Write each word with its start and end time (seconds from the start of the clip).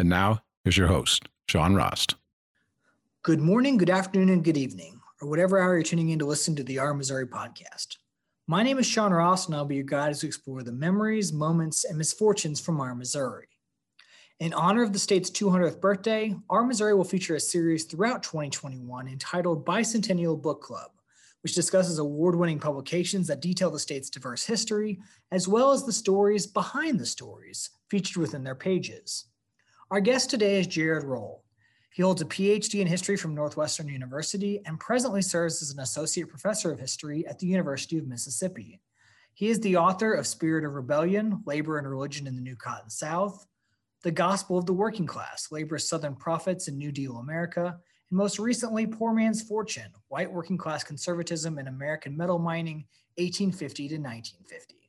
And 0.00 0.08
now, 0.08 0.38
here's 0.64 0.78
your 0.78 0.86
host, 0.86 1.28
Sean 1.46 1.74
Rost. 1.74 2.14
Good 3.22 3.38
morning, 3.38 3.76
good 3.76 3.90
afternoon, 3.90 4.30
and 4.30 4.42
good 4.42 4.56
evening, 4.56 4.98
or 5.20 5.28
whatever 5.28 5.58
hour 5.58 5.74
you're 5.74 5.82
tuning 5.82 6.08
in 6.08 6.18
to 6.20 6.24
listen 6.24 6.56
to 6.56 6.64
the 6.64 6.78
Our 6.78 6.94
Missouri 6.94 7.26
podcast. 7.26 7.98
My 8.46 8.62
name 8.62 8.78
is 8.78 8.86
Sean 8.86 9.12
Rost, 9.12 9.46
and 9.48 9.54
I'll 9.54 9.66
be 9.66 9.74
your 9.74 9.84
guide 9.84 10.08
as 10.08 10.22
we 10.22 10.28
explore 10.28 10.62
the 10.62 10.72
memories, 10.72 11.34
moments, 11.34 11.84
and 11.84 11.98
misfortunes 11.98 12.58
from 12.58 12.80
our 12.80 12.94
Missouri. 12.94 13.48
In 14.38 14.54
honor 14.54 14.82
of 14.82 14.94
the 14.94 14.98
state's 14.98 15.30
200th 15.30 15.82
birthday, 15.82 16.34
Our 16.48 16.64
Missouri 16.64 16.94
will 16.94 17.04
feature 17.04 17.34
a 17.34 17.40
series 17.40 17.84
throughout 17.84 18.22
2021 18.22 19.06
entitled 19.06 19.66
Bicentennial 19.66 20.40
Book 20.40 20.62
Club, 20.62 20.92
which 21.42 21.54
discusses 21.54 21.98
award 21.98 22.36
winning 22.36 22.58
publications 22.58 23.26
that 23.26 23.42
detail 23.42 23.70
the 23.70 23.78
state's 23.78 24.08
diverse 24.08 24.46
history, 24.46 24.98
as 25.30 25.46
well 25.46 25.72
as 25.72 25.84
the 25.84 25.92
stories 25.92 26.46
behind 26.46 26.98
the 26.98 27.04
stories 27.04 27.68
featured 27.90 28.16
within 28.16 28.44
their 28.44 28.54
pages. 28.54 29.26
Our 29.90 30.00
guest 30.00 30.30
today 30.30 30.60
is 30.60 30.68
Jarod 30.68 31.02
Roll. 31.02 31.42
He 31.90 32.02
holds 32.02 32.22
a 32.22 32.24
PhD 32.24 32.78
in 32.78 32.86
history 32.86 33.16
from 33.16 33.34
Northwestern 33.34 33.88
University 33.88 34.62
and 34.64 34.78
presently 34.78 35.20
serves 35.20 35.62
as 35.62 35.72
an 35.72 35.80
associate 35.80 36.28
professor 36.28 36.70
of 36.70 36.78
history 36.78 37.26
at 37.26 37.40
the 37.40 37.48
University 37.48 37.98
of 37.98 38.06
Mississippi. 38.06 38.80
He 39.34 39.48
is 39.48 39.58
the 39.58 39.78
author 39.78 40.12
of 40.12 40.28
Spirit 40.28 40.64
of 40.64 40.74
Rebellion 40.74 41.42
Labor 41.44 41.76
and 41.76 41.90
Religion 41.90 42.28
in 42.28 42.36
the 42.36 42.40
New 42.40 42.54
Cotton 42.54 42.88
South, 42.88 43.44
The 44.04 44.12
Gospel 44.12 44.58
of 44.58 44.66
the 44.66 44.72
Working 44.72 45.08
Class 45.08 45.48
Labor's 45.50 45.88
Southern 45.88 46.14
Prophets 46.14 46.68
in 46.68 46.78
New 46.78 46.92
Deal 46.92 47.16
America, 47.16 47.76
and 48.10 48.16
most 48.16 48.38
recently, 48.38 48.86
Poor 48.86 49.12
Man's 49.12 49.42
Fortune 49.42 49.90
White 50.06 50.32
Working 50.32 50.56
Class 50.56 50.84
Conservatism 50.84 51.58
in 51.58 51.66
American 51.66 52.16
Metal 52.16 52.38
Mining 52.38 52.84
1850 53.16 53.88
to 53.88 53.94
1950. 53.96 54.79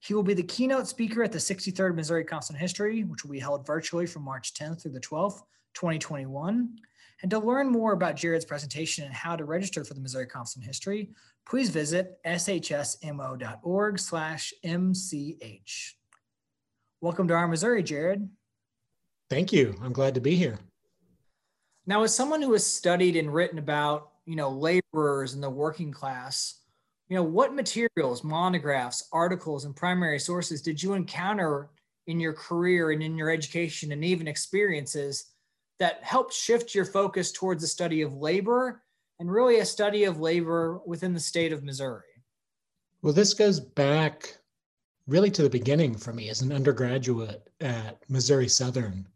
He 0.00 0.14
will 0.14 0.22
be 0.22 0.34
the 0.34 0.42
keynote 0.42 0.86
speaker 0.86 1.22
at 1.22 1.32
the 1.32 1.38
63rd 1.38 1.94
Missouri 1.94 2.26
on 2.32 2.54
History, 2.54 3.02
which 3.02 3.24
will 3.24 3.32
be 3.32 3.40
held 3.40 3.66
virtually 3.66 4.06
from 4.06 4.22
March 4.22 4.54
10th 4.54 4.82
through 4.82 4.92
the 4.92 5.00
12th, 5.00 5.40
2021. 5.74 6.76
And 7.22 7.30
to 7.30 7.38
learn 7.38 7.70
more 7.70 7.92
about 7.92 8.16
Jarod's 8.16 8.44
presentation 8.44 9.04
and 9.04 9.14
how 9.14 9.36
to 9.36 9.44
register 9.44 9.84
for 9.84 9.94
the 9.94 10.00
Missouri 10.00 10.26
on 10.34 10.44
History, 10.62 11.10
please 11.48 11.70
visit 11.70 12.18
shsmo.org 12.26 13.98
slash 13.98 14.52
MCH. 14.64 15.94
Welcome 17.00 17.28
to 17.28 17.34
our 17.34 17.48
Missouri, 17.48 17.82
Jarod. 17.82 18.28
Thank 19.30 19.52
you. 19.52 19.74
I'm 19.82 19.92
glad 19.92 20.14
to 20.14 20.20
be 20.20 20.36
here. 20.36 20.58
Now, 21.86 22.02
as 22.02 22.14
someone 22.14 22.42
who 22.42 22.52
has 22.52 22.66
studied 22.66 23.16
and 23.16 23.32
written 23.32 23.58
about, 23.58 24.10
you 24.24 24.36
know, 24.36 24.50
laborers 24.50 25.34
and 25.34 25.42
the 25.42 25.50
working 25.50 25.92
class, 25.92 26.60
you 27.08 27.16
know, 27.16 27.22
what 27.22 27.54
materials, 27.54 28.24
monographs, 28.24 29.08
articles, 29.12 29.64
and 29.64 29.76
primary 29.76 30.18
sources 30.18 30.60
did 30.60 30.82
you 30.82 30.94
encounter 30.94 31.70
in 32.06 32.18
your 32.18 32.32
career 32.32 32.90
and 32.90 33.02
in 33.02 33.16
your 33.16 33.30
education 33.30 33.92
and 33.92 34.04
even 34.04 34.26
experiences 34.26 35.26
that 35.78 36.02
helped 36.02 36.32
shift 36.32 36.74
your 36.74 36.84
focus 36.84 37.32
towards 37.32 37.62
the 37.62 37.68
study 37.68 38.02
of 38.02 38.14
labor 38.14 38.82
and 39.18 39.30
really 39.30 39.60
a 39.60 39.64
study 39.64 40.04
of 40.04 40.18
labor 40.18 40.80
within 40.86 41.14
the 41.14 41.20
state 41.20 41.52
of 41.52 41.62
Missouri? 41.62 42.02
Well, 43.02 43.12
this 43.12 43.34
goes 43.34 43.60
back 43.60 44.36
really 45.06 45.30
to 45.30 45.42
the 45.42 45.50
beginning 45.50 45.96
for 45.96 46.12
me 46.12 46.28
as 46.28 46.42
an 46.42 46.52
undergraduate 46.52 47.48
at 47.60 48.02
Missouri 48.08 48.48
Southern. 48.48 49.06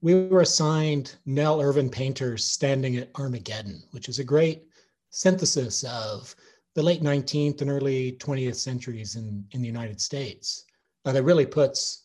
We 0.00 0.26
were 0.26 0.40
assigned 0.40 1.14
Nell 1.24 1.60
Irvin 1.60 1.88
Painter's 1.88 2.44
Standing 2.44 2.96
at 2.96 3.10
Armageddon, 3.14 3.82
which 3.92 4.08
is 4.08 4.18
a 4.18 4.24
great 4.24 4.64
synthesis 5.10 5.84
of 5.84 6.34
the 6.74 6.82
late 6.82 7.02
19th 7.02 7.60
and 7.60 7.70
early 7.70 8.12
20th 8.12 8.56
centuries 8.56 9.16
in, 9.16 9.44
in 9.52 9.60
the 9.60 9.66
United 9.66 10.00
States 10.00 10.64
uh, 11.04 11.12
that 11.12 11.22
really 11.22 11.46
puts 11.46 12.02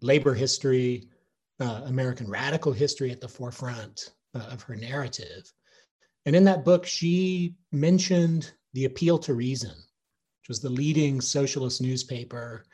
labor 0.00 0.34
history, 0.34 1.08
uh, 1.60 1.82
American 1.86 2.28
radical 2.28 2.72
history 2.72 3.10
at 3.10 3.20
the 3.20 3.28
forefront 3.28 4.10
uh, 4.34 4.46
of 4.50 4.62
her 4.62 4.74
narrative. 4.74 5.52
And 6.26 6.34
in 6.34 6.44
that 6.44 6.64
book, 6.64 6.84
she 6.84 7.54
mentioned 7.72 8.52
the 8.74 8.84
Appeal 8.84 9.18
to 9.20 9.34
Reason, 9.34 9.70
which 9.70 10.48
was 10.48 10.60
the 10.60 10.68
leading 10.68 11.20
socialist 11.20 11.80
newspaper 11.80 12.64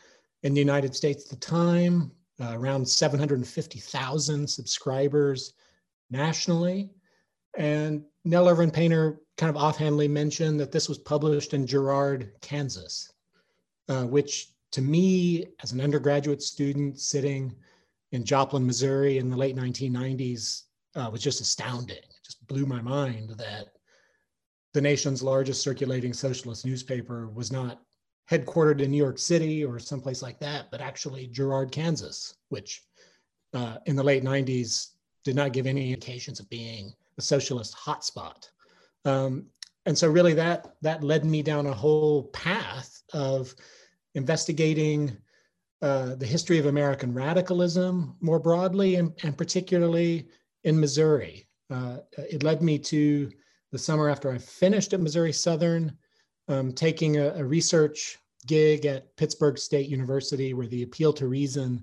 in 0.42 0.54
the 0.54 0.60
United 0.60 0.94
States 0.94 1.24
at 1.24 1.30
the 1.30 1.46
time, 1.46 2.10
uh, 2.40 2.52
around 2.58 2.86
750,000 2.86 4.48
subscribers 4.48 5.52
nationally. 6.10 6.90
And 7.56 8.04
Nell 8.24 8.48
Irvin 8.48 8.70
Painter 8.70 9.20
kind 9.36 9.54
of 9.54 9.62
offhandedly 9.62 10.08
mentioned 10.08 10.58
that 10.60 10.72
this 10.72 10.88
was 10.88 10.98
published 10.98 11.52
in 11.52 11.66
Girard, 11.66 12.32
Kansas, 12.40 13.12
uh, 13.88 14.04
which 14.04 14.48
to 14.72 14.82
me, 14.82 15.46
as 15.62 15.72
an 15.72 15.80
undergraduate 15.80 16.42
student 16.42 16.98
sitting 16.98 17.54
in 18.12 18.24
Joplin, 18.24 18.66
Missouri 18.66 19.18
in 19.18 19.30
the 19.30 19.36
late 19.36 19.54
1990s, 19.56 20.62
uh, 20.96 21.08
was 21.12 21.22
just 21.22 21.40
astounding. 21.40 21.96
It 21.96 22.24
just 22.24 22.44
blew 22.48 22.66
my 22.66 22.80
mind 22.80 23.30
that 23.36 23.68
the 24.72 24.80
nation's 24.80 25.22
largest 25.22 25.62
circulating 25.62 26.12
socialist 26.12 26.64
newspaper 26.66 27.28
was 27.28 27.52
not 27.52 27.82
headquartered 28.30 28.80
in 28.80 28.90
New 28.90 28.96
York 28.96 29.18
City 29.18 29.64
or 29.64 29.78
someplace 29.78 30.22
like 30.22 30.40
that, 30.40 30.70
but 30.70 30.80
actually 30.80 31.28
Girard, 31.28 31.70
Kansas, 31.70 32.34
which 32.48 32.82
uh, 33.52 33.76
in 33.86 33.94
the 33.94 34.02
late 34.02 34.24
90s 34.24 34.94
did 35.24 35.36
not 35.36 35.52
give 35.52 35.66
any 35.66 35.92
indications 35.92 36.40
of 36.40 36.48
being 36.48 36.92
a 37.18 37.22
socialist 37.22 37.76
hotspot. 37.76 38.48
Um, 39.04 39.46
and 39.86 39.96
so 39.96 40.10
really 40.10 40.34
that 40.34 40.76
that 40.82 41.02
led 41.02 41.24
me 41.24 41.42
down 41.42 41.66
a 41.66 41.72
whole 41.72 42.24
path 42.24 43.02
of 43.12 43.54
investigating 44.14 45.16
uh, 45.82 46.14
the 46.14 46.26
history 46.26 46.58
of 46.58 46.66
American 46.66 47.12
radicalism 47.12 48.16
more 48.20 48.38
broadly 48.38 48.94
and, 48.94 49.12
and 49.22 49.36
particularly 49.36 50.28
in 50.62 50.80
Missouri. 50.80 51.46
Uh, 51.70 51.98
it 52.16 52.42
led 52.42 52.62
me 52.62 52.78
to 52.78 53.30
the 53.72 53.78
summer 53.78 54.08
after 54.08 54.30
I 54.30 54.38
finished 54.38 54.92
at 54.92 55.00
Missouri 55.00 55.32
Southern, 55.32 55.96
um, 56.48 56.72
taking 56.72 57.18
a, 57.18 57.34
a, 57.34 57.44
research 57.44 58.18
gig 58.46 58.86
at 58.86 59.14
Pittsburg 59.16 59.58
State 59.58 59.88
University 59.88 60.54
where 60.54 60.66
the 60.66 60.84
Appeal 60.84 61.12
to 61.14 61.26
Reason 61.26 61.82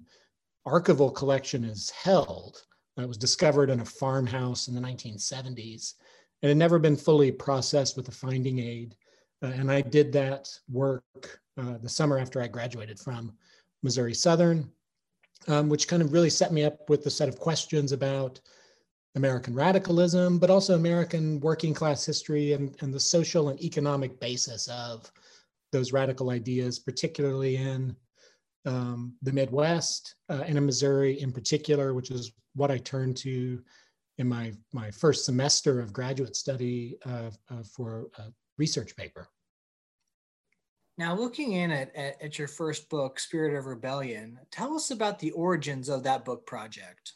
archival 0.65 1.13
collection 1.13 1.63
is 1.63 1.89
held. 1.89 2.63
It 2.97 3.07
was 3.07 3.17
discovered 3.17 3.69
in 3.69 3.79
a 3.79 3.85
farmhouse 3.85 4.67
in 4.67 4.75
the 4.75 4.81
1970s 4.81 5.93
and 6.41 6.49
had 6.49 6.57
never 6.57 6.79
been 6.79 6.97
fully 6.97 7.31
processed 7.31 7.95
with 7.95 8.07
a 8.07 8.11
finding 8.11 8.59
aid. 8.59 8.95
Uh, 9.43 9.47
and 9.47 9.71
I 9.71 9.81
did 9.81 10.11
that 10.13 10.49
work 10.69 11.39
uh, 11.57 11.77
the 11.81 11.89
summer 11.89 12.17
after 12.17 12.41
I 12.41 12.47
graduated 12.47 12.99
from 12.99 13.33
Missouri 13.83 14.13
Southern, 14.13 14.69
um, 15.47 15.69
which 15.69 15.87
kind 15.87 16.01
of 16.01 16.13
really 16.13 16.29
set 16.29 16.51
me 16.51 16.63
up 16.63 16.89
with 16.89 17.05
a 17.05 17.09
set 17.09 17.29
of 17.29 17.39
questions 17.39 17.91
about 17.91 18.39
American 19.15 19.53
radicalism, 19.53 20.39
but 20.39 20.49
also 20.49 20.75
American 20.75 21.39
working 21.39 21.73
class 21.73 22.05
history 22.05 22.53
and, 22.53 22.75
and 22.81 22.93
the 22.93 22.99
social 22.99 23.49
and 23.49 23.61
economic 23.61 24.19
basis 24.19 24.67
of 24.67 25.11
those 25.71 25.93
radical 25.93 26.29
ideas, 26.29 26.79
particularly 26.79 27.57
in 27.57 27.95
um, 28.65 29.13
the 29.21 29.31
Midwest 29.31 30.15
uh, 30.29 30.43
and 30.45 30.57
in 30.57 30.65
Missouri 30.65 31.19
in 31.21 31.31
particular, 31.31 31.93
which 31.93 32.11
is 32.11 32.31
what 32.55 32.71
I 32.71 32.77
turned 32.77 33.17
to 33.17 33.61
in 34.17 34.27
my, 34.27 34.53
my 34.73 34.91
first 34.91 35.25
semester 35.25 35.79
of 35.79 35.93
graduate 35.93 36.35
study 36.35 36.97
uh, 37.05 37.31
uh, 37.49 37.63
for 37.63 38.07
a 38.17 38.23
research 38.57 38.95
paper. 38.95 39.27
Now, 40.97 41.15
looking 41.15 41.53
in 41.53 41.71
at, 41.71 41.95
at, 41.95 42.21
at, 42.21 42.37
your 42.37 42.47
first 42.47 42.89
book, 42.89 43.19
Spirit 43.19 43.57
of 43.57 43.65
Rebellion, 43.65 44.37
tell 44.51 44.75
us 44.75 44.91
about 44.91 45.17
the 45.17 45.31
origins 45.31 45.89
of 45.89 46.03
that 46.03 46.25
book 46.25 46.45
project. 46.45 47.13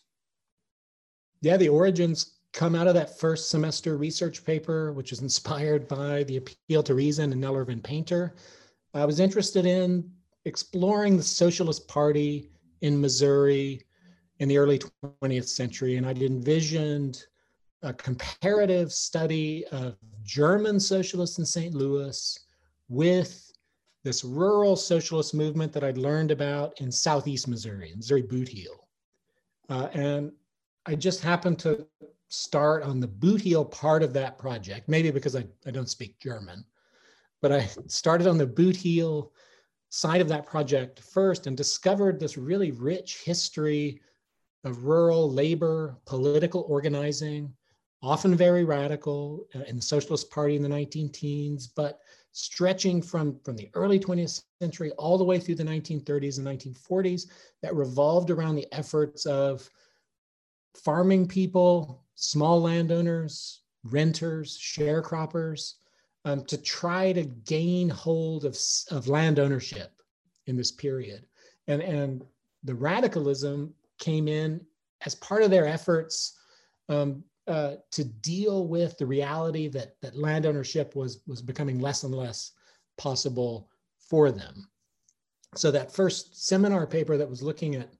Yeah, 1.42 1.58
the 1.58 1.70
origins 1.70 2.38
come 2.54 2.74
out 2.74 2.88
of 2.88 2.96
that 2.96 3.20
first 3.20 3.50
semester 3.50 3.98
research 3.98 4.44
paper, 4.44 4.94
which 4.94 5.12
is 5.12 5.22
inspired 5.22 5.88
by 5.88 6.24
the 6.24 6.38
Appeal 6.38 6.82
to 6.84 6.96
Reason 6.96 7.32
and 7.32 7.42
Nell 7.42 7.56
Irvin 7.56 7.82
Painter. 7.82 8.34
I 8.94 9.06
was 9.06 9.20
interested 9.20 9.66
in 9.66 10.10
exploring 10.46 11.18
the 11.18 11.24
Socialist 11.24 11.88
Party 11.88 12.50
in 12.82 13.00
Missouri 13.00 13.86
in 14.40 14.48
the 14.48 14.58
early 14.58 14.80
20th 15.24 15.48
century, 15.48 15.98
and 15.98 16.06
I'd 16.06 16.22
envisioned 16.22 17.26
a 17.82 17.94
comparative 17.94 18.92
study 18.92 19.66
of 19.72 19.96
German 20.24 20.80
socialists 20.80 21.40
in 21.40 21.46
St. 21.46 21.74
Louis 21.74 22.40
with 22.90 23.52
this 24.04 24.24
rural 24.24 24.76
socialist 24.76 25.34
movement 25.34 25.74
that 25.74 25.84
I'd 25.84 25.98
learned 25.98 26.32
about 26.32 26.80
in 26.80 26.92
Southeast 26.92 27.48
Missouri, 27.48 27.94
Missouri 27.96 28.22
Boot 28.22 28.48
Heel. 28.48 28.88
Uh, 29.70 29.88
and 29.94 30.32
I 30.86 30.96
just 30.96 31.22
happened 31.22 31.58
to 31.60 31.88
start 32.28 32.84
on 32.84 33.00
the 33.00 33.08
boot 33.08 33.42
heel 33.42 33.66
part 33.66 34.04
of 34.04 34.14
that 34.14 34.38
project, 34.38 34.88
maybe 34.88 35.10
because 35.10 35.36
I, 35.36 35.46
I 35.66 35.72
don't 35.72 35.90
speak 35.90 36.20
German, 36.20 36.64
but 37.42 37.52
I 37.52 37.68
started 37.88 38.28
on 38.28 38.38
the 38.38 38.46
boot 38.46 38.76
heel 38.76 39.32
side 39.96 40.20
of 40.20 40.28
that 40.28 40.46
project 40.46 41.00
first 41.00 41.48
and 41.48 41.56
discovered 41.56 42.20
this 42.20 42.38
really 42.38 42.72
rich 42.72 43.22
history 43.24 44.02
of 44.66 44.84
rural 44.84 45.32
labor, 45.32 45.96
political 46.06 46.66
organizing, 46.68 47.54
often 48.04 48.36
very 48.36 48.66
radical 48.66 49.48
uh, 49.56 49.60
in 49.68 49.78
the 49.78 49.82
Socialist 49.82 50.30
Party 50.30 50.58
in 50.58 50.62
the 50.62 50.68
19 50.68 51.14
teens, 51.14 51.68
but 51.68 52.02
stretching 52.34 53.02
from, 53.02 53.40
from 53.46 53.56
the 53.56 53.70
early 53.74 53.98
20th 53.98 54.44
century 54.60 54.92
all 54.98 55.18
the 55.18 55.24
way 55.24 55.40
through 55.40 55.56
the 55.56 55.64
1930s 55.64 56.40
and 56.40 56.76
1940s 56.76 57.30
that 57.62 57.74
revolved 57.74 58.32
around 58.32 58.56
the 58.56 58.68
efforts 58.74 59.26
of 59.26 59.70
farming 60.76 61.26
people, 61.26 62.04
small 62.16 62.62
landowners, 62.62 63.62
renters, 63.86 64.60
sharecroppers, 64.60 65.76
um, 66.26 66.44
to 66.46 66.58
try 66.58 67.14
to 67.14 67.24
gain 67.24 67.88
hold 67.90 68.46
of, 68.46 68.58
of 68.92 69.08
land 69.08 69.40
ownership 69.40 69.92
in 70.48 70.58
this 70.58 70.72
period. 70.72 71.26
And, 71.68 71.82
and 71.82 72.24
the 72.64 72.76
radicalism 72.76 73.74
came 74.00 74.28
in 74.28 74.60
as 75.06 75.16
part 75.16 75.44
of 75.44 75.52
their 75.52 75.68
efforts 75.68 76.38
um, 76.90 77.24
uh, 77.48 77.76
to 77.92 78.04
deal 78.04 78.68
with 78.68 78.98
the 78.98 79.06
reality 79.06 79.68
that 79.68 79.96
that 80.02 80.18
land 80.18 80.48
ownership 80.48 80.96
was 80.96 81.22
was 81.28 81.44
becoming 81.44 81.80
less 81.80 82.04
and 82.04 82.14
less 82.14 82.54
possible 82.98 83.70
for 84.00 84.32
them. 84.32 84.68
So 85.56 85.70
that 85.72 85.92
first 85.92 86.48
seminar 86.48 86.88
paper 86.88 87.18
that 87.18 87.30
was 87.30 87.44
looking 87.44 87.76
at 87.76 87.94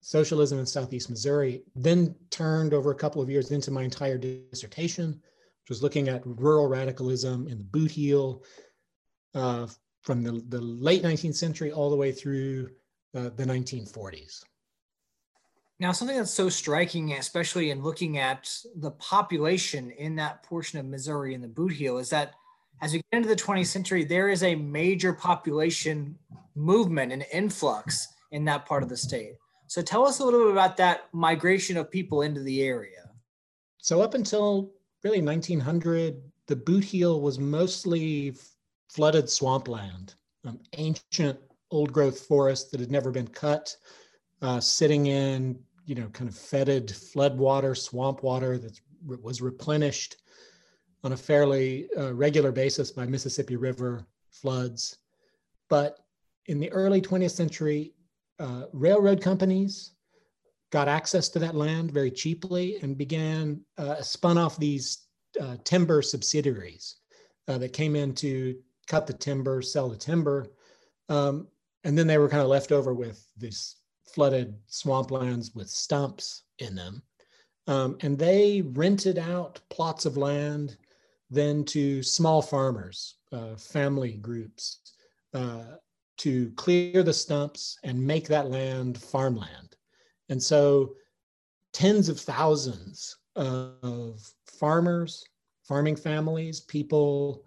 socialism 0.00 0.58
in 0.58 0.66
Southeast 0.66 1.10
Missouri 1.10 1.62
then 1.74 2.14
turned 2.30 2.74
over 2.74 2.90
a 2.90 2.94
couple 2.96 3.22
of 3.22 3.30
years 3.30 3.50
into 3.50 3.70
my 3.70 3.82
entire 3.82 4.18
dissertation, 4.18 5.20
which 5.68 5.76
was 5.76 5.82
looking 5.82 6.08
at 6.08 6.22
rural 6.24 6.66
radicalism 6.66 7.46
in 7.46 7.58
the 7.58 7.64
boot 7.64 7.90
heel 7.90 8.42
uh, 9.34 9.66
from 10.00 10.22
the, 10.22 10.42
the 10.48 10.60
late 10.60 11.02
19th 11.02 11.34
century 11.34 11.70
all 11.70 11.90
the 11.90 11.96
way 11.96 12.10
through 12.10 12.70
uh, 13.14 13.28
the 13.36 13.44
1940s. 13.44 14.44
Now, 15.78 15.92
something 15.92 16.16
that's 16.16 16.32
so 16.32 16.48
striking, 16.48 17.12
especially 17.12 17.70
in 17.70 17.82
looking 17.82 18.16
at 18.16 18.50
the 18.76 18.92
population 18.92 19.90
in 19.90 20.16
that 20.16 20.42
portion 20.42 20.78
of 20.78 20.86
Missouri 20.86 21.34
in 21.34 21.42
the 21.42 21.48
boot 21.48 21.72
heel, 21.72 21.98
is 21.98 22.08
that 22.08 22.32
as 22.80 22.94
we 22.94 23.02
get 23.12 23.18
into 23.18 23.28
the 23.28 23.36
20th 23.36 23.66
century, 23.66 24.04
there 24.04 24.30
is 24.30 24.42
a 24.44 24.54
major 24.54 25.12
population 25.12 26.16
movement 26.54 27.12
and 27.12 27.26
influx 27.30 28.08
in 28.30 28.42
that 28.46 28.64
part 28.64 28.82
of 28.82 28.88
the 28.88 28.96
state. 28.96 29.34
So 29.66 29.82
tell 29.82 30.06
us 30.06 30.20
a 30.20 30.24
little 30.24 30.44
bit 30.44 30.52
about 30.52 30.78
that 30.78 31.12
migration 31.12 31.76
of 31.76 31.90
people 31.90 32.22
into 32.22 32.40
the 32.40 32.62
area. 32.62 33.10
So 33.76 34.00
up 34.00 34.14
until 34.14 34.72
really 35.04 35.22
1900, 35.22 36.20
the 36.46 36.56
boot 36.56 36.84
heel 36.84 37.20
was 37.20 37.38
mostly 37.38 38.34
flooded 38.88 39.28
swampland, 39.28 40.14
um, 40.46 40.58
ancient 40.76 41.38
old 41.70 41.92
growth 41.92 42.20
forest 42.20 42.70
that 42.70 42.80
had 42.80 42.90
never 42.90 43.10
been 43.10 43.28
cut, 43.28 43.76
uh, 44.40 44.58
sitting 44.60 45.06
in 45.06 45.58
you 45.88 45.94
know, 45.94 46.08
kind 46.08 46.28
of 46.28 46.36
fetid 46.36 46.90
flood 46.90 47.38
water, 47.38 47.74
swamp 47.74 48.22
water 48.22 48.58
that 48.58 48.78
was 49.06 49.40
replenished 49.40 50.16
on 51.02 51.12
a 51.12 51.16
fairly 51.16 51.88
uh, 51.96 52.12
regular 52.12 52.52
basis 52.52 52.90
by 52.90 53.06
Mississippi 53.06 53.56
River 53.56 54.06
floods. 54.30 54.98
But 55.70 56.00
in 56.44 56.60
the 56.60 56.70
early 56.72 57.00
20th 57.00 57.30
century, 57.30 57.94
uh, 58.38 58.64
railroad 58.74 59.22
companies 59.22 59.92
got 60.70 60.88
access 60.88 61.28
to 61.30 61.38
that 61.38 61.54
land 61.54 61.90
very 61.90 62.10
cheaply 62.10 62.78
and 62.82 62.98
began 62.98 63.60
uh, 63.78 64.02
spun 64.02 64.38
off 64.38 64.58
these 64.58 65.06
uh, 65.40 65.56
timber 65.64 66.02
subsidiaries 66.02 66.96
uh, 67.48 67.58
that 67.58 67.72
came 67.72 67.96
in 67.96 68.14
to 68.14 68.56
cut 68.86 69.06
the 69.06 69.12
timber, 69.12 69.62
sell 69.62 69.88
the 69.88 69.96
timber. 69.96 70.46
Um, 71.08 71.48
and 71.84 71.96
then 71.96 72.06
they 72.06 72.18
were 72.18 72.28
kind 72.28 72.42
of 72.42 72.48
left 72.48 72.72
over 72.72 72.92
with 72.92 73.24
these 73.36 73.76
flooded 74.04 74.54
swamplands 74.68 75.54
with 75.54 75.68
stumps 75.68 76.42
in 76.58 76.74
them. 76.74 77.02
Um, 77.66 77.98
and 78.00 78.18
they 78.18 78.62
rented 78.62 79.18
out 79.18 79.60
plots 79.70 80.06
of 80.06 80.16
land 80.16 80.76
then 81.30 81.64
to 81.64 82.02
small 82.02 82.40
farmers, 82.40 83.16
uh, 83.32 83.56
family 83.56 84.12
groups, 84.12 84.80
uh, 85.34 85.76
to 86.16 86.50
clear 86.56 87.02
the 87.02 87.12
stumps 87.12 87.78
and 87.84 88.04
make 88.04 88.26
that 88.28 88.50
land 88.50 88.98
farmland. 89.00 89.76
And 90.28 90.42
so 90.42 90.94
tens 91.72 92.08
of 92.08 92.20
thousands 92.20 93.16
of 93.36 94.32
farmers, 94.46 95.24
farming 95.62 95.96
families, 95.96 96.60
people 96.60 97.44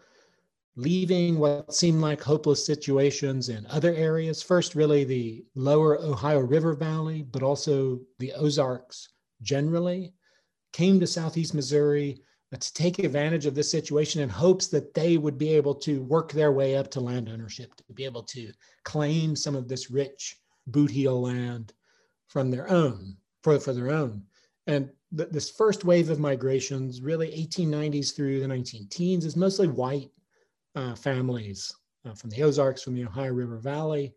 leaving 0.75 1.38
what 1.38 1.74
seemed 1.74 2.01
like 2.01 2.22
hopeless 2.22 2.66
situations 2.66 3.50
in 3.50 3.66
other 3.68 3.94
areas. 3.94 4.42
First, 4.42 4.74
really 4.74 5.04
the 5.04 5.44
lower 5.56 6.00
Ohio 6.00 6.39
River 6.39 6.74
Valley, 6.74 7.24
but 7.24 7.44
also 7.44 8.00
the 8.19 8.31
Ozarks 8.33 9.10
generally, 9.42 10.13
came 10.72 11.00
to 11.00 11.07
Southeast 11.07 11.54
Missouri 11.54 12.22
to 12.54 12.74
take 12.74 13.00
advantage 13.00 13.45
of 13.45 13.56
this 13.56 13.72
situation 13.72 14.22
in 14.22 14.30
hopes 14.30 14.68
that 14.68 14.94
they 14.94 15.18
would 15.18 15.38
be 15.38 15.54
able 15.54 15.75
to 15.75 16.04
work 16.04 16.31
their 16.31 16.51
way 16.51 16.75
up 16.75 16.89
to 16.92 17.00
land 17.00 17.30
ownership, 17.30 17.74
to 17.75 17.94
be 17.94 18.06
able 18.06 18.24
to 18.24 18.51
claim 18.84 19.36
some 19.36 19.56
of 19.56 19.68
this 19.68 19.89
rich 19.89 20.38
boot 20.68 20.92
heel 20.92 21.22
land 21.22 21.74
from 22.31 22.50
their 22.50 22.69
own, 22.69 23.18
for, 23.44 23.60
for 23.60 23.74
their 23.74 23.92
own. 23.92 24.24
And 24.66 24.89
th- 25.16 25.30
this 25.31 25.50
first 25.50 25.83
wave 25.83 26.10
of 26.10 26.18
migrations, 26.18 27.01
really 27.01 27.28
1890s 27.28 28.16
through 28.16 28.39
the 28.39 28.48
19 28.48 28.88
teens, 28.88 29.25
is 29.25 29.36
mostly 29.36 29.68
white 29.68 30.10
uh, 30.75 30.95
families 30.95 31.75
uh, 32.06 32.13
from 32.13 32.30
the 32.30 32.42
Ozarks, 32.42 32.83
from 32.83 32.95
the 32.95 33.04
Ohio 33.04 33.33
River 33.33 33.57
Valley. 33.57 34.13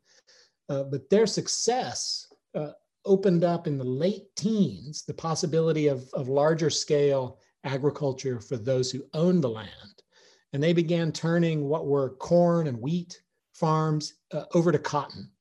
Uh, 0.69 0.85
but 0.85 1.11
their 1.11 1.27
success 1.27 2.33
uh, 2.55 2.71
opened 3.05 3.43
up 3.43 3.67
in 3.67 3.77
the 3.77 3.85
late 3.85 4.35
teens 4.37 5.03
the 5.03 5.13
possibility 5.13 5.89
of, 5.89 6.09
of 6.15 6.29
larger 6.29 6.71
scale 6.71 7.41
agriculture 7.65 8.41
for 8.41 8.57
those 8.57 8.93
who 8.93 9.05
owned 9.13 9.43
the 9.43 9.51
land. 9.51 9.71
And 10.53 10.63
they 10.63 10.73
began 10.73 11.11
turning 11.11 11.65
what 11.65 11.89
were 11.89 12.11
corn 12.11 12.69
and 12.69 12.81
wheat 12.81 13.21
farms 13.55 14.15
uh, 14.33 14.45
over 14.55 14.71
to 14.71 14.79
cotton. 14.79 15.33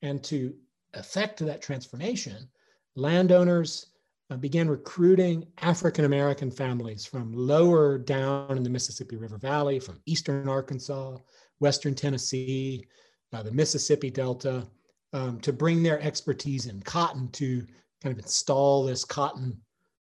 And 0.00 0.24
to 0.24 0.54
effect 0.94 1.40
of 1.40 1.46
that 1.46 1.62
transformation, 1.62 2.48
landowners 2.96 3.86
uh, 4.30 4.36
began 4.36 4.68
recruiting 4.68 5.46
African 5.62 6.04
American 6.04 6.50
families 6.50 7.06
from 7.06 7.32
lower 7.32 7.98
down 7.98 8.56
in 8.56 8.62
the 8.62 8.70
Mississippi 8.70 9.16
River 9.16 9.38
Valley, 9.38 9.80
from 9.80 10.00
eastern 10.06 10.48
Arkansas, 10.48 11.16
western 11.60 11.94
Tennessee, 11.94 12.86
uh, 13.32 13.42
the 13.42 13.52
Mississippi 13.52 14.10
Delta, 14.10 14.66
um, 15.12 15.40
to 15.40 15.52
bring 15.52 15.82
their 15.82 16.00
expertise 16.00 16.66
in 16.66 16.80
cotton 16.82 17.28
to 17.32 17.66
kind 18.02 18.12
of 18.12 18.18
install 18.18 18.84
this 18.84 19.04
cotton 19.04 19.56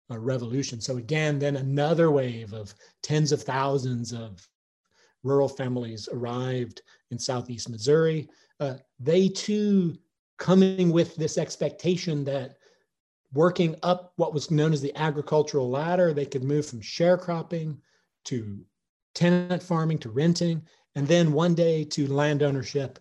uh, 0.09 0.17
revolution. 0.17 0.81
So, 0.81 0.97
again, 0.97 1.37
then 1.37 1.57
another 1.57 2.11
wave 2.11 2.53
of 2.53 2.73
tens 3.03 3.31
of 3.31 3.43
thousands 3.43 4.13
of 4.13 4.47
rural 5.23 5.49
families 5.49 6.09
arrived 6.11 6.81
in 7.11 7.19
southeast 7.19 7.69
Missouri. 7.69 8.27
Uh, 8.59 8.75
they 8.99 9.27
too 9.27 9.97
coming 10.37 10.91
with 10.91 11.15
this 11.15 11.37
expectation 11.37 12.23
that 12.25 12.57
working 13.33 13.75
up 13.83 14.13
what 14.15 14.33
was 14.33 14.51
known 14.51 14.73
as 14.73 14.81
the 14.81 14.95
agricultural 14.95 15.69
ladder. 15.69 16.13
They 16.13 16.25
could 16.25 16.43
move 16.43 16.65
from 16.65 16.81
sharecropping 16.81 17.77
to 18.25 18.59
tenant 19.15 19.63
farming 19.63 19.99
to 19.99 20.09
renting, 20.09 20.61
and 20.95 21.07
then 21.07 21.33
one 21.33 21.55
day 21.55 21.83
to 21.85 22.07
land 22.07 22.43
ownership 22.43 22.99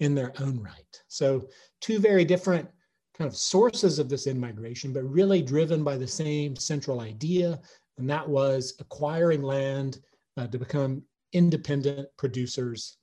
in 0.00 0.14
their 0.14 0.32
own 0.40 0.60
right. 0.60 1.02
So, 1.08 1.48
two 1.80 1.98
very 1.98 2.24
different 2.24 2.68
kind 3.16 3.28
of 3.28 3.36
sources 3.36 3.98
of 3.98 4.08
this 4.08 4.26
in 4.26 4.38
migration, 4.38 4.92
but 4.92 5.02
really 5.02 5.42
driven 5.42 5.82
by 5.82 5.96
the 5.96 6.06
same 6.06 6.56
central 6.56 7.00
idea, 7.00 7.60
and 7.98 8.08
that 8.08 8.28
was 8.28 8.74
acquiring 8.78 9.42
land 9.42 9.98
uh, 10.36 10.46
to 10.46 10.58
become 10.58 11.02
independent 11.32 12.08
producers 12.16 12.96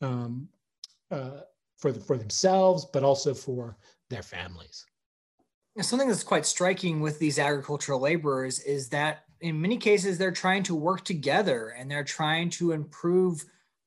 um, 0.00 0.48
uh, 1.10 1.40
for, 1.82 1.92
the, 1.92 2.00
for 2.00 2.16
themselves, 2.16 2.86
but 2.92 3.02
also 3.02 3.34
for 3.34 3.76
their 4.08 4.22
families. 4.22 4.86
Something 5.80 6.08
that's 6.08 6.22
quite 6.22 6.46
striking 6.46 7.00
with 7.00 7.18
these 7.18 7.38
agricultural 7.38 8.00
laborers 8.00 8.60
is 8.60 8.88
that 8.90 9.24
in 9.40 9.60
many 9.60 9.76
cases 9.76 10.16
they're 10.16 10.30
trying 10.30 10.62
to 10.64 10.74
work 10.74 11.04
together 11.04 11.74
and 11.76 11.90
they're 11.90 12.04
trying 12.04 12.50
to 12.50 12.72
improve 12.72 13.44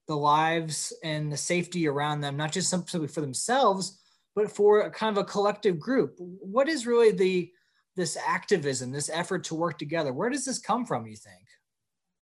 the 0.08 0.16
lives 0.16 0.94
and 1.04 1.32
the 1.32 1.38
safety 1.38 1.88
around 1.88 2.22
them 2.22 2.36
not 2.36 2.52
just 2.52 2.70
simply 2.70 3.08
for 3.08 3.22
themselves 3.22 4.00
but 4.36 4.52
for 4.52 4.82
a 4.82 4.92
kind 4.92 5.18
of 5.18 5.24
a 5.24 5.28
collective 5.28 5.80
group. 5.80 6.16
What 6.20 6.68
is 6.68 6.86
really 6.86 7.12
the 7.12 7.52
this 7.96 8.18
activism 8.28 8.92
this 8.92 9.10
effort 9.14 9.46
to 9.46 9.56
work 9.56 9.78
together? 9.78 10.12
Where 10.12 10.30
does 10.30 10.44
this 10.44 10.60
come 10.60 10.86
from 10.86 11.08
you 11.08 11.16
think? 11.16 11.46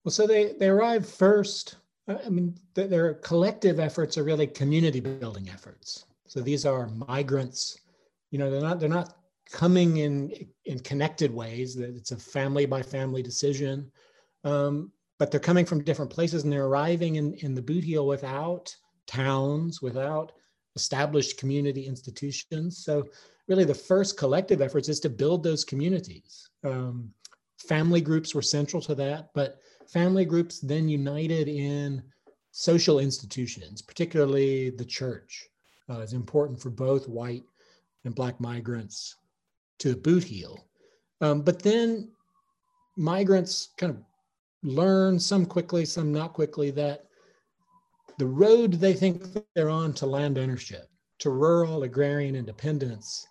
Well 0.04 0.12
so 0.12 0.26
they 0.26 0.54
they 0.58 0.68
arrive 0.68 1.06
first 1.06 1.76
i 2.24 2.28
mean 2.28 2.54
their 2.74 3.14
collective 3.14 3.78
efforts 3.78 4.16
are 4.18 4.24
really 4.24 4.46
community 4.46 5.00
building 5.00 5.48
efforts. 5.48 6.06
So 6.26 6.40
these 6.40 6.64
are 6.64 6.86
migrants. 6.88 7.78
You 8.30 8.38
know 8.38 8.50
they're 8.50 8.60
not 8.60 8.80
they're 8.80 8.88
not 8.88 9.16
coming 9.50 9.98
in 9.98 10.32
in 10.64 10.78
connected 10.80 11.32
ways. 11.32 11.74
That 11.74 11.96
it's 11.96 12.12
a 12.12 12.16
family 12.16 12.66
by 12.66 12.82
family 12.82 13.22
decision. 13.22 13.90
Um, 14.44 14.92
but 15.18 15.30
they're 15.30 15.40
coming 15.40 15.66
from 15.66 15.84
different 15.84 16.10
places 16.10 16.44
and 16.44 16.52
they're 16.52 16.64
arriving 16.64 17.16
in, 17.16 17.34
in 17.34 17.54
the 17.54 17.60
boot 17.60 17.84
heel 17.84 18.06
without 18.06 18.74
towns 19.06 19.82
without 19.82 20.32
established 20.76 21.36
community 21.36 21.86
institutions. 21.86 22.78
So 22.78 23.08
really 23.48 23.64
the 23.64 23.74
first 23.74 24.16
collective 24.16 24.62
efforts 24.62 24.88
is 24.88 25.00
to 25.00 25.10
build 25.10 25.42
those 25.42 25.64
communities. 25.64 26.48
Um, 26.64 27.12
family 27.58 28.00
groups 28.00 28.34
were 28.34 28.42
central 28.42 28.80
to 28.80 28.94
that 28.94 29.30
but 29.34 29.58
family 29.92 30.24
groups 30.24 30.60
then 30.60 30.88
united 30.88 31.48
in 31.48 32.02
social 32.52 32.98
institutions 32.98 33.82
particularly 33.82 34.70
the 34.70 34.84
church 34.84 35.48
uh, 35.88 36.00
is 36.00 36.12
important 36.12 36.60
for 36.60 36.70
both 36.70 37.08
white 37.08 37.44
and 38.04 38.14
black 38.14 38.40
migrants 38.40 39.16
to 39.80 39.96
boot 39.96 40.22
heel. 40.22 40.68
Um, 41.20 41.42
but 41.42 41.62
then 41.62 42.10
migrants 42.96 43.70
kind 43.76 43.90
of 43.90 44.02
learn, 44.62 45.18
some 45.18 45.44
quickly, 45.44 45.84
some 45.84 46.12
not 46.12 46.32
quickly, 46.32 46.70
that 46.72 47.06
the 48.18 48.26
road 48.26 48.74
they 48.74 48.92
think 48.92 49.24
they're 49.54 49.70
on 49.70 49.92
to 49.94 50.06
land 50.06 50.38
ownership, 50.38 50.88
to 51.18 51.30
rural 51.30 51.82
agrarian 51.82 52.36
independence, 52.36 53.26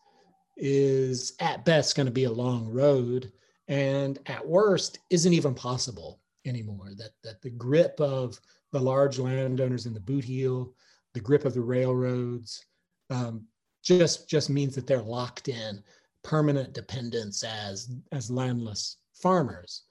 is 0.57 1.33
at 1.39 1.63
best 1.65 1.95
going 1.95 2.07
to 2.07 2.11
be 2.11 2.25
a 2.25 2.31
long 2.31 2.67
road, 2.67 3.31
and 3.67 4.19
at 4.25 4.45
worst 4.45 4.99
isn't 5.09 5.33
even 5.33 5.53
possible 5.53 6.19
anymore. 6.49 6.91
That 6.97 7.11
that 7.23 7.41
the 7.41 7.51
grip 7.51 7.99
of 8.01 8.39
the 8.71 8.79
large 8.79 9.19
landowners 9.19 9.85
in 9.85 9.93
the 9.93 9.99
boot 9.99 10.23
heel, 10.23 10.73
the 11.13 11.21
grip 11.21 11.45
of 11.45 11.53
the 11.53 11.61
railroads, 11.61 12.65
um, 13.09 13.45
just 13.83 14.29
just 14.29 14.49
means 14.49 14.75
that 14.75 14.87
they're 14.87 15.01
locked 15.01 15.47
in 15.47 15.83
permanent 16.23 16.73
dependence 16.73 17.43
as, 17.43 17.89
as 18.11 18.31
landless 18.31 18.97
farmers. 19.13 19.83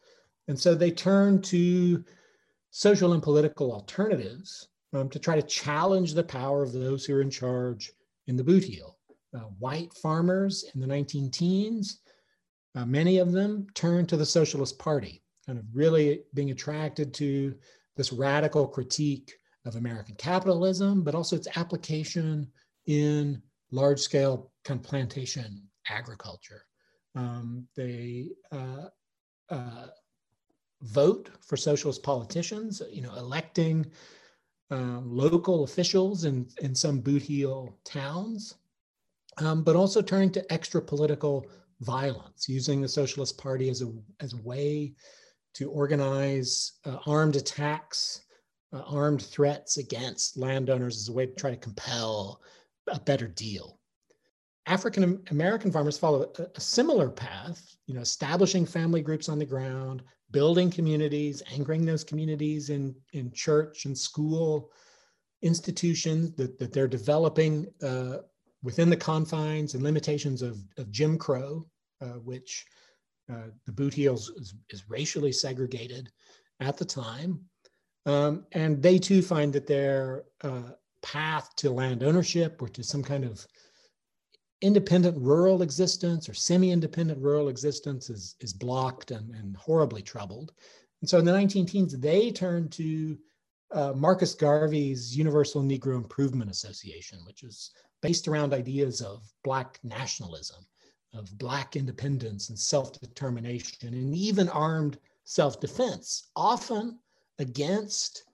And 0.48 0.58
so 0.58 0.74
they 0.74 0.90
turn 0.90 1.42
to 1.42 2.04
social 2.70 3.12
and 3.12 3.22
political 3.22 3.72
alternatives 3.72 4.68
um, 4.92 5.08
to 5.10 5.18
try 5.18 5.36
to 5.36 5.42
challenge 5.42 6.14
the 6.14 6.24
power 6.24 6.62
of 6.62 6.72
those 6.72 7.04
who 7.04 7.14
are 7.14 7.22
in 7.22 7.30
charge 7.30 7.92
in 8.26 8.36
the 8.36 8.44
boot 8.44 8.64
heel. 8.64 8.96
Uh, 9.34 9.40
white 9.58 9.92
farmers 9.94 10.64
in 10.74 10.80
the 10.80 10.86
19 10.86 11.30
teens, 11.30 12.00
uh, 12.74 12.86
many 12.86 13.18
of 13.18 13.32
them 13.32 13.66
turned 13.74 14.08
to 14.08 14.16
the 14.16 14.24
Socialist 14.24 14.78
Party, 14.78 15.22
kind 15.48 15.58
of 15.58 15.64
really 15.72 16.20
being 16.34 16.50
attracted 16.50 17.14
to 17.14 17.54
this 17.96 18.12
radical 18.12 18.68
critique 18.68 19.32
of 19.64 19.76
American 19.76 20.14
capitalism, 20.16 21.02
but 21.02 21.14
also 21.14 21.36
its 21.36 21.48
application 21.56 22.46
in 22.86 23.40
large 23.70 23.98
scale 23.98 24.52
kind 24.62 24.78
of 24.78 24.86
plantation 24.86 25.62
agriculture. 25.88 26.66
Um, 27.14 27.66
they 27.74 28.28
uh, 28.52 28.88
uh, 29.48 29.86
vote 30.82 31.30
for 31.40 31.56
socialist 31.56 32.02
politicians, 32.02 32.82
you 32.92 33.00
know, 33.00 33.14
electing 33.14 33.86
uh, 34.70 35.00
local 35.02 35.64
officials 35.64 36.24
in, 36.24 36.46
in 36.60 36.74
some 36.74 37.00
boot 37.00 37.22
heel 37.22 37.74
towns, 37.84 38.56
um, 39.38 39.62
but 39.62 39.76
also 39.76 40.02
turning 40.02 40.30
to 40.32 40.52
extra 40.52 40.82
political 40.82 41.46
violence, 41.80 42.50
using 42.50 42.82
the 42.82 42.88
Socialist 42.88 43.38
Party 43.38 43.70
as 43.70 43.80
a, 43.80 43.90
as 44.20 44.34
a 44.34 44.42
way 44.42 44.94
to 45.58 45.68
organize 45.70 46.74
uh, 46.84 46.98
armed 47.04 47.34
attacks, 47.34 48.22
uh, 48.72 48.82
armed 48.86 49.20
threats 49.20 49.76
against 49.76 50.36
landowners 50.36 50.96
as 50.96 51.08
a 51.08 51.12
way 51.12 51.26
to 51.26 51.34
try 51.34 51.50
to 51.50 51.56
compel 51.56 52.40
a 52.86 53.00
better 53.00 53.26
deal. 53.26 53.80
African 54.66 55.20
American 55.30 55.72
farmers 55.72 55.98
follow 55.98 56.30
a, 56.38 56.42
a, 56.54 56.60
similar 56.60 57.08
path, 57.10 57.74
you 57.86 57.94
know, 57.94 58.02
establishing 58.02 58.66
family 58.66 59.00
groups 59.00 59.28
on 59.28 59.38
the 59.40 59.44
ground, 59.44 60.02
building 60.30 60.70
communities, 60.70 61.42
anchoring 61.52 61.84
those 61.84 62.04
communities 62.04 62.70
in, 62.70 62.94
in 63.12 63.32
church 63.32 63.84
and 63.84 63.98
school 63.98 64.70
institutions 65.42 66.36
that, 66.36 66.56
that 66.60 66.72
they're 66.72 66.86
developing 66.86 67.66
uh, 67.82 68.18
within 68.62 68.90
the 68.90 68.96
confines 68.96 69.74
and 69.74 69.82
limitations 69.82 70.40
of, 70.40 70.58
of 70.76 70.90
Jim 70.92 71.18
Crow, 71.18 71.66
uh, 72.00 72.18
which 72.22 72.64
uh, 73.30 73.48
the 73.66 73.72
boot 73.72 73.94
heels 73.94 74.30
is, 74.30 74.54
is, 74.70 74.88
racially 74.88 75.32
segregated 75.32 76.10
at 76.60 76.76
the 76.76 76.84
time. 76.84 77.40
Um, 78.06 78.46
and 78.52 78.82
they 78.82 78.98
too 78.98 79.20
find 79.20 79.52
that 79.52 79.66
their 79.66 80.24
uh, 80.42 80.70
path 81.02 81.54
to 81.56 81.70
land 81.70 82.02
ownership 82.02 82.60
or 82.62 82.68
to 82.68 82.82
some 82.82 83.02
kind 83.02 83.24
of 83.24 83.46
independent 84.62 85.16
rural 85.18 85.62
existence 85.62 86.28
or 86.28 86.34
semi-independent 86.34 87.20
rural 87.20 87.48
existence 87.48 88.10
is, 88.10 88.34
is 88.40 88.52
blocked 88.52 89.10
and, 89.10 89.34
and 89.34 89.56
horribly 89.56 90.02
troubled. 90.02 90.52
And 91.00 91.08
so 91.08 91.18
in 91.18 91.24
the 91.24 91.32
19 91.32 91.66
teens, 91.66 91.96
they 91.96 92.30
turned 92.30 92.72
to 92.72 93.18
uh, 93.72 93.92
Marcus 93.94 94.34
Garvey's 94.34 95.16
Universal 95.16 95.62
Negro 95.62 95.96
Improvement 95.96 96.50
Association, 96.50 97.18
which 97.26 97.42
is 97.42 97.72
based 98.02 98.26
around 98.26 98.52
ideas 98.52 99.00
of 99.00 99.22
Black 99.44 99.78
nationalism, 99.82 100.64
of 101.14 101.36
Black 101.38 101.76
independence 101.76 102.48
and 102.48 102.58
self-determination, 102.58 103.94
and 103.94 104.14
even 104.14 104.48
armed 104.48 104.98
self-defense, 105.24 106.30
often 106.36 106.98
against 107.38 108.24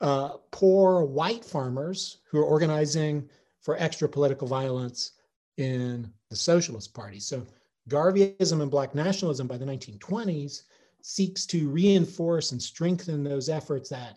uh, 0.00 0.36
poor 0.50 1.04
white 1.04 1.44
farmers 1.44 2.18
who 2.30 2.38
are 2.38 2.44
organizing 2.44 3.28
for 3.60 3.76
extra 3.78 4.08
political 4.08 4.46
violence 4.46 5.12
in 5.56 6.10
the 6.30 6.36
Socialist 6.36 6.94
Party. 6.94 7.18
So 7.18 7.46
Garveyism 7.88 8.60
and 8.62 8.70
Black 8.70 8.94
nationalism 8.94 9.46
by 9.46 9.56
the 9.56 9.64
1920s 9.64 10.62
seeks 11.02 11.46
to 11.46 11.68
reinforce 11.68 12.52
and 12.52 12.62
strengthen 12.62 13.22
those 13.22 13.48
efforts 13.48 13.92
at 13.92 14.16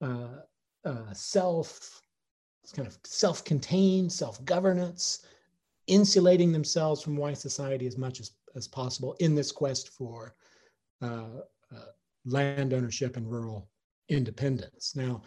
uh, 0.00 0.28
uh, 0.84 1.12
self, 1.12 2.00
kind 2.74 2.86
of 2.86 2.96
self-contained, 3.04 4.12
self-governance, 4.12 5.26
insulating 5.88 6.52
themselves 6.52 7.02
from 7.02 7.16
white 7.16 7.38
society 7.38 7.86
as 7.86 7.98
much 7.98 8.20
as, 8.20 8.32
as 8.54 8.68
possible 8.68 9.16
in 9.20 9.34
this 9.34 9.50
quest 9.52 9.90
for 9.90 10.34
uh, 11.02 11.40
uh 11.74 11.90
land 12.24 12.72
ownership 12.72 13.16
and 13.16 13.30
rural 13.30 13.68
independence. 14.08 14.94
Now, 14.94 15.22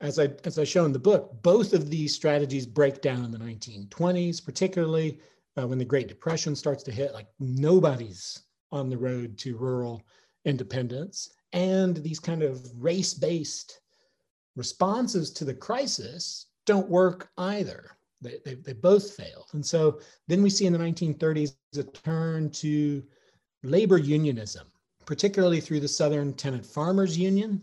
as 0.00 0.18
I, 0.18 0.30
as 0.44 0.58
I 0.58 0.64
show 0.64 0.84
in 0.84 0.92
the 0.92 0.98
book, 0.98 1.42
both 1.42 1.72
of 1.72 1.88
these 1.88 2.14
strategies 2.14 2.66
break 2.66 3.00
down 3.00 3.24
in 3.24 3.30
the 3.30 3.38
1920s, 3.38 4.44
particularly 4.44 5.20
uh, 5.58 5.66
when 5.66 5.78
the 5.78 5.84
Great 5.84 6.08
Depression 6.08 6.54
starts 6.54 6.82
to 6.84 6.92
hit, 6.92 7.14
like 7.14 7.28
nobody's 7.38 8.42
on 8.72 8.90
the 8.90 8.98
road 8.98 9.38
to 9.38 9.56
rural 9.56 10.02
independence. 10.44 11.30
And 11.52 11.96
these 11.96 12.20
kind 12.20 12.42
of 12.42 12.70
race-based 12.76 13.80
responses 14.54 15.30
to 15.32 15.44
the 15.44 15.54
crisis 15.54 16.46
don't 16.66 16.88
work 16.88 17.30
either. 17.38 17.95
They, 18.20 18.38
they, 18.44 18.54
they 18.54 18.72
both 18.72 19.12
failed. 19.12 19.48
And 19.52 19.64
so 19.64 20.00
then 20.26 20.42
we 20.42 20.50
see 20.50 20.66
in 20.66 20.72
the 20.72 20.78
1930s 20.78 21.54
a 21.78 21.82
turn 21.82 22.50
to 22.50 23.02
labor 23.62 23.98
unionism, 23.98 24.66
particularly 25.04 25.60
through 25.60 25.80
the 25.80 25.88
Southern 25.88 26.32
Tenant 26.34 26.64
Farmers 26.64 27.16
Union 27.18 27.62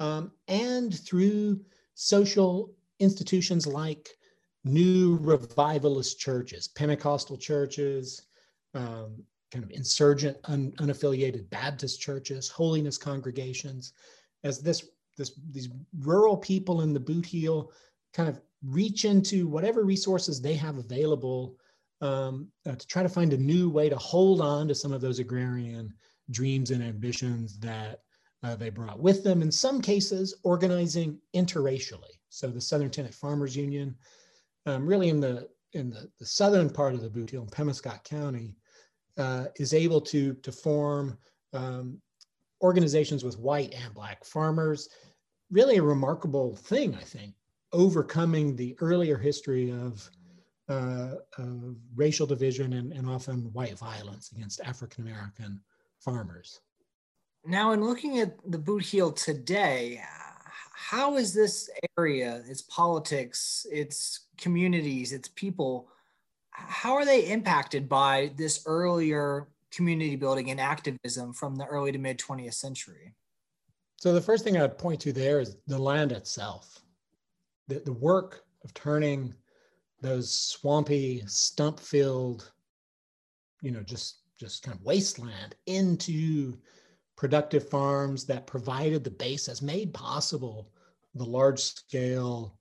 um, 0.00 0.32
and 0.48 0.98
through 0.98 1.60
social 1.94 2.74
institutions 3.00 3.66
like 3.66 4.10
new 4.64 5.18
revivalist 5.20 6.18
churches, 6.18 6.68
Pentecostal 6.68 7.36
churches, 7.36 8.26
um, 8.74 9.22
kind 9.50 9.64
of 9.64 9.70
insurgent, 9.70 10.36
un, 10.44 10.72
unaffiliated 10.78 11.48
Baptist 11.50 12.00
churches, 12.00 12.48
holiness 12.48 12.98
congregations, 12.98 13.92
as 14.42 14.60
this, 14.60 14.88
this, 15.16 15.38
these 15.52 15.68
rural 16.00 16.36
people 16.36 16.80
in 16.80 16.92
the 16.92 17.00
boot 17.00 17.24
heel 17.24 17.70
kind 18.12 18.28
of 18.28 18.40
reach 18.66 19.04
into 19.04 19.46
whatever 19.46 19.84
resources 19.84 20.40
they 20.40 20.54
have 20.54 20.78
available 20.78 21.56
um, 22.00 22.48
uh, 22.66 22.74
to 22.74 22.86
try 22.86 23.02
to 23.02 23.08
find 23.08 23.32
a 23.32 23.38
new 23.38 23.68
way 23.70 23.88
to 23.88 23.96
hold 23.96 24.40
on 24.40 24.68
to 24.68 24.74
some 24.74 24.92
of 24.92 25.00
those 25.00 25.18
agrarian 25.18 25.92
dreams 26.30 26.70
and 26.70 26.82
ambitions 26.82 27.58
that 27.58 28.00
uh, 28.42 28.54
they 28.54 28.70
brought 28.70 29.00
with 29.00 29.24
them, 29.24 29.40
in 29.42 29.50
some 29.50 29.80
cases, 29.80 30.34
organizing 30.44 31.18
interracially. 31.34 32.12
So 32.28 32.48
the 32.48 32.60
Southern 32.60 32.90
Tenant 32.90 33.14
Farmers 33.14 33.56
Union, 33.56 33.96
um, 34.66 34.86
really 34.86 35.08
in 35.08 35.20
the 35.20 35.48
in 35.72 35.90
the, 35.90 36.08
the 36.20 36.26
southern 36.26 36.70
part 36.70 36.94
of 36.94 37.02
the 37.02 37.10
boot 37.10 37.30
heel 37.30 37.42
in 37.42 37.48
Pemiscot 37.48 38.04
County, 38.04 38.54
uh, 39.18 39.46
is 39.56 39.74
able 39.74 40.00
to, 40.00 40.34
to 40.34 40.52
form 40.52 41.18
um, 41.52 42.00
organizations 42.62 43.24
with 43.24 43.38
white 43.38 43.74
and 43.74 43.92
black 43.92 44.24
farmers. 44.24 44.88
Really 45.50 45.76
a 45.76 45.82
remarkable 45.82 46.54
thing, 46.54 46.94
I 46.94 47.02
think, 47.02 47.34
overcoming 47.74 48.56
the 48.56 48.76
earlier 48.80 49.18
history 49.18 49.70
of, 49.70 50.08
uh, 50.68 51.16
of 51.36 51.76
racial 51.94 52.26
division 52.26 52.72
and, 52.74 52.92
and 52.92 53.08
often 53.08 53.52
white 53.52 53.78
violence 53.78 54.32
against 54.32 54.60
African 54.60 55.06
American 55.06 55.60
farmers. 55.98 56.60
Now, 57.44 57.72
in 57.72 57.84
looking 57.84 58.20
at 58.20 58.36
the 58.50 58.58
boot 58.58 58.82
heel 58.82 59.12
today, 59.12 60.00
how 60.72 61.16
is 61.16 61.34
this 61.34 61.68
area, 61.98 62.42
its 62.48 62.62
politics, 62.62 63.66
its 63.70 64.26
communities, 64.38 65.12
its 65.12 65.28
people, 65.28 65.88
how 66.50 66.94
are 66.94 67.04
they 67.04 67.30
impacted 67.30 67.88
by 67.88 68.32
this 68.36 68.62
earlier 68.66 69.48
community 69.70 70.16
building 70.16 70.50
and 70.50 70.60
activism 70.60 71.32
from 71.32 71.56
the 71.56 71.66
early 71.66 71.92
to 71.92 71.98
mid 71.98 72.18
20th 72.18 72.54
century? 72.54 73.14
So 73.98 74.12
the 74.12 74.20
first 74.20 74.44
thing 74.44 74.56
I'd 74.56 74.78
point 74.78 75.00
to 75.00 75.12
there 75.12 75.40
is 75.40 75.56
the 75.66 75.78
land 75.78 76.12
itself. 76.12 76.83
The, 77.68 77.80
the 77.80 77.92
work 77.92 78.44
of 78.64 78.74
turning 78.74 79.34
those 80.00 80.30
swampy, 80.30 81.22
stump-filled, 81.26 82.52
you 83.62 83.70
know, 83.70 83.82
just 83.82 84.18
just 84.38 84.64
kind 84.64 84.76
of 84.76 84.84
wasteland 84.84 85.54
into 85.66 86.58
productive 87.16 87.68
farms 87.68 88.26
that 88.26 88.46
provided 88.46 89.04
the 89.04 89.10
basis, 89.10 89.62
made 89.62 89.94
possible 89.94 90.68
the 91.14 91.24
large 91.24 91.60
scale 91.60 92.58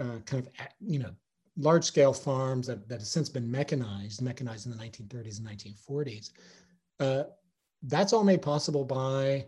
uh, 0.00 0.20
kind 0.24 0.46
of 0.46 0.66
you 0.80 0.98
know 0.98 1.10
large 1.58 1.84
scale 1.84 2.12
farms 2.12 2.66
that, 2.68 2.88
that 2.88 3.00
have 3.00 3.08
since 3.08 3.28
been 3.28 3.50
mechanized, 3.50 4.22
mechanized 4.22 4.66
in 4.66 4.72
the 4.72 4.78
1930s 4.78 5.38
and 5.38 5.48
1940s. 5.48 6.30
Uh, 7.00 7.24
that's 7.82 8.12
all 8.12 8.24
made 8.24 8.42
possible 8.42 8.84
by 8.84 9.44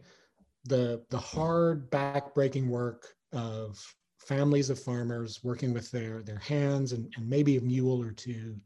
the, 0.64 1.02
the 1.11 1.19
hard 1.19 1.88
back-breaking 1.90 2.69
work 2.69 3.14
of 3.33 3.81
families 4.27 4.71
of 4.71 4.79
farmers 4.79 5.41
working 5.43 5.73
with 5.73 5.91
their, 5.91 6.23
their 6.23 6.39
hands 6.39 6.93
and, 6.93 7.12
and 7.17 7.29
maybe 7.29 7.57
a 7.57 7.61
mule 7.61 8.03
or 8.03 8.12
two 8.12 8.57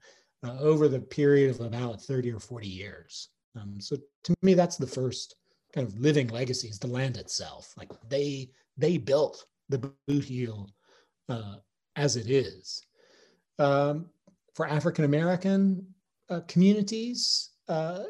uh, 0.45 0.59
over 0.59 0.89
the 0.89 1.01
period 1.01 1.51
of 1.51 1.61
about 1.61 2.03
30 2.03 2.33
or 2.33 2.41
40 2.41 2.67
years. 2.67 3.29
Um, 3.57 3.81
so 3.81 3.97
to 4.25 4.35
me, 4.43 4.55
that's 4.55 4.77
the 4.77 4.87
first 4.87 5.37
kind 5.73 5.87
of 5.87 5.99
living 5.99 6.29
legacy 6.29 6.69
is 6.69 6.79
the 6.79 6.87
land 6.87 7.17
itself. 7.17 7.73
Like 7.77 7.91
they, 8.09 8.51
they 8.77 8.99
built 8.99 9.47
the 9.69 9.79
boot 10.07 10.25
heel 10.25 10.69
uh, 11.29 11.57
as 11.97 12.17
it 12.17 12.29
is. 12.29 12.83
Um, 13.59 14.07
for 14.55 14.67
African 14.67 15.05
American 15.05 15.87
uh, 16.29 16.41
communities, 16.49 17.51
uh, 17.69 18.05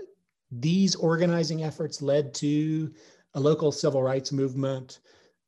these 0.51 0.95
organizing 0.95 1.63
efforts 1.63 2.01
led 2.01 2.33
to 2.35 2.93
a 3.35 3.41
local 3.41 3.73
civil 3.73 4.03
rights 4.03 4.33
movement 4.33 5.01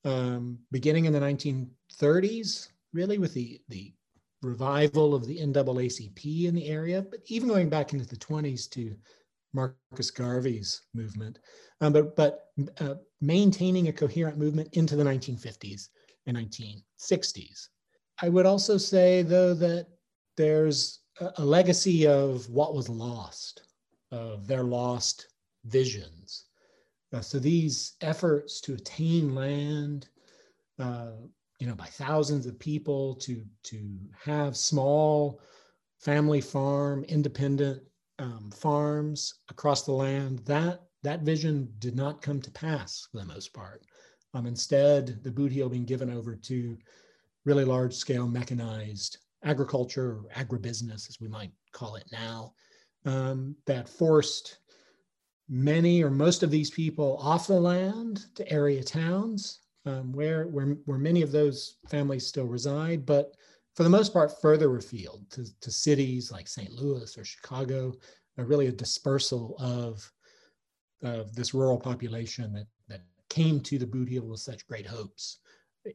um, 0.05 0.59
beginning 0.71 1.07
in 1.07 1.12
the 1.12 1.21
1930s, 2.00 2.69
really 2.93 3.19
with 3.19 3.35
the, 3.35 3.61
the 3.69 3.93
revival 4.43 5.15
of 5.15 5.26
the 5.26 5.38
NAACP 5.38 6.45
in 6.45 6.55
the 6.55 6.67
area, 6.67 7.03
but 7.03 7.21
even 7.26 7.49
going 7.49 7.69
back 7.69 7.93
into 7.93 8.07
the 8.07 8.17
20s 8.17 8.69
to 8.71 8.95
Marcus 9.53 10.11
Garvey's 10.11 10.83
movement, 10.95 11.38
um, 11.81 11.93
but, 11.93 12.15
but 12.17 12.49
uh, 12.81 12.95
maintaining 13.21 13.88
a 13.88 13.93
coherent 13.93 14.38
movement 14.38 14.69
into 14.73 14.97
the 14.97 15.05
1950s 15.05 15.88
and 16.26 16.37
1960s. 16.37 17.69
I 18.23 18.29
would 18.29 18.47
also 18.47 18.76
say, 18.76 19.23
though, 19.23 19.55
that 19.55 19.87
there's 20.37 21.00
a, 21.21 21.33
a 21.38 21.45
legacy 21.45 22.07
of 22.07 22.49
what 22.50 22.75
was 22.75 22.88
lost, 22.88 23.62
of 24.11 24.47
their 24.47 24.65
lost 24.65 25.29
visions. 25.65 26.45
Uh, 27.12 27.21
so 27.21 27.38
these 27.38 27.95
efforts 28.00 28.61
to 28.61 28.75
attain 28.75 29.35
land, 29.35 30.09
uh, 30.79 31.12
you 31.58 31.66
know, 31.66 31.75
by 31.75 31.86
thousands 31.86 32.46
of 32.46 32.58
people 32.58 33.14
to 33.16 33.44
to 33.64 33.98
have 34.25 34.56
small 34.56 35.40
family 36.00 36.40
farm, 36.40 37.04
independent 37.04 37.82
um, 38.18 38.50
farms 38.54 39.34
across 39.50 39.82
the 39.82 39.92
land, 39.92 40.40
that 40.40 40.82
that 41.02 41.22
vision 41.22 41.72
did 41.78 41.96
not 41.96 42.22
come 42.22 42.40
to 42.40 42.50
pass 42.50 43.08
for 43.10 43.18
the 43.18 43.25
most 43.25 43.52
part. 43.54 43.84
Um, 44.34 44.47
instead, 44.47 45.23
the 45.23 45.30
boot 45.30 45.52
heel 45.52 45.69
being 45.69 45.84
given 45.84 46.10
over 46.10 46.36
to 46.36 46.76
really 47.45 47.64
large 47.64 47.95
scale 47.95 48.26
mechanized 48.26 49.19
agriculture 49.45 50.19
or 50.19 50.25
agribusiness, 50.34 51.08
as 51.08 51.19
we 51.21 51.28
might 51.28 51.52
call 51.73 51.97
it 51.97 52.04
now, 52.12 52.52
um, 53.04 53.54
that 53.66 53.88
forced 53.88 54.58
many 55.49 56.02
or 56.02 56.10
most 56.10 56.42
of 56.42 56.50
these 56.50 56.71
people 56.71 57.19
off 57.23 57.47
the 57.47 57.58
land 57.58 58.26
to 58.34 58.50
area 58.52 58.82
towns 58.82 59.60
um, 59.86 60.12
where, 60.12 60.46
where, 60.49 60.76
where 60.84 60.99
many 60.99 61.22
of 61.22 61.32
those 61.32 61.76
families 61.88 62.26
still 62.26 62.46
reside, 62.46 63.06
but 63.06 63.34
for 63.75 63.82
the 63.82 63.90
most 63.90 64.12
part, 64.12 64.40
further 64.40 64.75
afield 64.76 65.25
to, 65.30 65.44
to 65.60 65.70
cities 65.70 66.32
like 66.32 66.49
St. 66.49 66.72
Louis 66.72 67.16
or 67.16 67.25
Chicago, 67.25 67.92
really 68.36 68.66
a 68.66 68.72
dispersal 68.72 69.54
of, 69.58 70.10
of 71.02 71.34
this 71.34 71.54
rural 71.54 71.78
population 71.78 72.52
that, 72.52 72.66
that 72.88 73.02
came 73.28 73.60
to 73.60 73.78
the 73.78 73.86
boot 73.86 74.08
heel 74.08 74.26
with 74.26 74.40
such 74.40 74.66
great 74.66 74.86
hopes 74.86 75.38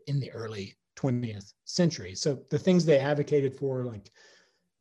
in 0.08 0.19
the 0.19 0.32
early 0.32 0.75
20th 0.95 1.54
century. 1.65 2.15
So 2.15 2.39
the 2.49 2.60
things 2.60 2.86
they 2.86 2.99
advocated 2.99 3.56
for, 3.56 3.86
like 3.86 4.12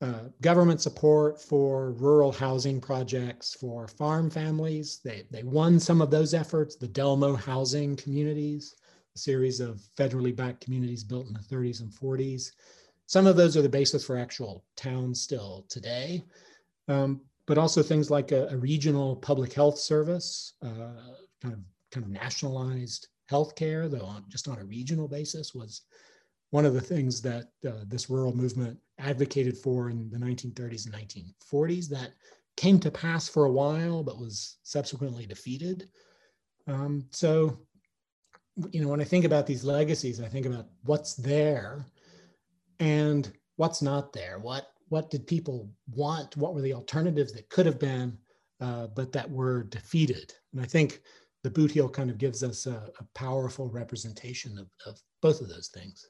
uh, 0.02 0.28
government 0.40 0.80
support 0.80 1.40
for 1.40 1.92
rural 1.92 2.32
housing 2.32 2.80
projects 2.80 3.54
for 3.54 3.86
farm 3.86 4.30
families, 4.30 5.00
they, 5.04 5.24
they 5.30 5.42
won 5.42 5.78
some 5.78 6.00
of 6.00 6.10
those 6.10 6.32
efforts. 6.32 6.76
The 6.76 6.88
Delmo 6.88 7.38
housing 7.38 7.96
communities, 7.96 8.74
series 9.16 9.60
of 9.60 9.80
federally 9.96 10.34
backed 10.34 10.64
communities 10.64 11.04
built 11.04 11.26
in 11.26 11.32
the 11.32 11.40
30s 11.40 11.80
and 11.80 11.90
40s. 11.90 12.52
Some 13.06 13.26
of 13.26 13.36
those 13.36 13.56
are 13.56 13.62
the 13.62 13.68
basis 13.68 14.04
for 14.04 14.16
actual 14.16 14.64
towns 14.76 15.20
still 15.20 15.66
today. 15.68 16.24
Um, 16.88 17.20
but 17.46 17.58
also 17.58 17.82
things 17.82 18.10
like 18.10 18.30
a, 18.30 18.46
a 18.48 18.56
regional 18.56 19.16
public 19.16 19.52
health 19.52 19.78
service, 19.78 20.54
uh, 20.62 21.16
kind 21.42 21.54
of 21.54 21.60
kind 21.90 22.06
of 22.06 22.12
nationalized 22.12 23.08
healthcare, 23.30 23.90
though 23.90 24.04
on, 24.04 24.24
just 24.28 24.48
on 24.48 24.58
a 24.58 24.64
regional 24.64 25.08
basis, 25.08 25.54
was 25.54 25.82
one 26.50 26.64
of 26.64 26.74
the 26.74 26.80
things 26.80 27.20
that 27.22 27.48
uh, 27.66 27.84
this 27.86 28.10
rural 28.10 28.34
movement 28.34 28.78
advocated 28.98 29.56
for 29.56 29.90
in 29.90 30.10
the 30.10 30.18
1930s 30.18 30.86
and 30.86 30.94
1940s 30.94 31.88
that 31.88 32.12
came 32.56 32.78
to 32.78 32.90
pass 32.90 33.28
for 33.28 33.46
a 33.46 33.50
while 33.50 34.02
but 34.02 34.18
was 34.18 34.58
subsequently 34.62 35.26
defeated. 35.26 35.88
Um, 36.66 37.06
so, 37.10 37.58
you 38.72 38.80
know, 38.80 38.88
when 38.88 39.00
I 39.00 39.04
think 39.04 39.24
about 39.24 39.46
these 39.46 39.64
legacies, 39.64 40.20
I 40.20 40.28
think 40.28 40.46
about 40.46 40.66
what's 40.84 41.14
there 41.14 41.84
and 42.78 43.30
what's 43.56 43.82
not 43.82 44.12
there. 44.12 44.38
What 44.38 44.68
what 44.88 45.10
did 45.10 45.26
people 45.26 45.70
want? 45.94 46.36
What 46.36 46.54
were 46.54 46.62
the 46.62 46.74
alternatives 46.74 47.32
that 47.32 47.48
could 47.48 47.64
have 47.64 47.78
been, 47.78 48.18
uh, 48.60 48.88
but 48.88 49.12
that 49.12 49.30
were 49.30 49.62
defeated? 49.64 50.34
And 50.52 50.60
I 50.60 50.66
think 50.66 51.00
the 51.44 51.50
boot 51.50 51.70
heel 51.70 51.88
kind 51.88 52.10
of 52.10 52.18
gives 52.18 52.42
us 52.42 52.66
a, 52.66 52.90
a 52.98 53.04
powerful 53.14 53.68
representation 53.68 54.58
of, 54.58 54.68
of 54.86 55.00
both 55.22 55.40
of 55.40 55.48
those 55.48 55.68
things. 55.68 56.08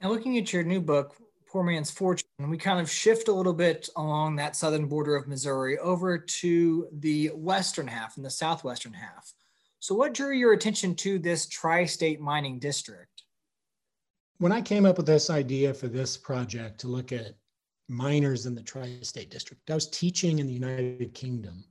Now, 0.00 0.10
looking 0.10 0.36
at 0.36 0.52
your 0.52 0.62
new 0.62 0.80
book, 0.80 1.16
Poor 1.48 1.62
Man's 1.62 1.90
Fortune, 1.90 2.26
we 2.38 2.58
kind 2.58 2.80
of 2.80 2.90
shift 2.90 3.28
a 3.28 3.32
little 3.32 3.52
bit 3.52 3.88
along 3.96 4.36
that 4.36 4.56
southern 4.56 4.86
border 4.86 5.16
of 5.16 5.28
Missouri 5.28 5.78
over 5.78 6.18
to 6.18 6.88
the 6.92 7.28
western 7.28 7.86
half 7.86 8.16
and 8.16 8.24
the 8.24 8.30
southwestern 8.30 8.92
half. 8.92 9.32
So, 9.82 9.96
what 9.96 10.14
drew 10.14 10.32
your 10.32 10.52
attention 10.52 10.94
to 10.94 11.18
this 11.18 11.46
tri 11.46 11.86
state 11.86 12.20
mining 12.20 12.60
district? 12.60 13.24
When 14.38 14.52
I 14.52 14.62
came 14.62 14.86
up 14.86 14.96
with 14.96 15.06
this 15.06 15.28
idea 15.28 15.74
for 15.74 15.88
this 15.88 16.16
project 16.16 16.78
to 16.80 16.86
look 16.86 17.10
at 17.10 17.34
miners 17.88 18.46
in 18.46 18.54
the 18.54 18.62
tri 18.62 19.00
state 19.02 19.28
district, 19.28 19.68
I 19.68 19.74
was 19.74 19.90
teaching 19.90 20.38
in 20.38 20.46
the 20.46 20.52
United 20.52 21.12
Kingdom. 21.14 21.64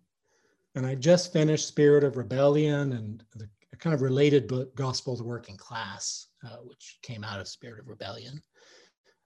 And 0.75 0.85
I 0.85 0.93
just 0.93 1.31
finished 1.31 1.69
Spirit 1.69 2.03
of 2.03 2.17
Rebellion 2.17 2.91
and 2.91 3.23
the 3.33 3.47
kind 3.77 3.93
of 3.93 4.01
related 4.01 4.45
book, 4.45 4.75
Gospel 4.75 5.13
of 5.13 5.19
the 5.19 5.25
Working 5.25 5.55
Class, 5.55 6.27
uh, 6.45 6.57
which 6.65 6.99
came 7.03 7.23
out 7.23 7.39
of 7.39 7.47
Spirit 7.47 7.79
of 7.79 7.87
Rebellion. 7.87 8.43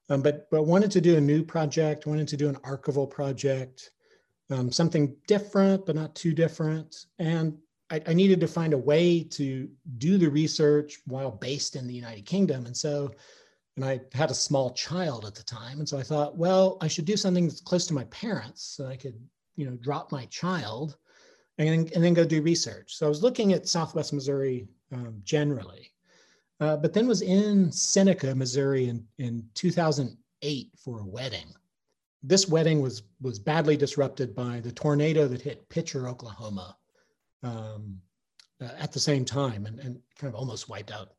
Um, 0.10 0.22
but 0.22 0.48
but 0.52 0.68
wanted 0.68 0.92
to 0.92 1.02
do 1.02 1.18
a 1.18 1.22
new 1.22 1.44
project, 1.44 2.06
wanted 2.06 2.28
to 2.28 2.38
do 2.38 2.50
an 2.50 2.58
archival 2.58 3.10
project, 3.10 3.90
um, 4.52 4.72
something 4.72 5.16
different 5.28 5.88
but 5.88 5.96
not 5.96 6.14
too 6.14 6.34
different, 6.34 7.08
and 7.18 7.58
I, 7.90 8.02
I, 8.08 8.14
needed 8.14 8.40
to 8.40 8.48
find 8.48 8.74
a 8.74 8.78
way 8.78 9.24
to 9.24 9.70
do 9.98 10.18
the 10.18 10.30
research 10.30 11.00
while 11.06 11.32
based 11.32 11.76
in 11.76 11.88
the 11.88 11.94
United 11.94 12.26
Kingdom, 12.26 12.66
and 12.66 12.76
so. 12.76 13.12
And 13.76 13.84
I 13.84 14.00
had 14.14 14.32
a 14.32 14.36
small 14.36 14.72
child 14.72 15.26
at 15.26 15.36
the 15.36 15.44
time, 15.44 15.80
and 15.80 15.90
so 15.90 15.98
I 15.98 16.04
thought, 16.04 16.38
well, 16.38 16.78
I 16.80 16.88
should 16.88 17.04
do 17.04 17.18
something 17.18 17.46
that's 17.46 17.60
close 17.60 17.86
to 17.88 17.94
my 17.94 18.06
parents, 18.06 18.64
so 18.64 18.88
I 18.88 18.96
could, 18.96 19.20
you 19.58 19.66
know, 19.66 19.76
drop 19.76 20.14
my 20.14 20.28
child, 20.28 20.96
and 21.58 21.68
then, 21.68 21.90
and 21.94 22.02
then 22.02 22.14
go 22.14 22.24
do 22.24 22.42
research. 22.42 22.96
So 22.96 23.06
I 23.06 23.10
was 23.10 23.22
looking 23.22 23.52
at 23.52 23.68
Southwest 23.68 24.14
Missouri 24.14 24.70
um, 24.94 25.20
generally, 25.26 25.92
uh, 26.62 26.78
but 26.78 26.94
then 26.94 27.06
was 27.06 27.22
in 27.22 27.70
Seneca, 27.70 28.34
Missouri 28.34 28.88
in, 28.88 29.06
in 29.18 29.44
2008 29.56 30.72
for 30.82 31.02
a 31.02 31.06
wedding. 31.06 31.54
This 32.24 32.48
wedding 32.48 32.80
was, 32.80 33.04
was 33.20 33.40
badly 33.40 33.76
disrupted 33.76 34.34
by 34.34 34.62
the 34.62 34.72
tornado 34.72 35.28
that 35.28 35.42
hit 35.42 35.68
Picher, 35.68 36.08
Oklahoma 36.08 36.78
um, 37.46 38.02
uh, 38.62 38.70
at 38.80 38.92
the 38.92 39.00
same 39.00 39.24
time 39.26 39.66
and, 39.66 39.80
and 39.80 40.00
kind 40.18 40.34
of 40.34 40.40
almost 40.40 40.70
wiped 40.70 40.92
out 40.92 41.10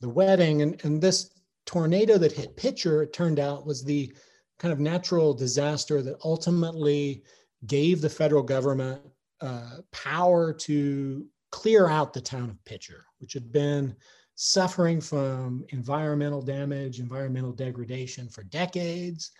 the 0.00 0.08
wedding. 0.08 0.62
And, 0.62 0.80
and 0.84 1.00
this 1.00 1.30
tornado 1.66 2.18
that 2.18 2.32
hit 2.32 2.56
Picher, 2.56 3.02
it 3.02 3.12
turned 3.12 3.38
out, 3.38 3.66
was 3.66 3.84
the 3.84 4.12
kind 4.58 4.72
of 4.72 4.80
natural 4.80 5.34
disaster 5.34 6.02
that 6.02 6.16
ultimately 6.24 7.22
gave 7.66 8.00
the 8.00 8.08
federal 8.10 8.42
government 8.42 9.00
uh, 9.40 9.78
power 9.90 10.52
to 10.52 11.26
clear 11.50 11.88
out 11.88 12.12
the 12.12 12.20
town 12.20 12.48
of 12.50 12.64
Picher, 12.64 13.02
which 13.18 13.32
had 13.32 13.52
been 13.52 13.94
suffering 14.34 15.00
from 15.00 15.64
environmental 15.68 16.42
damage, 16.42 17.00
environmental 17.00 17.52
degradation 17.52 18.28
for 18.28 18.42
decades. 18.44 19.30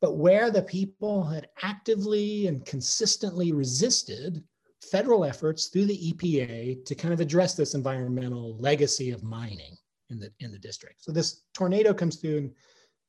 but 0.00 0.18
where 0.18 0.50
the 0.50 0.62
people 0.62 1.24
had 1.24 1.48
actively 1.62 2.46
and 2.46 2.66
consistently 2.66 3.52
resisted 3.52 4.42
federal 4.90 5.24
efforts 5.24 5.66
through 5.66 5.86
the 5.86 6.12
EPA 6.12 6.84
to 6.84 6.94
kind 6.94 7.14
of 7.14 7.20
address 7.20 7.54
this 7.54 7.74
environmental 7.74 8.56
legacy 8.58 9.10
of 9.10 9.22
mining 9.22 9.76
in 10.10 10.18
the 10.18 10.30
in 10.40 10.52
the 10.52 10.58
district. 10.58 11.02
So 11.04 11.12
this 11.12 11.42
tornado 11.54 11.94
comes 11.94 12.16
through 12.16 12.38
and, 12.38 12.52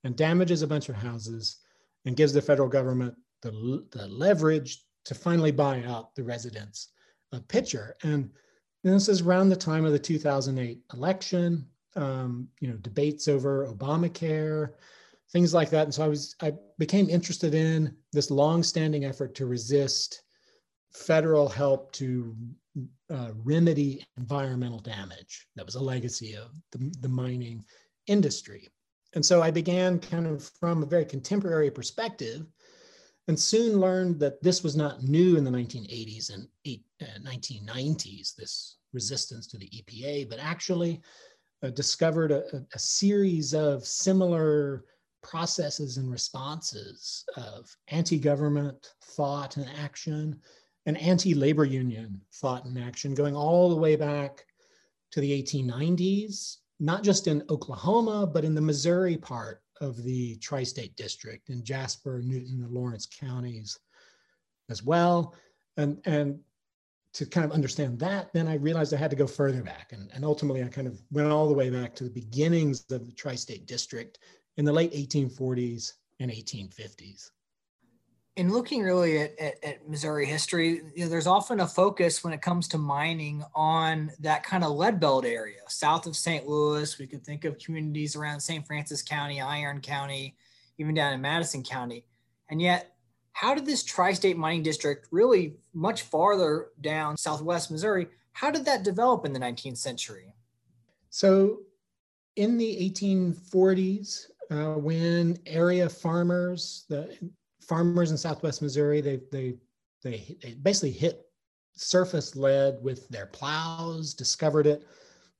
and 0.03 0.15
damages 0.15 0.61
a 0.61 0.67
bunch 0.67 0.89
of 0.89 0.95
houses 0.95 1.57
and 2.05 2.15
gives 2.15 2.33
the 2.33 2.41
federal 2.41 2.69
government 2.69 3.15
the, 3.41 3.85
the 3.91 4.07
leverage 4.07 4.83
to 5.05 5.15
finally 5.15 5.51
buy 5.51 5.83
out 5.83 6.15
the 6.15 6.23
residents 6.23 6.89
of 7.31 7.47
Picher. 7.47 7.93
And 8.03 8.29
this 8.83 9.09
is 9.09 9.21
around 9.21 9.49
the 9.49 9.55
time 9.55 9.85
of 9.85 9.91
the 9.91 9.99
2008 9.99 10.79
election, 10.93 11.67
um, 11.95 12.47
you 12.59 12.67
know, 12.67 12.77
debates 12.77 13.27
over 13.27 13.67
Obamacare, 13.67 14.73
things 15.31 15.53
like 15.53 15.69
that. 15.71 15.83
And 15.83 15.93
so 15.93 16.03
I 16.03 16.07
was, 16.07 16.35
I 16.41 16.53
became 16.77 17.09
interested 17.09 17.55
in 17.55 17.95
this 18.13 18.31
long-standing 18.31 19.05
effort 19.05 19.35
to 19.35 19.45
resist 19.45 20.23
federal 20.95 21.49
help 21.49 21.91
to 21.93 22.36
uh, 23.13 23.31
remedy 23.43 24.05
environmental 24.17 24.79
damage. 24.79 25.47
That 25.55 25.65
was 25.65 25.75
a 25.75 25.84
legacy 25.84 26.36
of 26.36 26.51
the, 26.71 26.93
the 27.01 27.10
mining 27.10 27.63
industry. 28.08 28.67
And 29.13 29.25
so 29.25 29.41
I 29.41 29.51
began 29.51 29.99
kind 29.99 30.27
of 30.27 30.43
from 30.60 30.84
a 30.84 30.88
very 30.88 31.05
contemporary 31.05 31.71
perspective 31.71 32.45
and 33.27 33.39
soon 33.39 33.79
learned 33.79 34.19
that 34.19 34.41
this 34.43 34.63
was 34.63 34.75
not 34.75 35.03
new 35.03 35.36
in 35.38 35.43
the 35.43 35.51
1980s 35.51 36.34
and 36.34 36.47
eight, 36.65 36.84
uh, 37.01 37.19
1990s, 37.23 38.36
this 38.36 38.77
resistance 38.93 39.47
to 39.47 39.58
the 39.58 39.69
EPA, 39.69 40.29
but 40.29 40.39
actually 40.39 41.01
uh, 41.63 41.69
discovered 41.69 42.31
a, 42.31 42.43
a, 42.73 42.79
series 42.79 43.53
of 43.53 43.86
similar 43.86 44.86
processes 45.23 45.97
and 45.97 46.12
responses 46.12 47.25
of 47.36 47.75
anti-government 47.88 48.93
thought 49.01 49.58
and 49.58 49.67
action 49.79 50.39
and 50.85 50.97
anti-labor 50.97 51.65
union 51.65 52.21
thought 52.33 52.65
and 52.65 52.77
action 52.77 53.13
going 53.13 53.35
all 53.35 53.69
the 53.69 53.75
way 53.75 53.95
back 53.95 54.45
to 55.11 55.19
the 55.19 55.43
1890s, 55.43 56.57
not 56.79 57.03
just 57.03 57.27
in 57.27 57.43
Oklahoma, 57.49 58.27
but 58.27 58.45
in 58.45 58.53
the 58.53 58.61
Missouri 58.61 59.17
part 59.17 59.61
of 59.81 60.03
the 60.03 60.35
tri-state 60.37 60.95
district 60.95 61.49
in 61.49 61.63
Jasper, 61.63 62.21
Newton, 62.23 62.61
and 62.63 62.71
Lawrence 62.71 63.05
counties 63.05 63.79
as 64.69 64.83
well. 64.83 65.35
And, 65.77 65.99
and 66.05 66.39
to 67.13 67.25
kind 67.25 67.45
of 67.45 67.51
understand 67.51 67.97
that, 67.99 68.31
then 68.33 68.47
I 68.47 68.55
realized 68.55 68.93
I 68.93 68.97
had 68.97 69.09
to 69.09 69.15
go 69.15 69.27
further 69.27 69.63
back. 69.63 69.91
And, 69.93 70.09
and 70.13 70.23
ultimately, 70.23 70.63
I 70.63 70.67
kind 70.67 70.87
of 70.87 71.01
went 71.11 71.29
all 71.29 71.47
the 71.47 71.53
way 71.53 71.69
back 71.69 71.95
to 71.95 72.03
the 72.03 72.09
beginnings 72.09 72.85
of 72.91 73.05
the 73.05 73.13
tri 73.13 73.35
state 73.35 73.65
district 73.65 74.19
in 74.57 74.65
the 74.65 74.73
late 74.73 74.93
1840s 74.93 75.93
and 76.19 76.31
1850s 76.31 77.31
in 78.35 78.51
looking 78.51 78.83
really 78.83 79.19
at, 79.19 79.39
at, 79.39 79.63
at, 79.63 79.89
Missouri 79.89 80.25
history, 80.25 80.81
you 80.93 81.03
know, 81.03 81.09
there's 81.09 81.27
often 81.27 81.61
a 81.61 81.67
focus 81.67 82.23
when 82.23 82.33
it 82.33 82.41
comes 82.41 82.67
to 82.67 82.77
mining 82.77 83.43
on 83.53 84.11
that 84.19 84.43
kind 84.43 84.63
of 84.63 84.71
lead 84.71 84.99
belt 84.99 85.25
area 85.25 85.61
south 85.67 86.05
of 86.05 86.15
St. 86.15 86.45
Louis. 86.45 86.97
We 86.99 87.07
could 87.07 87.23
think 87.23 87.45
of 87.45 87.57
communities 87.57 88.15
around 88.15 88.41
St. 88.41 88.65
Francois 88.67 88.97
County, 89.07 89.39
Iron 89.39 89.79
County, 89.79 90.35
even 90.77 90.93
down 90.93 91.13
in 91.13 91.21
Madison 91.21 91.63
County. 91.63 92.05
And 92.49 92.61
yet, 92.61 92.95
how 93.31 93.55
did 93.55 93.65
this 93.65 93.83
tri 93.83 94.11
state 94.13 94.37
mining 94.37 94.63
district, 94.63 95.07
really 95.11 95.55
much 95.73 96.03
farther 96.03 96.67
down 96.81 97.17
southwest 97.17 97.71
Missouri, 97.71 98.07
how 98.33 98.51
did 98.51 98.65
that 98.65 98.83
develop 98.83 99.25
in 99.25 99.31
the 99.31 99.39
19th 99.39 99.77
century? 99.77 100.33
So, 101.09 101.59
in 102.35 102.57
the 102.57 102.91
1840s, 102.91 104.25
uh, 104.51 104.73
when 104.73 105.37
area 105.45 105.87
farmers, 105.87 106.85
the 106.89 107.17
farmers 107.67 108.12
in 108.12 108.17
Southwest 108.17 108.62
Missouri, 108.62 109.01
they, 109.01 109.19
they, 109.32 109.56
they, 110.04 110.38
they 110.41 110.54
basically 110.54 110.91
hit 110.91 111.25
surface 111.75 112.36
lead 112.36 112.78
with 112.82 113.08
their 113.10 113.25
plows, 113.28 114.13
discovered 114.13 114.67
it 114.67 114.86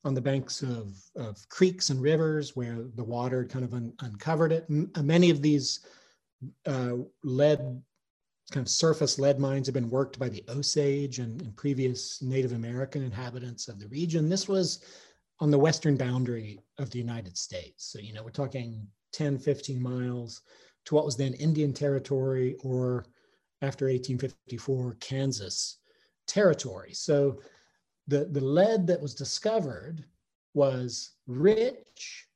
on 0.04 0.14
the 0.14 0.22
banks 0.22 0.62
of, 0.62 0.94
of 1.16 1.48
creeks 1.50 1.90
and 1.90 2.02
rivers 2.02 2.56
where 2.56 2.86
the 2.96 3.04
water 3.04 3.46
kind 3.46 3.66
of 3.66 3.74
un, 3.74 3.94
uncovered 4.02 4.52
it. 4.52 4.66
M- 4.70 4.92
many 5.02 5.30
of 5.30 5.42
these 5.42 5.80
uh, 6.68 6.98
lead, 7.24 7.82
kind 8.52 8.66
of 8.66 8.70
surface 8.70 9.18
lead 9.18 9.40
mines 9.40 9.66
have 9.66 9.74
been 9.74 9.90
worked 9.90 10.20
by 10.20 10.30
the 10.30 10.44
Osage 10.50 11.20
and, 11.20 11.42
and 11.42 11.56
previous 11.56 12.22
Native 12.22 12.52
American 12.52 13.04
inhabitants 13.04 13.68
of 13.68 13.80
the 13.80 13.88
region. 13.88 14.30
This 14.30 14.48
was 14.48 14.84
on 15.40 15.50
the 15.50 15.60
western 15.60 15.98
boundary 15.98 16.60
of 16.78 16.92
the 16.92 17.00
United 17.00 17.38
States. 17.38 17.86
So, 17.92 18.00
you 18.00 18.14
know, 18.14 18.24
we're 18.24 18.30
talking 18.30 18.88
10, 19.14 19.40
15 19.40 19.82
miles 19.82 20.42
to 20.86 20.96
what 20.96 21.06
was 21.06 21.18
then 21.18 21.34
Indian 21.34 21.74
Territory 21.74 22.56
or 22.64 23.06
after 23.62 23.86
1854, 23.86 24.98
Kansas 25.00 25.80
territory. 26.28 26.94
So 26.94 27.40
the, 28.08 28.26
the 28.26 28.44
lead 28.44 28.88
that 28.88 29.02
was 29.02 29.16
discovered 29.16 30.06
was 30.54 31.12
rich 31.28 32.28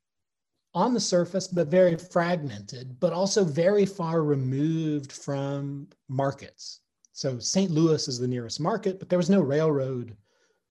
on 0.73 0.93
the 0.93 0.99
surface, 0.99 1.47
but 1.47 1.67
very 1.67 1.95
fragmented, 1.95 2.99
but 2.99 3.13
also 3.13 3.43
very 3.43 3.85
far 3.85 4.23
removed 4.23 5.11
from 5.11 5.87
markets. 6.07 6.81
So 7.13 7.39
St. 7.39 7.71
Louis 7.71 8.07
is 8.07 8.19
the 8.19 8.27
nearest 8.27 8.59
market, 8.59 8.99
but 8.99 9.09
there 9.09 9.17
was 9.17 9.29
no 9.29 9.41
railroad 9.41 10.15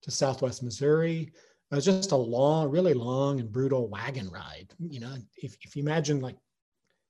to 0.02 0.10
Southwest 0.10 0.62
Missouri. 0.62 1.32
It 1.70 1.74
was 1.74 1.84
just 1.84 2.12
a 2.12 2.16
long, 2.16 2.70
really 2.70 2.94
long 2.94 3.40
and 3.40 3.52
brutal 3.52 3.88
wagon 3.88 4.30
ride. 4.30 4.72
You 4.78 5.00
know, 5.00 5.14
if, 5.36 5.56
if 5.62 5.76
you 5.76 5.82
imagine 5.82 6.20
like 6.20 6.36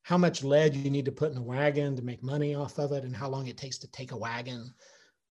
how 0.08 0.16
much 0.16 0.42
lead 0.42 0.74
you 0.74 0.90
need 0.90 1.04
to 1.04 1.12
put 1.12 1.32
in 1.32 1.36
a 1.36 1.42
wagon 1.42 1.94
to 1.94 2.00
make 2.00 2.22
money 2.22 2.54
off 2.54 2.78
of 2.78 2.92
it 2.92 3.04
and 3.04 3.14
how 3.14 3.28
long 3.28 3.46
it 3.46 3.58
takes 3.58 3.76
to 3.76 3.86
take 3.88 4.12
a 4.12 4.16
wagon 4.16 4.72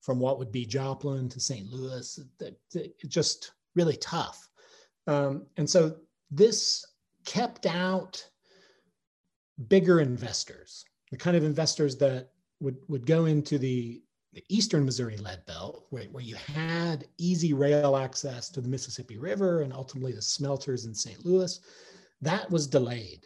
from 0.02 0.20
what 0.20 0.38
would 0.38 0.52
be 0.52 0.66
Joplin 0.66 1.30
to 1.30 1.40
St. 1.40 1.72
Louis. 1.72 2.20
It's 2.42 3.08
just 3.08 3.54
really 3.76 3.96
tough. 3.96 4.50
Um, 5.08 5.46
and 5.56 5.70
so 5.70 5.96
this 6.30 6.86
kept 7.26 7.66
out 7.66 8.22
bigger 9.70 10.02
investors, 10.02 10.84
the 11.10 11.16
kind 11.16 11.38
of 11.38 11.46
investors 11.46 11.96
that 12.00 12.32
would, 12.60 12.76
would 12.90 13.06
go 13.06 13.28
into 13.28 13.58
the, 13.58 14.04
the 14.34 14.44
eastern 14.50 14.84
Missouri 14.84 15.16
lead 15.16 15.46
belt, 15.46 15.86
where, 15.90 16.04
where 16.12 16.22
you 16.22 16.36
had 16.36 17.08
easy 17.18 17.54
rail 17.54 17.96
access 17.96 18.50
to 18.50 18.60
the 18.60 18.68
Mississippi 18.68 19.18
River 19.18 19.62
and 19.62 19.72
ultimately 19.72 20.12
the 20.12 20.22
smelters 20.22 20.84
in 20.84 20.94
St. 20.94 21.26
Louis. 21.26 21.62
That 22.22 22.52
was 22.52 22.68
delayed. 22.68 23.26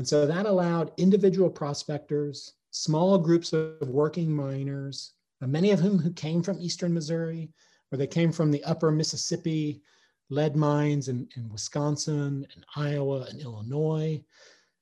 And 0.00 0.08
so 0.08 0.24
that 0.24 0.46
allowed 0.46 0.92
individual 0.96 1.50
prospectors, 1.50 2.54
small 2.70 3.18
groups 3.18 3.52
of 3.52 3.86
working 3.86 4.34
miners, 4.34 5.12
uh, 5.42 5.46
many 5.46 5.72
of 5.72 5.80
whom 5.80 5.98
who 5.98 6.10
came 6.10 6.42
from 6.42 6.58
Eastern 6.58 6.94
Missouri, 6.94 7.50
or 7.92 7.98
they 7.98 8.06
came 8.06 8.32
from 8.32 8.50
the 8.50 8.64
upper 8.64 8.90
Mississippi 8.90 9.82
lead 10.30 10.56
mines 10.56 11.08
in, 11.08 11.28
in 11.36 11.50
Wisconsin 11.50 12.46
and 12.54 12.64
Iowa 12.76 13.26
and 13.28 13.42
Illinois. 13.42 14.24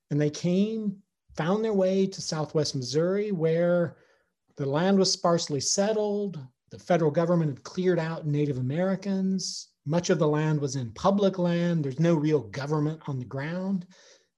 And 0.09 0.21
they 0.21 0.29
came, 0.29 0.95
found 1.35 1.65
their 1.65 1.73
way 1.73 2.07
to 2.07 2.21
Southwest 2.21 2.73
Missouri, 2.73 3.33
where 3.33 3.97
the 4.55 4.65
land 4.65 4.97
was 4.97 5.11
sparsely 5.11 5.59
settled. 5.59 6.39
The 6.69 6.79
federal 6.79 7.11
government 7.11 7.51
had 7.51 7.63
cleared 7.63 7.99
out 7.99 8.25
Native 8.25 8.57
Americans. 8.57 9.67
Much 9.85 10.11
of 10.11 10.17
the 10.17 10.29
land 10.29 10.61
was 10.61 10.77
in 10.77 10.91
public 10.91 11.37
land. 11.37 11.83
There's 11.83 11.99
no 11.99 12.15
real 12.15 12.39
government 12.39 13.01
on 13.07 13.19
the 13.19 13.25
ground 13.25 13.85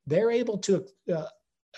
they're 0.08 0.32
able 0.32 0.58
to 0.60 0.86
uh, 1.12 1.28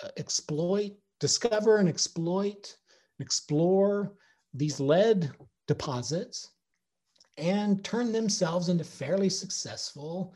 uh, 0.04 0.10
exploit, 0.18 0.94
discover 1.20 1.78
and 1.78 1.90
exploit, 1.90 2.76
explore 3.20 4.14
these 4.54 4.80
lead 4.80 5.32
deposits 5.68 6.52
and 7.38 7.84
turn 7.84 8.12
themselves 8.12 8.70
into 8.70 8.84
fairly 8.84 9.30
successful 9.30 10.36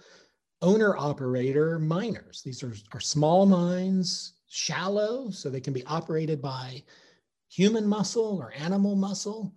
owner 0.61 0.97
operator 0.97 1.77
miners. 1.77 2.41
These 2.43 2.63
are, 2.63 2.73
are 2.93 2.99
small 2.99 3.45
mines, 3.45 4.33
shallow, 4.49 5.29
so 5.29 5.49
they 5.49 5.61
can 5.61 5.73
be 5.73 5.85
operated 5.85 6.41
by 6.41 6.83
human 7.49 7.85
muscle 7.85 8.37
or 8.39 8.53
animal 8.53 8.95
muscle. 8.95 9.55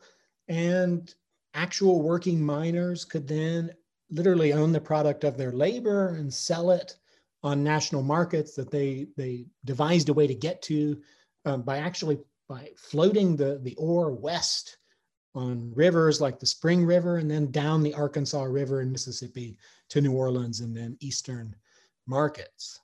And 0.49 1.13
actual 1.55 2.03
working 2.03 2.41
miners 2.41 3.05
could 3.05 3.27
then 3.27 3.73
literally 4.11 4.53
own 4.53 4.73
the 4.73 4.81
product 4.81 5.25
of 5.25 5.37
their 5.37 5.53
labor 5.53 6.17
and 6.17 6.33
sell 6.33 6.71
it 6.71 6.97
on 7.43 7.65
national 7.65 8.03
markets 8.03 8.55
that 8.55 8.71
they 8.71 9.07
they 9.17 9.47
devised 9.65 10.09
a 10.09 10.15
way 10.15 10.27
to 10.27 10.35
get 10.35 10.61
to 10.63 11.01
um, 11.45 11.63
by 11.63 11.79
actually 11.79 12.19
by 12.49 12.71
floating 12.77 13.37
the 13.37 13.59
the 13.63 13.75
ore 13.77 14.13
west 14.13 14.79
on 15.35 15.73
rivers 15.75 16.21
like 16.21 16.39
the 16.39 16.47
Spring 16.47 16.85
River 16.85 17.19
and 17.19 17.31
then 17.31 17.51
down 17.51 17.83
the 17.83 17.95
Arkansas 17.95 18.43
River 18.43 18.83
in 18.83 18.91
Mississippi 18.91 19.57
to 19.89 20.01
New 20.01 20.13
Orleans 20.13 20.61
and 20.61 20.77
then 20.77 20.97
eastern 21.01 21.55
markets. 22.07 22.81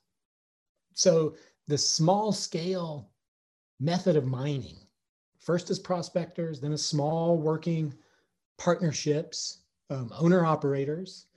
So 0.93 1.35
the 1.67 1.77
small 1.77 2.31
scale 2.31 3.09
method 3.79 4.15
of 4.15 4.25
mining, 4.25 4.77
first 5.39 5.69
as 5.69 5.77
prospectors, 5.77 6.61
then 6.61 6.71
as 6.71 6.85
small 6.85 7.37
working 7.37 7.93
partnerships, 8.57 9.59
um, 9.89 10.11
owner 10.17 10.45
operators, 10.45 11.27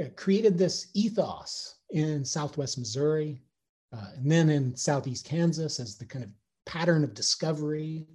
uh, 0.00 0.06
created 0.16 0.58
this 0.58 0.88
ethos 0.94 1.76
in 1.92 2.24
Southwest 2.24 2.78
Missouri. 2.78 3.40
Uh, 3.92 4.06
and 4.16 4.30
then 4.30 4.48
in 4.48 4.74
southeast 4.74 5.26
Kansas, 5.26 5.78
as 5.78 5.96
the 5.96 6.06
kind 6.06 6.24
of 6.24 6.30
pattern 6.64 7.04
of 7.04 7.14
discovery, 7.14 8.06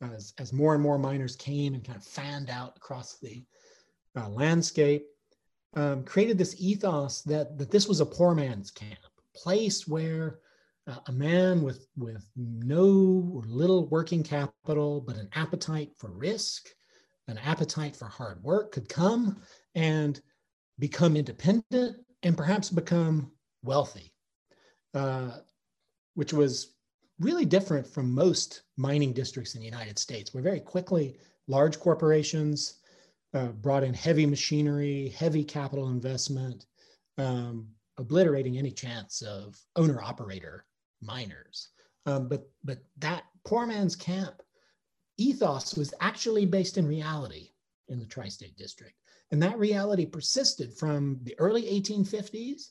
as, 0.00 0.32
as 0.38 0.52
more 0.52 0.74
and 0.74 0.82
more 0.82 0.98
miners 0.98 1.34
came 1.34 1.74
and 1.74 1.84
kind 1.84 1.98
of 1.98 2.04
fanned 2.04 2.50
out 2.50 2.76
across 2.76 3.18
the 3.18 3.44
uh, 4.16 4.28
landscape, 4.28 5.06
um, 5.74 6.04
created 6.04 6.38
this 6.38 6.54
ethos 6.58 7.22
that, 7.22 7.58
that 7.58 7.70
this 7.70 7.88
was 7.88 8.00
a 8.00 8.06
poor 8.06 8.34
man's 8.34 8.70
camp, 8.70 8.98
a 9.04 9.38
place 9.38 9.88
where 9.88 10.38
uh, 10.86 10.98
a 11.08 11.12
man 11.12 11.62
with, 11.62 11.88
with 11.96 12.24
no 12.36 13.30
or 13.34 13.42
little 13.46 13.88
working 13.88 14.22
capital, 14.22 15.00
but 15.00 15.16
an 15.16 15.28
appetite 15.34 15.90
for 15.96 16.10
risk, 16.12 16.68
an 17.26 17.38
appetite 17.38 17.96
for 17.96 18.06
hard 18.06 18.42
work 18.42 18.72
could 18.72 18.88
come 18.88 19.42
and 19.74 20.20
become 20.78 21.16
independent 21.16 21.96
and 22.22 22.36
perhaps 22.36 22.70
become 22.70 23.30
wealthy, 23.62 24.12
uh, 24.94 25.30
which 26.14 26.32
was 26.32 26.74
really 27.20 27.44
different 27.44 27.86
from 27.86 28.12
most 28.12 28.62
mining 28.76 29.12
districts 29.12 29.54
in 29.54 29.60
the 29.60 29.66
United 29.66 29.98
States, 29.98 30.32
where 30.32 30.42
very 30.42 30.60
quickly 30.60 31.18
large 31.46 31.78
corporations 31.80 32.80
uh, 33.34 33.48
brought 33.48 33.84
in 33.84 33.94
heavy 33.94 34.26
machinery, 34.26 35.14
heavy 35.16 35.44
capital 35.44 35.88
investment, 35.88 36.66
um, 37.18 37.68
obliterating 37.98 38.56
any 38.56 38.70
chance 38.70 39.22
of 39.22 39.58
owner 39.76 40.00
operator 40.02 40.64
miners. 41.02 41.70
Um, 42.06 42.28
but, 42.28 42.48
but 42.64 42.78
that 42.98 43.24
poor 43.44 43.66
man's 43.66 43.96
camp 43.96 44.42
ethos 45.18 45.74
was 45.74 45.92
actually 46.00 46.46
based 46.46 46.78
in 46.78 46.86
reality 46.86 47.50
in 47.88 47.98
the 47.98 48.06
tri 48.06 48.28
state 48.28 48.56
district. 48.56 48.94
And 49.30 49.42
that 49.42 49.58
reality 49.58 50.06
persisted 50.06 50.72
from 50.72 51.18
the 51.22 51.34
early 51.38 51.62
1850s, 51.62 52.70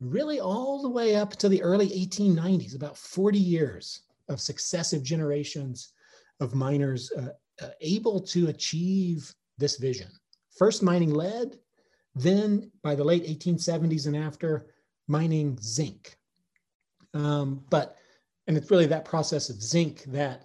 really 0.00 0.40
all 0.40 0.82
the 0.82 0.88
way 0.88 1.16
up 1.16 1.36
to 1.36 1.48
the 1.48 1.62
early 1.62 1.88
1890s, 1.88 2.74
about 2.74 2.96
40 2.96 3.38
years 3.38 4.02
of 4.28 4.40
successive 4.40 5.02
generations 5.02 5.92
of 6.40 6.54
miners 6.54 7.12
uh, 7.12 7.28
uh, 7.62 7.68
able 7.80 8.20
to 8.20 8.48
achieve 8.48 9.32
this 9.58 9.76
vision. 9.76 10.08
First 10.56 10.82
mining 10.82 11.12
lead, 11.12 11.58
then 12.14 12.70
by 12.82 12.94
the 12.94 13.04
late 13.04 13.24
1870s 13.26 14.06
and 14.06 14.16
after, 14.16 14.66
mining 15.06 15.58
zinc. 15.60 16.16
Um, 17.12 17.64
but, 17.70 17.96
and 18.46 18.56
it's 18.56 18.70
really 18.70 18.86
that 18.86 19.04
process 19.04 19.50
of 19.50 19.62
zinc 19.62 20.04
that 20.04 20.44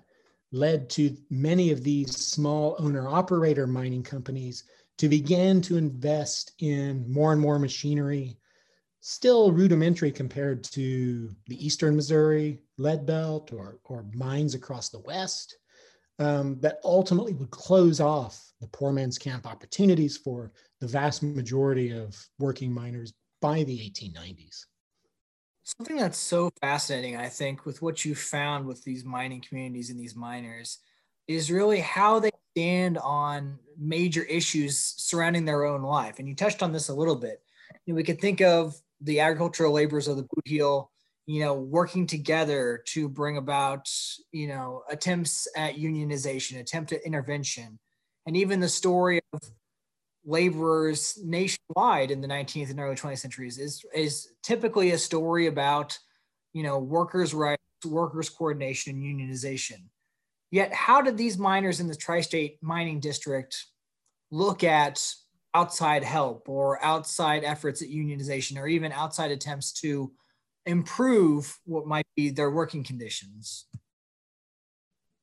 led 0.52 0.90
to 0.90 1.16
many 1.30 1.72
of 1.72 1.84
these 1.84 2.16
small 2.16 2.76
owner 2.80 3.08
operator 3.08 3.68
mining 3.68 4.04
companies 4.04 4.64
to 5.00 5.08
begin 5.08 5.62
to 5.62 5.78
invest 5.78 6.52
in 6.60 7.10
more 7.12 7.32
and 7.32 7.42
more 7.42 7.58
machinery, 7.58 8.38
still 9.00 9.52
rudimentary 9.52 10.12
compared 10.12 10.62
to 10.66 11.30
the 11.48 11.66
Eastern 11.66 11.96
Missouri 11.96 12.60
lead 12.78 13.06
belt 13.06 13.54
or, 13.54 13.80
or 13.86 14.06
mines 14.14 14.56
across 14.56 14.90
the 14.90 15.00
West, 15.00 15.58
um, 16.20 16.60
that 16.60 16.80
ultimately 16.84 17.34
would 17.34 17.50
close 17.50 18.02
off 18.02 18.52
the 18.60 18.68
poor 18.68 18.92
man's 18.92 19.18
camp 19.18 19.48
opportunities 19.48 20.18
for 20.18 20.52
the 20.82 20.88
vast 20.88 21.24
majority 21.24 21.98
of 21.98 22.14
working 22.38 22.74
miners 22.74 23.14
by 23.42 23.64
the 23.64 23.78
1890s. 23.78 24.66
Something 25.64 25.96
that's 25.96 26.18
so 26.18 26.52
fascinating, 26.60 27.16
I 27.16 27.30
think, 27.30 27.66
with 27.66 27.82
what 27.82 28.04
you 28.04 28.16
found 28.16 28.66
with 28.66 28.84
these 28.84 29.06
mining 29.06 29.42
communities 29.48 29.92
and 29.92 30.00
these 30.00 30.16
miners 30.16 30.80
is 31.30 31.52
really 31.52 31.80
how 31.80 32.20
they 32.20 32.32
stand 32.56 32.98
on 32.98 33.60
major 33.78 34.24
issues 34.24 34.80
surrounding 34.98 35.46
their 35.46 35.64
own 35.64 35.84
life. 35.84 36.18
And 36.18 36.28
you 36.28 36.36
touched 36.36 36.64
on 36.64 36.74
this 36.74 36.90
a 36.90 36.94
little 36.94 37.16
bit. 37.16 37.40
You 37.86 37.94
know, 37.94 37.98
we 37.98 38.04
could 38.04 38.20
think 38.20 38.42
of 38.42 38.76
the 39.00 39.20
agricultural 39.20 39.72
laborers 39.72 40.08
of 40.08 40.18
the 40.18 40.24
boot 40.24 40.44
heel, 40.48 40.92
you 41.28 41.42
know, 41.42 41.54
working 41.54 42.08
together 42.08 42.82
to 42.88 43.08
bring 43.08 43.38
about, 43.38 43.88
you 44.32 44.48
know, 44.48 44.82
attempts 44.90 45.48
at 45.56 45.76
unionization, 45.76 46.60
attempt 46.60 46.94
at 46.94 47.04
intervention, 47.04 47.78
and 48.26 48.36
even 48.36 48.60
the 48.60 48.68
story 48.68 49.22
of 49.32 49.40
laborers 50.26 51.20
nationwide 51.24 52.10
in 52.10 52.22
the 52.22 52.28
19th 52.28 52.72
and 52.72 52.80
early 52.80 52.96
20th 52.96 53.20
centuries 53.20 53.60
is 53.60 53.86
is 53.94 54.30
typically 54.42 54.92
a 54.92 54.98
story 54.98 55.46
about, 55.46 55.98
you 56.54 56.64
know, 56.64 56.80
workers' 56.80 57.36
rights, 57.36 57.62
workers' 57.86 58.30
coordination, 58.30 58.96
and 58.96 59.04
unionization. 59.04 59.84
Yet, 60.52 60.74
how 60.74 61.02
did 61.02 61.18
these 61.18 61.38
miners 61.38 61.80
in 61.80 61.88
the 61.88 61.96
tri 61.96 62.22
state 62.22 62.58
mining 62.62 63.00
district 63.00 63.66
look 64.32 64.64
at 64.64 65.06
outside 65.54 66.04
help 66.04 66.48
or 66.50 66.84
outside 66.84 67.44
efforts 67.44 67.82
at 67.82 67.90
unionization 67.90 68.58
or 68.58 68.68
even 68.68 68.92
outside 68.92 69.32
attempts 69.32 69.72
to 69.74 70.12
improve 70.66 71.58
what 71.66 71.88
might 71.88 72.06
be 72.16 72.30
their 72.30 72.52
working 72.52 72.84
conditions? 72.84 73.66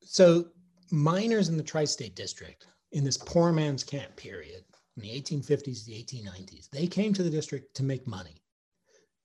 So, 0.03 0.47
miners 0.93 1.49
in 1.49 1.57
the 1.57 1.63
tri 1.63 1.85
state 1.85 2.15
district 2.15 2.67
in 2.93 3.05
this 3.05 3.17
poor 3.17 3.53
man's 3.53 3.83
camp 3.83 4.15
period 4.17 4.65
in 4.97 5.03
the 5.03 5.11
1850s 5.11 5.85
to 5.85 5.87
the 5.87 6.05
1890s, 6.05 6.71
they 6.71 6.87
came 6.87 7.13
to 7.15 7.23
the 7.23 7.31
district 7.31 7.75
to 7.77 7.83
make 7.83 8.07
money. 8.07 8.43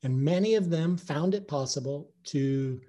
And 0.04 0.20
many 0.20 0.56
of 0.56 0.70
them 0.72 0.98
found 0.98 1.36
it 1.36 1.48
possible 1.48 2.12
to 2.26 2.82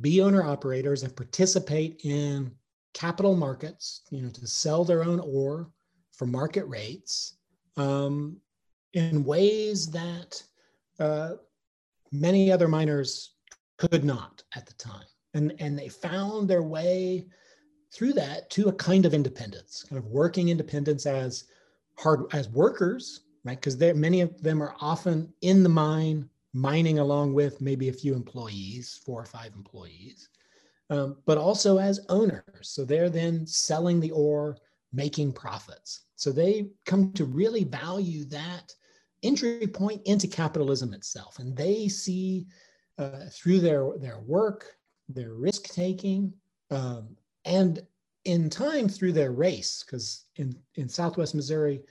be 0.00 0.20
owner 0.20 0.42
operators 0.42 1.02
and 1.02 1.14
participate 1.14 2.00
in 2.04 2.50
capital 2.92 3.36
markets, 3.36 4.02
you 4.10 4.22
know, 4.22 4.30
to 4.30 4.46
sell 4.46 4.84
their 4.84 5.04
own 5.04 5.20
ore 5.20 5.70
for 6.12 6.26
market 6.26 6.64
rates 6.66 7.36
um, 7.76 8.36
in 8.92 9.24
ways 9.24 9.90
that 9.90 10.42
uh, 11.00 11.32
many 12.12 12.50
other 12.50 12.68
miners 12.68 13.34
could 13.76 14.04
not 14.04 14.42
at 14.54 14.66
the 14.66 14.74
time. 14.74 15.06
And, 15.34 15.52
and 15.58 15.76
they 15.76 15.88
found 15.88 16.48
their 16.48 16.62
way 16.62 17.26
through 17.92 18.12
that 18.12 18.50
to 18.50 18.68
a 18.68 18.72
kind 18.72 19.04
of 19.04 19.14
independence, 19.14 19.84
kind 19.88 19.98
of 19.98 20.06
working 20.06 20.48
independence 20.48 21.06
as 21.06 21.44
hard 21.98 22.24
as 22.32 22.48
workers, 22.48 23.22
right? 23.44 23.60
Because 23.60 23.78
many 23.96 24.20
of 24.20 24.40
them 24.42 24.62
are 24.62 24.74
often 24.80 25.32
in 25.42 25.62
the 25.62 25.68
mine 25.68 26.28
mining 26.54 27.00
along 27.00 27.34
with 27.34 27.60
maybe 27.60 27.88
a 27.88 27.92
few 27.92 28.14
employees, 28.14 29.00
four 29.04 29.20
or 29.20 29.26
five 29.26 29.52
employees, 29.54 30.28
um, 30.88 31.16
but 31.26 31.36
also 31.36 31.78
as 31.78 32.06
owners. 32.08 32.44
So 32.62 32.84
they're 32.84 33.10
then 33.10 33.46
selling 33.46 34.00
the 34.00 34.12
ore, 34.12 34.56
making 34.92 35.32
profits. 35.32 36.04
So 36.14 36.30
they 36.30 36.68
come 36.86 37.12
to 37.14 37.24
really 37.24 37.64
value 37.64 38.24
that 38.26 38.72
entry 39.24 39.66
point 39.66 40.00
into 40.04 40.28
capitalism 40.28 40.94
itself. 40.94 41.40
And 41.40 41.56
they 41.56 41.88
see 41.88 42.46
uh, 42.98 43.26
through 43.32 43.58
their, 43.58 43.90
their 43.98 44.20
work, 44.20 44.76
their 45.08 45.34
risk 45.34 45.64
taking, 45.64 46.32
um, 46.70 47.16
and 47.44 47.82
in 48.24 48.48
time 48.48 48.88
through 48.88 49.12
their 49.12 49.32
race, 49.32 49.82
because 49.84 50.26
in, 50.36 50.54
in 50.76 50.88
Southwest 50.88 51.34
Missouri, 51.34 51.82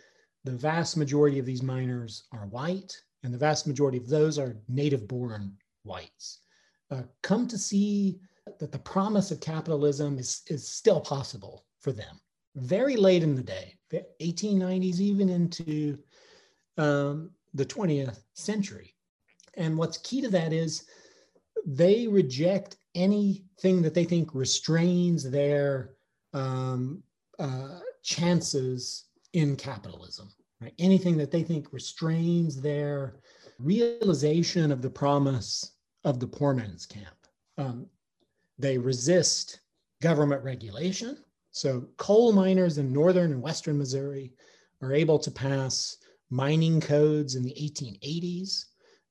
the 0.45 0.51
vast 0.51 0.95
majority 0.95 1.37
of 1.37 1.45
these 1.45 1.61
miners 1.61 2.23
are 2.31 2.47
white 2.47 2.95
and 3.23 3.33
the 3.33 3.37
vast 3.37 3.67
majority 3.67 3.97
of 3.97 4.07
those 4.07 4.37
are 4.37 4.57
native 4.67 5.07
born 5.07 5.53
whites, 5.83 6.39
uh, 6.91 7.03
come 7.21 7.47
to 7.47 7.57
see 7.57 8.19
that 8.59 8.71
the 8.71 8.79
promise 8.79 9.31
of 9.31 9.39
capitalism 9.39 10.19
is, 10.19 10.41
is 10.47 10.67
still 10.67 10.99
possible 10.99 11.65
for 11.79 11.91
them. 11.91 12.19
Very 12.55 12.95
late 12.95 13.23
in 13.23 13.35
the 13.35 13.43
day, 13.43 13.75
the 13.89 14.05
1890s, 14.21 14.99
even 14.99 15.29
into 15.29 15.97
um, 16.77 17.31
the 17.53 17.65
20th 17.65 18.19
century. 18.33 18.93
And 19.55 19.77
what's 19.77 19.97
key 19.99 20.21
to 20.21 20.29
that 20.29 20.51
is 20.51 20.85
they 21.65 22.07
reject 22.07 22.77
anything 22.95 23.81
that 23.81 23.93
they 23.93 24.03
think 24.03 24.35
restrains 24.35 25.29
their 25.29 25.91
um, 26.33 27.01
uh, 27.39 27.79
chances 28.03 29.05
in 29.33 29.55
capitalism 29.55 30.29
right? 30.63 30.73
Anything 30.79 31.17
that 31.17 31.29
they 31.29 31.43
think 31.43 31.73
restrains 31.73 32.61
their 32.61 33.15
realization 33.59 34.71
of 34.71 34.81
the 34.81 34.89
promise 34.89 35.73
of 36.03 36.19
the 36.19 36.27
poor 36.27 36.53
man's 36.53 36.85
camp. 36.85 37.15
Um, 37.57 37.87
they 38.57 38.77
resist 38.77 39.59
government 40.01 40.43
regulation. 40.43 41.17
So 41.51 41.87
coal 41.97 42.31
miners 42.31 42.77
in 42.77 42.91
northern 42.91 43.31
and 43.31 43.41
western 43.41 43.77
Missouri 43.77 44.33
are 44.81 44.93
able 44.93 45.19
to 45.19 45.31
pass 45.31 45.97
mining 46.29 46.79
codes 46.79 47.35
in 47.35 47.43
the 47.43 47.53
1880s 47.53 48.65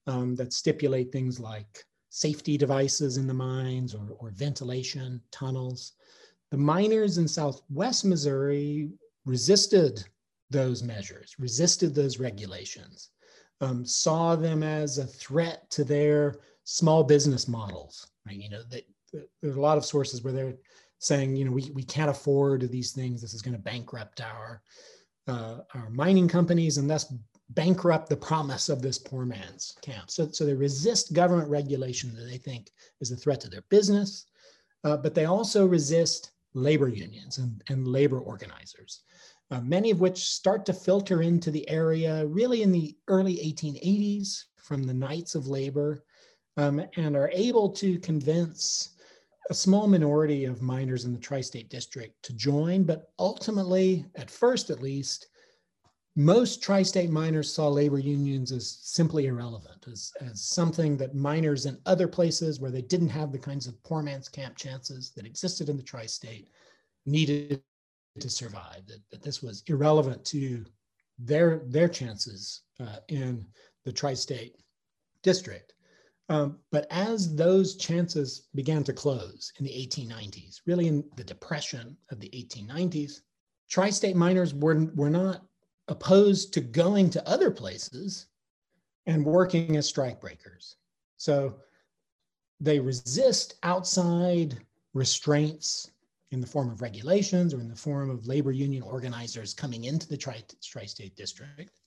um, 0.06 0.34
that 0.36 0.52
stipulate 0.52 1.12
things 1.12 1.38
like 1.38 1.84
safety 2.08 2.56
devices 2.58 3.16
in 3.16 3.26
the 3.26 3.34
mines 3.34 3.94
or, 3.94 4.16
or 4.18 4.30
ventilation, 4.30 5.20
tunnels. 5.30 5.92
The 6.50 6.58
miners 6.58 7.18
in 7.18 7.28
southwest 7.28 8.04
Missouri 8.04 8.90
resisted 9.24 10.04
those 10.52 10.82
measures, 10.82 11.34
resisted 11.38 11.94
those 11.94 12.18
regulations, 12.18 13.10
um, 13.60 13.84
saw 13.84 14.36
them 14.36 14.62
as 14.62 14.98
a 14.98 15.06
threat 15.06 15.70
to 15.70 15.84
their 15.84 16.36
small 16.64 17.02
business 17.02 17.48
models. 17.48 18.06
Right? 18.26 18.36
You 18.36 18.50
know, 18.50 18.62
they, 18.70 18.84
there's 19.42 19.56
a 19.56 19.60
lot 19.60 19.78
of 19.78 19.84
sources 19.84 20.22
where 20.22 20.32
they're 20.32 20.54
saying, 20.98 21.36
you 21.36 21.44
know, 21.44 21.52
we, 21.52 21.70
we 21.74 21.82
can't 21.82 22.10
afford 22.10 22.70
these 22.70 22.92
things. 22.92 23.20
This 23.20 23.34
is 23.34 23.42
going 23.42 23.56
to 23.56 23.62
bankrupt 23.62 24.20
our 24.20 24.62
uh, 25.28 25.58
our 25.74 25.88
mining 25.90 26.28
companies 26.28 26.78
and 26.78 26.90
thus 26.90 27.12
bankrupt 27.50 28.08
the 28.08 28.16
promise 28.16 28.68
of 28.68 28.82
this 28.82 28.98
poor 28.98 29.24
man's 29.24 29.76
camp. 29.82 30.10
So, 30.10 30.28
so 30.30 30.44
they 30.44 30.54
resist 30.54 31.12
government 31.12 31.48
regulation 31.48 32.14
that 32.16 32.24
they 32.24 32.38
think 32.38 32.70
is 33.00 33.12
a 33.12 33.16
threat 33.16 33.40
to 33.42 33.50
their 33.50 33.62
business, 33.68 34.26
uh, 34.84 34.96
but 34.96 35.14
they 35.14 35.26
also 35.26 35.66
resist 35.66 36.32
labor 36.54 36.88
unions 36.88 37.38
and, 37.38 37.62
and 37.68 37.86
labor 37.86 38.18
organizers, 38.18 39.02
uh, 39.52 39.60
many 39.60 39.90
of 39.90 40.00
which 40.00 40.24
start 40.24 40.64
to 40.64 40.72
filter 40.72 41.20
into 41.20 41.50
the 41.50 41.68
area 41.68 42.26
really 42.26 42.62
in 42.62 42.72
the 42.72 42.96
early 43.06 43.36
1880s 43.36 44.44
from 44.56 44.82
the 44.82 44.94
Knights 44.94 45.34
of 45.34 45.46
Labor 45.46 46.02
um, 46.56 46.82
and 46.96 47.14
are 47.14 47.30
able 47.34 47.68
to 47.68 47.98
convince 47.98 48.94
a 49.50 49.54
small 49.54 49.86
minority 49.86 50.46
of 50.46 50.62
miners 50.62 51.04
in 51.04 51.12
the 51.12 51.18
tri 51.18 51.42
state 51.42 51.68
district 51.68 52.22
to 52.22 52.32
join, 52.32 52.82
but 52.82 53.12
ultimately, 53.18 54.06
at 54.14 54.30
first 54.30 54.70
at 54.70 54.80
least, 54.80 55.26
most 56.14 56.62
tri-state 56.62 57.10
miners 57.10 57.52
saw 57.52 57.68
labor 57.68 57.98
unions 57.98 58.52
as 58.52 58.78
simply 58.82 59.26
irrelevant, 59.26 59.86
as, 59.90 60.12
as 60.20 60.42
something 60.42 60.96
that 60.98 61.14
miners 61.14 61.64
in 61.64 61.78
other 61.86 62.06
places 62.06 62.60
where 62.60 62.70
they 62.70 62.82
didn't 62.82 63.08
have 63.08 63.32
the 63.32 63.38
kinds 63.38 63.66
of 63.66 63.82
poor 63.82 64.02
man's 64.02 64.28
camp 64.28 64.54
chances 64.54 65.10
that 65.16 65.24
existed 65.24 65.70
in 65.70 65.76
the 65.78 65.82
tri-state 65.82 66.48
needed 67.06 67.62
to 68.20 68.28
survive, 68.28 68.86
that, 68.86 69.00
that 69.10 69.22
this 69.22 69.42
was 69.42 69.62
irrelevant 69.66 70.24
to 70.26 70.64
their, 71.18 71.62
their 71.66 71.88
chances 71.88 72.62
uh, 72.80 72.96
in 73.08 73.46
the 73.84 73.92
tri-state 73.92 74.56
district. 75.22 75.74
Um, 76.28 76.58
but 76.70 76.86
as 76.90 77.34
those 77.34 77.76
chances 77.76 78.48
began 78.54 78.84
to 78.84 78.92
close 78.92 79.52
in 79.58 79.64
the 79.64 79.70
1890s, 79.70 80.60
really 80.66 80.88
in 80.88 81.04
the 81.16 81.24
depression 81.24 81.96
of 82.10 82.20
the 82.20 82.30
1890s, 82.30 83.20
tri-state 83.68 84.16
miners 84.16 84.54
were, 84.54 84.86
were 84.94 85.10
not 85.10 85.42
opposed 85.88 86.52
to 86.54 86.60
going 86.60 87.10
to 87.10 87.28
other 87.28 87.50
places 87.50 88.26
and 89.06 89.24
working 89.24 89.76
as 89.76 89.92
strikebreakers. 89.92 90.76
So 91.16 91.56
they 92.60 92.78
resist 92.78 93.54
outside 93.62 94.58
restraints 94.94 95.90
in 96.32 96.40
the 96.40 96.46
form 96.46 96.70
of 96.70 96.80
regulations 96.80 97.54
or 97.54 97.60
in 97.60 97.68
the 97.68 97.76
form 97.76 98.10
of 98.10 98.26
labor 98.26 98.52
union 98.52 98.82
organizers 98.82 99.54
coming 99.54 99.84
into 99.84 100.08
the 100.08 100.16
tri, 100.16 100.42
tri-state 100.62 101.14
district. 101.14 101.78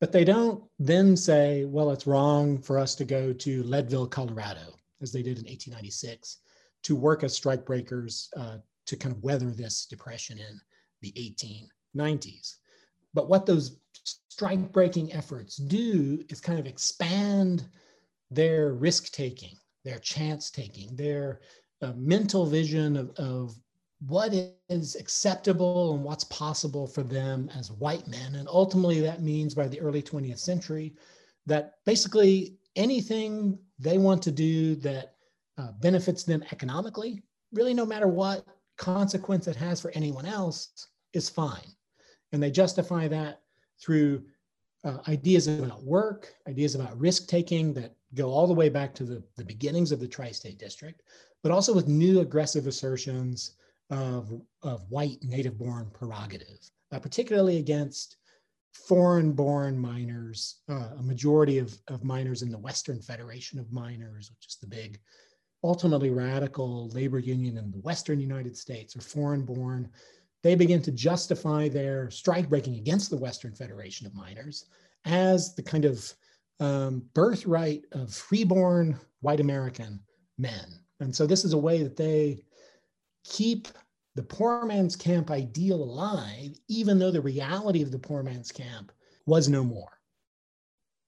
But 0.00 0.12
they 0.12 0.24
don't 0.24 0.64
then 0.78 1.16
say, 1.16 1.64
well, 1.66 1.90
it's 1.90 2.06
wrong 2.06 2.58
for 2.58 2.78
us 2.78 2.94
to 2.96 3.04
go 3.04 3.32
to 3.32 3.62
Leadville, 3.64 4.06
Colorado, 4.06 4.74
as 5.02 5.12
they 5.12 5.22
did 5.22 5.38
in 5.38 5.44
1896, 5.44 6.38
to 6.84 6.96
work 6.96 7.22
as 7.22 7.38
strikebreakers 7.38 8.28
uh, 8.36 8.58
to 8.86 8.96
kind 8.96 9.14
of 9.14 9.22
weather 9.22 9.50
this 9.50 9.86
depression 9.86 10.38
in 10.38 10.60
the 11.02 11.12
1890s. 11.12 12.56
But 13.12 13.28
what 13.28 13.44
those 13.44 13.76
strike 14.28 14.72
breaking 14.72 15.12
efforts 15.12 15.56
do 15.56 16.24
is 16.28 16.40
kind 16.40 16.58
of 16.58 16.66
expand 16.66 17.68
their 18.30 18.72
risk 18.72 19.12
taking, 19.12 19.56
their 19.84 19.98
chance 19.98 20.50
taking, 20.50 20.94
their 20.94 21.40
uh, 21.82 21.92
mental 21.96 22.46
vision 22.46 22.96
of, 22.96 23.10
of 23.16 23.54
what 24.06 24.32
is 24.68 24.94
acceptable 24.96 25.94
and 25.94 26.04
what's 26.04 26.24
possible 26.24 26.86
for 26.86 27.02
them 27.02 27.50
as 27.56 27.72
white 27.72 28.06
men. 28.06 28.36
And 28.36 28.48
ultimately, 28.48 29.00
that 29.00 29.22
means 29.22 29.54
by 29.54 29.66
the 29.66 29.80
early 29.80 30.02
20th 30.02 30.38
century 30.38 30.94
that 31.46 31.74
basically 31.84 32.56
anything 32.76 33.58
they 33.78 33.98
want 33.98 34.22
to 34.22 34.30
do 34.30 34.76
that 34.76 35.14
uh, 35.56 35.72
benefits 35.80 36.22
them 36.22 36.44
economically, 36.52 37.22
really, 37.52 37.74
no 37.74 37.86
matter 37.86 38.06
what 38.06 38.46
consequence 38.76 39.48
it 39.48 39.56
has 39.56 39.80
for 39.80 39.90
anyone 39.94 40.26
else, 40.26 40.88
is 41.12 41.28
fine. 41.28 41.74
And 42.32 42.42
they 42.42 42.50
justify 42.50 43.08
that 43.08 43.40
through 43.80 44.22
uh, 44.84 44.98
ideas 45.08 45.48
about 45.48 45.82
work, 45.82 46.34
ideas 46.46 46.74
about 46.74 46.98
risk 46.98 47.26
taking 47.26 47.72
that 47.74 47.94
go 48.14 48.30
all 48.30 48.46
the 48.46 48.54
way 48.54 48.68
back 48.68 48.94
to 48.94 49.04
the, 49.04 49.22
the 49.36 49.44
beginnings 49.44 49.90
of 49.90 50.00
the 50.00 50.08
tri 50.08 50.30
state 50.30 50.58
district, 50.58 51.02
but 51.42 51.52
also 51.52 51.74
with 51.74 51.88
new 51.88 52.20
aggressive 52.20 52.66
assertions 52.66 53.56
of, 53.90 54.32
of 54.62 54.88
white 54.90 55.18
native 55.22 55.58
born 55.58 55.90
prerogative, 55.92 56.58
uh, 56.92 56.98
particularly 56.98 57.58
against 57.58 58.16
foreign 58.72 59.32
born 59.32 59.78
miners, 59.78 60.60
uh, 60.68 60.90
a 60.98 61.02
majority 61.02 61.58
of, 61.58 61.76
of 61.88 62.04
miners 62.04 62.42
in 62.42 62.50
the 62.50 62.58
Western 62.58 63.00
Federation 63.00 63.58
of 63.58 63.72
Miners, 63.72 64.30
which 64.30 64.46
is 64.46 64.56
the 64.60 64.66
big, 64.66 64.98
ultimately 65.64 66.10
radical 66.10 66.88
labor 66.90 67.18
union 67.18 67.56
in 67.56 67.70
the 67.70 67.78
Western 67.78 68.20
United 68.20 68.56
States, 68.56 68.94
are 68.94 69.00
foreign 69.00 69.44
born 69.44 69.88
they 70.42 70.54
begin 70.54 70.82
to 70.82 70.92
justify 70.92 71.68
their 71.68 72.10
strike 72.10 72.48
breaking 72.48 72.76
against 72.76 73.10
the 73.10 73.16
Western 73.16 73.54
Federation 73.54 74.06
of 74.06 74.14
Miners 74.14 74.66
as 75.04 75.54
the 75.54 75.62
kind 75.62 75.84
of 75.84 76.12
um, 76.60 77.02
birthright 77.14 77.84
of 77.92 78.12
freeborn 78.12 78.98
white 79.20 79.40
American 79.40 80.00
men. 80.38 80.80
And 81.00 81.14
so 81.14 81.26
this 81.26 81.44
is 81.44 81.52
a 81.52 81.58
way 81.58 81.82
that 81.82 81.96
they 81.96 82.42
keep 83.24 83.68
the 84.14 84.22
poor 84.22 84.64
man's 84.66 84.96
camp 84.96 85.30
ideal 85.30 85.82
alive, 85.82 86.58
even 86.68 86.98
though 86.98 87.10
the 87.10 87.20
reality 87.20 87.82
of 87.82 87.92
the 87.92 87.98
poor 87.98 88.22
man's 88.22 88.50
camp 88.50 88.90
was 89.26 89.48
no 89.48 89.62
more. 89.62 89.90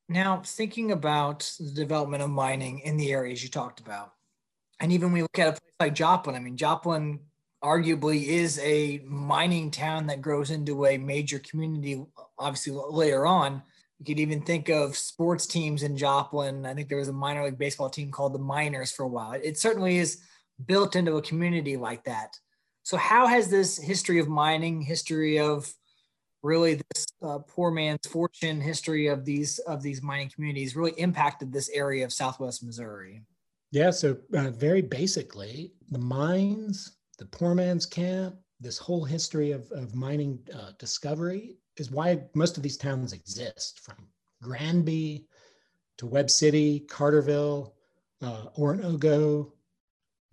Now, 0.08 0.42
thinking 0.44 0.92
about 0.92 1.52
the 1.58 1.70
development 1.70 2.22
of 2.22 2.30
mining 2.30 2.80
in 2.80 2.96
the 2.96 3.12
areas 3.12 3.42
you 3.42 3.48
talked 3.48 3.80
about, 3.80 4.12
and 4.80 4.92
even 4.92 5.12
we 5.12 5.22
look 5.22 5.38
at 5.38 5.48
a 5.48 5.52
place 5.52 5.72
like 5.78 5.94
Joplin, 5.94 6.36
I 6.36 6.40
mean, 6.40 6.56
Joplin 6.56 7.20
arguably 7.62 8.26
is 8.26 8.58
a 8.60 8.98
mining 9.06 9.70
town 9.70 10.06
that 10.06 10.22
grows 10.22 10.50
into 10.50 10.86
a 10.86 10.96
major 10.98 11.38
community 11.38 12.02
obviously 12.38 12.72
later 12.72 13.26
on 13.26 13.62
you 14.00 14.06
could 14.06 14.18
even 14.18 14.40
think 14.40 14.70
of 14.70 14.96
sports 14.96 15.46
teams 15.46 15.82
in 15.82 15.96
joplin. 15.96 16.64
I 16.64 16.74
think 16.74 16.88
there 16.88 16.98
was 16.98 17.08
a 17.08 17.12
minor 17.12 17.44
league 17.44 17.58
baseball 17.58 17.90
team 17.90 18.10
called 18.10 18.32
the 18.32 18.38
miners 18.38 18.90
for 18.90 19.02
a 19.02 19.08
while. 19.08 19.32
It 19.32 19.58
certainly 19.58 19.98
is 19.98 20.22
built 20.66 20.96
into 20.96 21.16
a 21.16 21.22
community 21.22 21.76
like 21.76 22.04
that. 22.04 22.34
So 22.82 22.96
how 22.96 23.26
has 23.26 23.50
this 23.50 23.76
history 23.78 24.18
of 24.18 24.26
mining 24.26 24.80
history 24.80 25.38
of 25.38 25.70
really 26.42 26.80
this 26.94 27.06
uh, 27.22 27.40
poor 27.46 27.70
man's 27.70 28.06
fortune 28.06 28.58
history 28.58 29.06
of 29.08 29.26
these 29.26 29.58
of 29.60 29.82
these 29.82 30.02
mining 30.02 30.30
communities 30.30 30.74
really 30.74 30.98
impacted 30.98 31.52
this 31.52 31.68
area 31.68 32.02
of 32.02 32.12
southwest 32.12 32.64
missouri? 32.64 33.22
Yeah 33.70 33.90
so 33.90 34.16
uh, 34.34 34.50
very 34.50 34.80
basically 34.80 35.74
the 35.90 35.98
mines 35.98 36.96
the 37.20 37.26
poor 37.26 37.54
man's 37.54 37.84
camp, 37.84 38.34
this 38.60 38.78
whole 38.78 39.04
history 39.04 39.52
of, 39.52 39.70
of 39.72 39.94
mining 39.94 40.38
uh, 40.54 40.72
discovery 40.78 41.58
is 41.80 41.90
why 41.90 42.20
most 42.34 42.58
of 42.58 42.62
these 42.62 42.76
towns 42.76 43.14
exist 43.14 43.80
from 43.80 43.96
Granby 44.42 45.26
to 45.96 46.06
Webb 46.06 46.30
City, 46.30 46.84
Carterville, 46.88 47.72
uh, 48.22 48.44
Oronogo, 48.58 49.52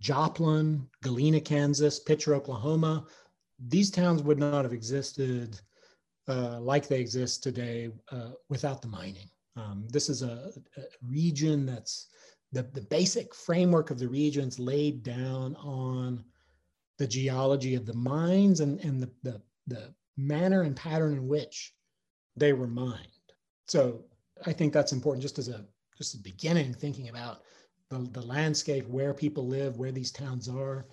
Joplin, 0.02 0.86
Galena, 1.02 1.40
Kansas, 1.40 2.04
Picher, 2.04 2.36
Oklahoma. 2.36 3.06
These 3.70 3.92
towns 3.92 4.22
would 4.22 4.38
not 4.38 4.66
have 4.66 4.74
existed 4.74 5.60
uh, 6.28 6.60
like 6.60 6.88
they 6.88 7.00
exist 7.00 7.44
today 7.44 7.90
uh, 8.12 8.32
without 8.50 8.82
the 8.82 8.90
mining. 8.90 9.30
Um, 9.56 9.88
this 9.90 10.10
is 10.10 10.22
a, 10.22 10.52
a, 10.78 10.82
region 11.02 11.66
that's 11.66 12.08
the, 12.52 12.64
the 12.64 12.82
basic 12.82 13.34
framework 13.34 13.90
of 13.90 13.98
the 13.98 14.08
region's 14.08 14.60
laid 14.60 15.02
down 15.02 15.56
on 15.56 16.24
the 16.98 17.08
geology 17.08 17.74
of 17.76 17.86
the 17.86 17.94
mines 17.94 18.60
and, 18.60 18.80
and 18.82 19.02
the, 19.02 19.10
the, 19.24 19.42
the 19.68 19.94
manner 20.18 20.64
and 20.64 20.76
pattern 20.76 21.14
in 21.14 21.28
which 21.28 21.74
they 22.36 22.54
were 22.54 22.68
mined. 22.68 23.08
So 23.68 24.04
I 24.46 24.54
think 24.54 24.74
that's 24.74 24.92
important 24.92 25.22
just 25.22 25.40
as 25.40 25.48
a 25.48 25.66
just 25.98 26.16
a 26.16 26.20
beginning, 26.20 26.74
thinking 26.74 27.10
about 27.10 27.42
the, 27.90 28.08
the 28.12 28.22
landscape, 28.22 28.88
where 28.88 29.14
people 29.14 29.48
live, 29.48 29.78
where 29.78 29.92
these 29.92 30.12
towns 30.12 30.48
are, 30.48 30.86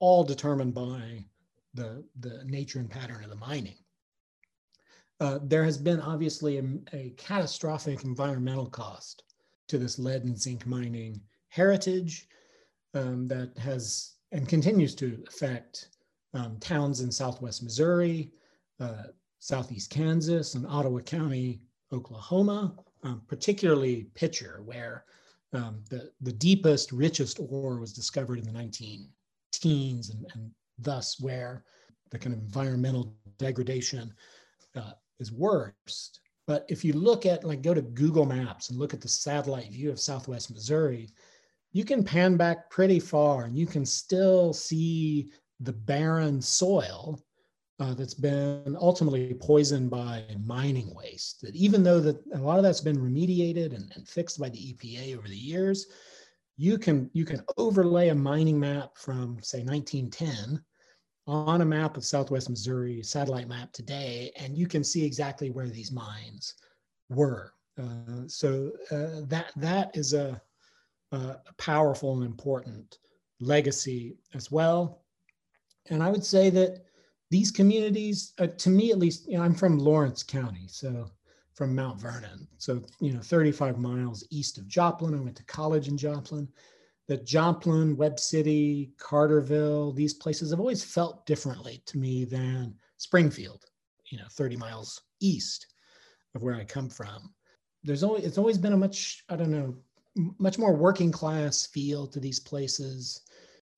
all 0.00 0.24
determined 0.24 0.74
by 0.74 1.24
the, 1.74 2.02
the 2.20 2.42
nature 2.44 2.78
and 2.78 2.90
pattern 2.90 3.22
of 3.22 3.30
the 3.30 3.36
mining. 3.36 3.76
Uh, 5.20 5.38
there 5.42 5.64
has 5.64 5.76
been 5.76 6.00
obviously 6.00 6.58
a, 6.58 6.64
a, 6.92 7.10
catastrophic 7.16 8.04
environmental 8.04 8.66
cost 8.66 9.24
to 9.66 9.76
this 9.76 9.98
lead 9.98 10.24
and 10.24 10.40
zinc 10.40 10.64
mining 10.64 11.20
heritage 11.48 12.28
um, 12.94 13.26
that 13.26 13.56
has 13.58 14.14
and 14.30 14.48
continues 14.48 14.94
to 14.94 15.22
affect 15.28 15.88
um, 16.34 16.56
towns 16.60 17.00
in 17.00 17.10
southwest 17.10 17.62
Missouri, 17.62 18.30
uh, 18.80 19.04
southeast 19.38 19.90
Kansas, 19.90 20.54
and 20.54 20.66
Ottawa 20.66 21.00
County, 21.00 21.60
Oklahoma, 21.92 22.74
um, 23.02 23.22
particularly 23.26 24.08
Picher, 24.14 24.64
where 24.64 25.04
um, 25.52 25.82
the, 25.88 26.10
the 26.20 26.32
deepest, 26.32 26.92
richest 26.92 27.40
ore 27.40 27.78
was 27.78 27.92
discovered 27.92 28.38
in 28.38 28.44
the 28.44 28.52
19 28.52 29.08
teens, 29.52 30.10
and, 30.10 30.26
and 30.34 30.50
thus 30.78 31.20
where 31.20 31.64
the 32.10 32.18
kind 32.18 32.34
of 32.34 32.42
environmental 32.42 33.14
degradation 33.38 34.12
uh, 34.76 34.92
is 35.18 35.32
worst. 35.32 36.20
But 36.46 36.64
if 36.68 36.84
you 36.84 36.94
look 36.94 37.26
at, 37.26 37.44
like, 37.44 37.62
go 37.62 37.74
to 37.74 37.82
Google 37.82 38.24
Maps 38.24 38.70
and 38.70 38.78
look 38.78 38.94
at 38.94 39.00
the 39.00 39.08
satellite 39.08 39.70
view 39.70 39.90
of 39.90 40.00
Southwest 40.00 40.50
Missouri, 40.50 41.10
you 41.72 41.84
can 41.84 42.02
pan 42.02 42.36
back 42.36 42.70
pretty 42.70 42.98
far 42.98 43.44
and 43.44 43.56
you 43.56 43.66
can 43.66 43.84
still 43.84 44.54
see 44.54 45.30
the 45.60 45.72
barren 45.72 46.40
soil 46.40 47.20
uh, 47.80 47.94
that's 47.94 48.14
been 48.14 48.76
ultimately 48.80 49.34
poisoned 49.34 49.90
by 49.90 50.24
mining 50.44 50.92
waste. 50.94 51.42
That 51.42 51.54
even 51.54 51.82
though 51.82 52.00
that 52.00 52.20
a 52.34 52.38
lot 52.38 52.58
of 52.58 52.64
that's 52.64 52.80
been 52.80 52.98
remediated 52.98 53.74
and, 53.74 53.92
and 53.94 54.08
fixed 54.08 54.40
by 54.40 54.48
the 54.48 54.58
EPA 54.58 55.16
over 55.16 55.28
the 55.28 55.36
years, 55.36 55.86
you 56.56 56.76
can 56.76 57.08
you 57.12 57.24
can 57.24 57.42
overlay 57.56 58.08
a 58.08 58.14
mining 58.14 58.58
map 58.58 58.96
from 58.96 59.38
say 59.42 59.62
1910 59.62 60.60
on 61.28 61.60
a 61.60 61.64
map 61.64 61.96
of 61.96 62.04
Southwest 62.04 62.50
Missouri, 62.50 63.02
satellite 63.02 63.48
map 63.48 63.70
today, 63.72 64.32
and 64.36 64.56
you 64.56 64.66
can 64.66 64.82
see 64.82 65.04
exactly 65.04 65.50
where 65.50 65.68
these 65.68 65.92
mines 65.92 66.54
were. 67.10 67.52
Uh, 67.80 68.26
so 68.26 68.72
uh, 68.90 69.20
that 69.26 69.52
that 69.54 69.96
is 69.96 70.14
a, 70.14 70.40
a 71.12 71.36
powerful 71.58 72.14
and 72.14 72.24
important 72.24 72.98
legacy 73.40 74.16
as 74.34 74.50
well. 74.50 75.04
And 75.90 76.02
I 76.02 76.10
would 76.10 76.24
say 76.24 76.50
that 76.50 76.87
these 77.30 77.50
communities, 77.50 78.32
uh, 78.38 78.46
to 78.46 78.70
me 78.70 78.90
at 78.90 78.98
least, 78.98 79.28
you 79.28 79.36
know, 79.36 79.44
I'm 79.44 79.54
from 79.54 79.78
Lawrence 79.78 80.22
County, 80.22 80.66
so 80.68 81.10
from 81.54 81.74
Mount 81.74 82.00
Vernon, 82.00 82.46
so 82.56 82.82
you 83.00 83.12
know, 83.12 83.20
35 83.20 83.78
miles 83.78 84.26
east 84.30 84.58
of 84.58 84.68
Joplin. 84.68 85.14
I 85.14 85.20
went 85.20 85.36
to 85.36 85.44
college 85.44 85.88
in 85.88 85.96
Joplin. 85.96 86.48
That 87.08 87.24
Joplin, 87.24 87.96
Webb 87.96 88.20
City, 88.20 88.92
Carterville, 88.98 89.92
these 89.92 90.12
places 90.12 90.50
have 90.50 90.60
always 90.60 90.84
felt 90.84 91.24
differently 91.24 91.82
to 91.86 91.96
me 91.96 92.26
than 92.26 92.74
Springfield, 92.98 93.64
you 94.10 94.18
know, 94.18 94.26
30 94.30 94.56
miles 94.56 95.00
east 95.20 95.66
of 96.34 96.42
where 96.42 96.54
I 96.54 96.64
come 96.64 96.90
from. 96.90 97.32
There's 97.82 98.02
always 98.02 98.24
it's 98.24 98.38
always 98.38 98.58
been 98.58 98.74
a 98.74 98.76
much 98.76 99.24
I 99.28 99.36
don't 99.36 99.50
know 99.50 99.74
much 100.38 100.58
more 100.58 100.74
working 100.74 101.10
class 101.10 101.66
feel 101.66 102.06
to 102.06 102.20
these 102.20 102.40
places. 102.40 103.22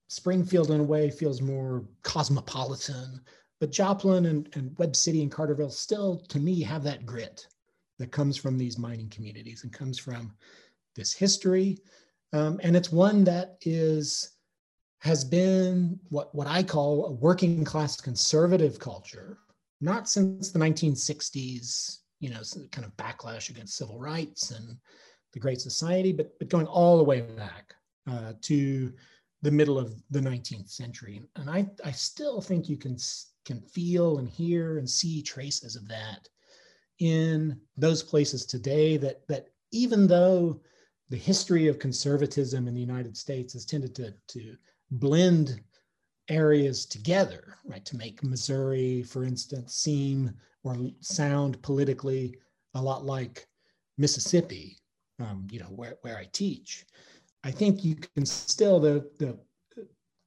Springfield, 0.09 0.70
in 0.70 0.80
a 0.80 0.84
way, 0.84 1.09
feels 1.09 1.40
more 1.40 1.84
cosmopolitan, 2.03 3.20
but 3.61 3.70
Joplin 3.70 4.26
and, 4.26 4.48
and 4.54 4.76
Webb 4.78 4.96
City 4.96 5.22
and 5.22 5.30
Carterville 5.30 5.70
still, 5.70 6.18
to 6.28 6.40
me, 6.40 6.62
have 6.62 6.82
that 6.84 7.06
grit 7.06 7.46
that 7.98 8.11
comes 8.11 8.36
from 8.36 8.56
these 8.56 8.78
mining 8.78 9.11
communities 9.11 9.62
and 9.62 9.72
comes 9.72 9.98
from 9.98 10.32
this 10.96 11.12
history. 11.12 11.78
Um, 12.32 12.58
and 12.62 12.74
it's 12.74 12.90
one 12.90 13.22
that 13.24 13.58
is 13.62 14.32
has 15.00 15.24
been 15.24 15.98
what, 16.11 16.34
what 16.34 16.46
I 16.46 16.62
call 16.62 17.06
a 17.06 17.12
working 17.12 17.64
class 17.64 18.00
conservative 18.00 18.78
culture, 18.78 19.38
not 19.80 20.08
since 20.08 20.50
the 20.50 20.58
1960s, 20.58 22.00
you 22.20 22.28
know, 22.28 22.40
kind 22.70 22.84
of 22.84 22.94
backlash 22.98 23.48
against 23.48 23.76
civil 23.76 23.98
rights 23.98 24.50
and 24.50 24.76
the 25.32 25.40
Great 25.40 25.61
Society, 25.61 26.12
but, 26.12 26.38
but 26.38 26.50
going 26.50 26.66
all 26.66 26.98
the 26.98 27.04
way 27.04 27.22
back 27.22 27.74
uh, 28.11 28.34
to 28.42 28.92
the 29.40 29.50
middle 29.50 29.78
of 29.78 29.94
the 30.11 30.20
19th 30.20 30.68
century. 30.68 31.22
And 31.36 31.48
I, 31.48 31.66
I 31.82 31.92
still 31.92 32.42
think 32.42 32.68
you 32.68 32.76
can, 32.76 32.98
can 33.45 33.61
feel 33.61 34.18
and 34.18 34.28
hear 34.28 34.78
and 34.78 34.88
see 34.88 35.22
traces 35.22 35.76
of 35.76 35.88
that 35.88 36.28
in 36.99 37.59
those 37.76 38.03
places 38.03 38.45
today 38.45 38.97
that, 38.97 39.26
that 39.28 39.47
even 39.72 40.07
though 40.07 40.61
the 41.09 41.16
history 41.16 41.66
of 41.66 41.78
conservatism 41.78 42.68
in 42.68 42.74
the 42.74 42.80
United 42.80 43.16
States 43.16 43.53
has 43.53 43.64
tended 43.64 43.95
to, 43.97 44.14
to 44.28 44.55
blend 44.93 45.61
areas 46.28 46.86
together, 46.86 47.57
right? 47.64 47.84
To 47.86 47.97
make 47.97 48.22
Missouri, 48.22 49.03
for 49.03 49.24
instance, 49.24 49.74
seem 49.74 50.30
or 50.62 50.76
sound 51.01 51.61
politically 51.62 52.36
a 52.74 52.82
lot 52.82 53.05
like 53.05 53.49
Mississippi, 53.99 54.78
um, 55.18 55.47
you 55.51 55.59
know, 55.59 55.66
where, 55.66 55.97
where 56.03 56.16
I 56.16 56.28
teach. 56.32 56.86
I 57.43 57.51
think 57.51 57.84
you 57.84 57.97
can 57.97 58.24
still 58.24 58.78
the, 58.78 59.11
the 59.18 59.38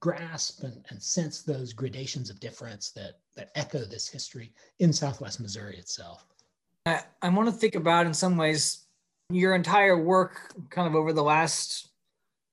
grasp 0.04 0.62
and, 0.64 0.84
and 0.90 1.02
sense 1.02 1.40
those 1.40 1.72
gradations 1.72 2.28
of 2.28 2.38
difference 2.38 2.90
that, 2.90 3.20
that 3.36 3.50
echo 3.54 3.78
this 3.78 4.06
history 4.06 4.52
in 4.78 4.92
Southwest 4.92 5.40
Missouri 5.40 5.78
itself. 5.78 6.26
I, 6.84 7.00
I 7.22 7.30
want 7.30 7.48
to 7.48 7.54
think 7.54 7.74
about 7.74 8.04
in 8.04 8.12
some 8.12 8.36
ways 8.36 8.84
your 9.30 9.54
entire 9.54 9.96
work 9.96 10.52
kind 10.68 10.86
of 10.86 10.94
over 10.94 11.14
the 11.14 11.22
last 11.22 11.88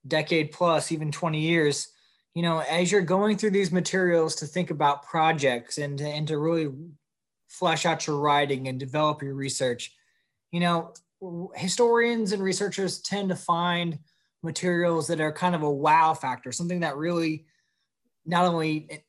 decade 0.07 0.53
plus, 0.53 0.93
even 0.93 1.11
20 1.11 1.41
years, 1.41 1.89
you 2.35 2.41
know, 2.41 2.59
as 2.59 2.89
you're 2.89 3.01
going 3.01 3.37
through 3.37 3.51
these 3.51 3.73
materials 3.73 4.33
to 4.35 4.45
think 4.45 4.71
about 4.71 5.03
projects 5.03 5.77
and 5.77 5.97
to, 5.97 6.07
and 6.07 6.29
to 6.29 6.37
really 6.37 6.69
flesh 7.49 7.85
out 7.85 8.07
your 8.07 8.17
writing 8.17 8.69
and 8.69 8.79
develop 8.79 9.21
your 9.21 9.33
research, 9.33 9.91
you 10.53 10.61
know, 10.61 10.93
historians 11.55 12.31
and 12.31 12.41
researchers 12.41 13.01
tend 13.01 13.27
to 13.27 13.35
find 13.35 13.99
materials 14.43 15.07
that 15.07 15.21
are 15.21 15.31
kind 15.31 15.55
of 15.55 15.63
a 15.63 15.71
wow 15.71 16.13
factor, 16.13 16.51
something 16.51 16.79
that 16.81 16.97
really 16.97 17.45
not 18.25 18.45
only 18.45 19.03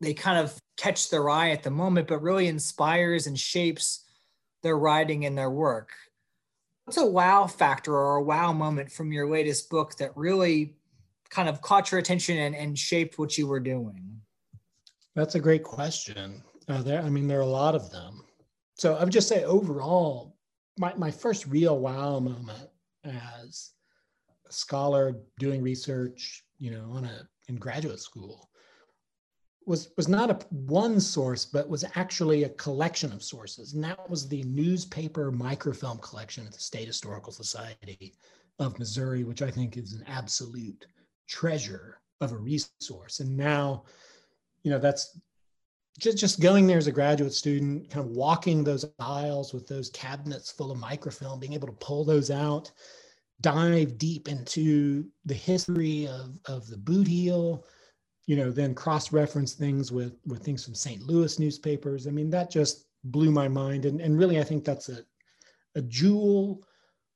they 0.00 0.14
kind 0.14 0.38
of 0.38 0.58
catch 0.76 1.10
their 1.10 1.28
eye 1.28 1.50
at 1.50 1.62
the 1.62 1.70
moment, 1.70 2.08
but 2.08 2.22
really 2.22 2.48
inspires 2.48 3.26
and 3.26 3.38
shapes 3.38 4.04
their 4.62 4.76
writing 4.76 5.24
and 5.26 5.36
their 5.36 5.50
work. 5.50 5.92
What's 6.84 6.98
a 6.98 7.06
wow 7.06 7.46
factor 7.46 7.94
or 7.94 8.16
a 8.16 8.22
wow 8.22 8.52
moment 8.52 8.92
from 8.92 9.12
your 9.12 9.28
latest 9.28 9.70
book 9.70 9.96
that 9.96 10.16
really 10.16 10.74
kind 11.30 11.48
of 11.48 11.62
caught 11.62 11.90
your 11.90 11.98
attention 11.98 12.38
and, 12.38 12.54
and 12.54 12.78
shaped 12.78 13.18
what 13.18 13.38
you 13.38 13.46
were 13.46 13.60
doing? 13.60 14.20
That's 15.14 15.34
a 15.34 15.40
great 15.40 15.62
question. 15.62 16.42
Uh, 16.68 16.82
there, 16.82 17.00
I 17.00 17.08
mean, 17.08 17.26
there 17.28 17.38
are 17.38 17.42
a 17.42 17.46
lot 17.46 17.74
of 17.74 17.90
them. 17.90 18.24
So 18.76 18.96
I 18.96 19.04
would 19.04 19.12
just 19.12 19.28
say 19.28 19.44
overall, 19.44 20.36
my, 20.78 20.92
my 20.96 21.10
first 21.10 21.46
real 21.46 21.78
wow 21.78 22.18
moment 22.18 22.68
as 23.04 23.70
scholar 24.54 25.16
doing 25.38 25.62
research, 25.62 26.44
you 26.58 26.70
know, 26.70 26.90
on 26.92 27.04
a 27.04 27.28
in 27.48 27.56
graduate 27.56 28.00
school 28.00 28.48
was 29.66 29.90
was 29.96 30.08
not 30.08 30.30
a 30.30 30.34
one 30.50 31.00
source, 31.00 31.44
but 31.44 31.68
was 31.68 31.84
actually 31.94 32.44
a 32.44 32.48
collection 32.50 33.12
of 33.12 33.22
sources, 33.22 33.72
and 33.72 33.82
that 33.84 34.08
was 34.10 34.28
the 34.28 34.42
newspaper 34.44 35.30
microfilm 35.30 35.98
collection 35.98 36.46
at 36.46 36.52
the 36.52 36.60
State 36.60 36.86
Historical 36.86 37.32
Society 37.32 38.14
of 38.58 38.78
Missouri, 38.78 39.24
which 39.24 39.42
I 39.42 39.50
think 39.50 39.76
is 39.76 39.94
an 39.94 40.04
absolute 40.06 40.86
treasure 41.26 41.98
of 42.20 42.32
a 42.32 42.36
resource. 42.36 43.20
And 43.20 43.36
now, 43.36 43.84
you 44.62 44.70
know, 44.70 44.78
that's 44.78 45.18
just 45.98 46.18
just 46.18 46.40
going 46.40 46.66
there 46.66 46.78
as 46.78 46.86
a 46.86 46.92
graduate 46.92 47.32
student, 47.32 47.90
kind 47.90 48.04
of 48.04 48.12
walking 48.12 48.64
those 48.64 48.84
aisles 48.98 49.54
with 49.54 49.66
those 49.66 49.90
cabinets 49.90 50.50
full 50.50 50.70
of 50.70 50.78
microfilm, 50.78 51.40
being 51.40 51.54
able 51.54 51.68
to 51.68 51.74
pull 51.74 52.04
those 52.04 52.30
out, 52.30 52.70
dive 53.40 53.98
deep 53.98 54.28
into 54.28 55.06
the 55.24 55.34
history 55.34 56.06
of, 56.06 56.38
of 56.46 56.66
the 56.68 56.76
boot 56.76 57.06
heel, 57.06 57.64
you 58.26 58.36
know, 58.36 58.50
then 58.50 58.74
cross-reference 58.74 59.52
things 59.54 59.92
with 59.92 60.14
with 60.26 60.42
things 60.42 60.64
from 60.64 60.74
St. 60.74 61.02
Louis 61.02 61.38
newspapers. 61.38 62.06
I 62.06 62.10
mean, 62.10 62.30
that 62.30 62.50
just 62.50 62.86
blew 63.04 63.30
my 63.30 63.48
mind. 63.48 63.84
And, 63.84 64.00
and 64.00 64.18
really, 64.18 64.40
I 64.40 64.44
think 64.44 64.64
that's 64.64 64.88
a, 64.88 65.00
a 65.74 65.82
jewel 65.82 66.66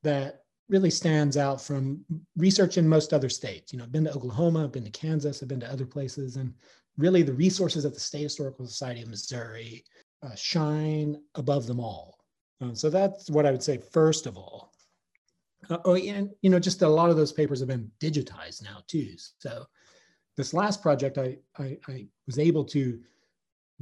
that 0.03 0.43
really 0.69 0.91
stands 0.91 1.37
out 1.37 1.63
from 1.63 2.05
research 2.37 2.77
in 2.77 2.87
most 2.87 3.15
other 3.15 3.31
states. 3.31 3.73
You 3.73 3.79
know, 3.79 3.85
I've 3.85 3.93
been 3.93 4.05
to 4.05 4.13
Oklahoma, 4.13 4.65
I've 4.65 4.73
been 4.73 4.85
to 4.85 4.91
Kansas, 4.91 5.43
I've 5.43 5.49
been 5.49 5.61
to 5.61 5.73
other 5.73 5.87
places, 5.87 6.37
and 6.37 6.53
really 6.99 7.23
the 7.23 7.33
resources 7.33 7.85
at 7.85 7.95
the 7.95 8.01
State 8.01 8.25
Historical 8.25 8.67
Society 8.67 9.03
of 9.03 9.09
Missouri 9.09 9.85
uh, 10.23 10.35
shine 10.35 11.17
above 11.37 11.67
them 11.67 11.81
all. 11.81 12.19
Um, 12.61 12.75
so 12.75 12.91
that's 12.91 13.31
what 13.31 13.47
I 13.47 13.51
would 13.51 13.63
say 13.63 13.79
first 13.79 14.27
of 14.27 14.37
all. 14.37 14.73
Uh, 15.71 15.79
oh, 15.85 15.97
and 15.97 16.31
you 16.43 16.51
know, 16.51 16.59
just 16.59 16.83
a 16.83 16.89
lot 16.89 17.11
of 17.11 17.17
those 17.17 17.33
papers 17.33 17.61
have 17.61 17.69
been 17.69 17.91
digitized 18.01 18.63
now 18.63 18.83
too. 18.87 19.15
So 19.39 19.67
this 20.37 20.55
last 20.55 20.83
project, 20.83 21.19
I, 21.19 21.37
I, 21.59 21.79
I 21.89 22.07
was 22.27 22.39
able 22.39 22.65
to 22.67 23.01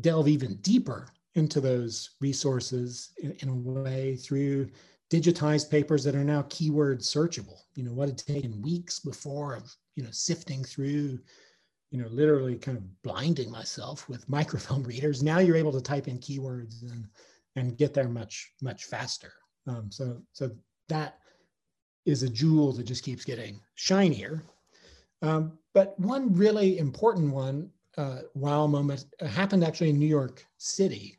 delve 0.00 0.28
even 0.28 0.56
deeper 0.56 1.08
into 1.34 1.60
those 1.60 2.10
resources 2.20 3.10
in, 3.22 3.32
in, 3.40 3.48
a 3.50 3.54
way 3.54 4.16
through 4.16 4.68
digitized 5.10 5.70
papers 5.70 6.02
that 6.04 6.14
are 6.14 6.24
now 6.24 6.46
keyword 6.48 7.00
searchable. 7.00 7.60
You 7.74 7.84
know, 7.84 7.92
what 7.92 8.08
had 8.08 8.18
taken 8.18 8.62
weeks 8.62 8.98
before 9.00 9.54
of, 9.54 9.70
you 9.96 10.02
know, 10.02 10.10
sifting 10.10 10.64
through 10.64 11.18
you 11.90 12.02
know, 12.02 12.08
literally 12.08 12.56
kind 12.56 12.76
of 12.76 13.02
blinding 13.02 13.50
myself 13.50 14.08
with 14.08 14.28
microfilm 14.28 14.82
readers. 14.82 15.22
Now 15.22 15.38
you're 15.38 15.56
able 15.56 15.72
to 15.72 15.80
type 15.80 16.08
in 16.08 16.18
keywords 16.18 16.82
and 16.90 17.06
and 17.56 17.78
get 17.78 17.94
there 17.94 18.08
much 18.08 18.52
much 18.60 18.84
faster. 18.84 19.32
Um, 19.66 19.90
so 19.90 20.22
so 20.32 20.50
that 20.88 21.18
is 22.06 22.22
a 22.22 22.28
jewel 22.28 22.72
that 22.72 22.84
just 22.84 23.04
keeps 23.04 23.24
getting 23.24 23.60
shinier. 23.74 24.42
Um, 25.22 25.58
but 25.74 25.98
one 25.98 26.32
really 26.32 26.78
important 26.78 27.34
one, 27.34 27.70
uh, 27.98 28.20
wow 28.34 28.66
moment, 28.66 29.06
happened 29.20 29.64
actually 29.64 29.90
in 29.90 29.98
New 29.98 30.06
York 30.06 30.46
City 30.56 31.18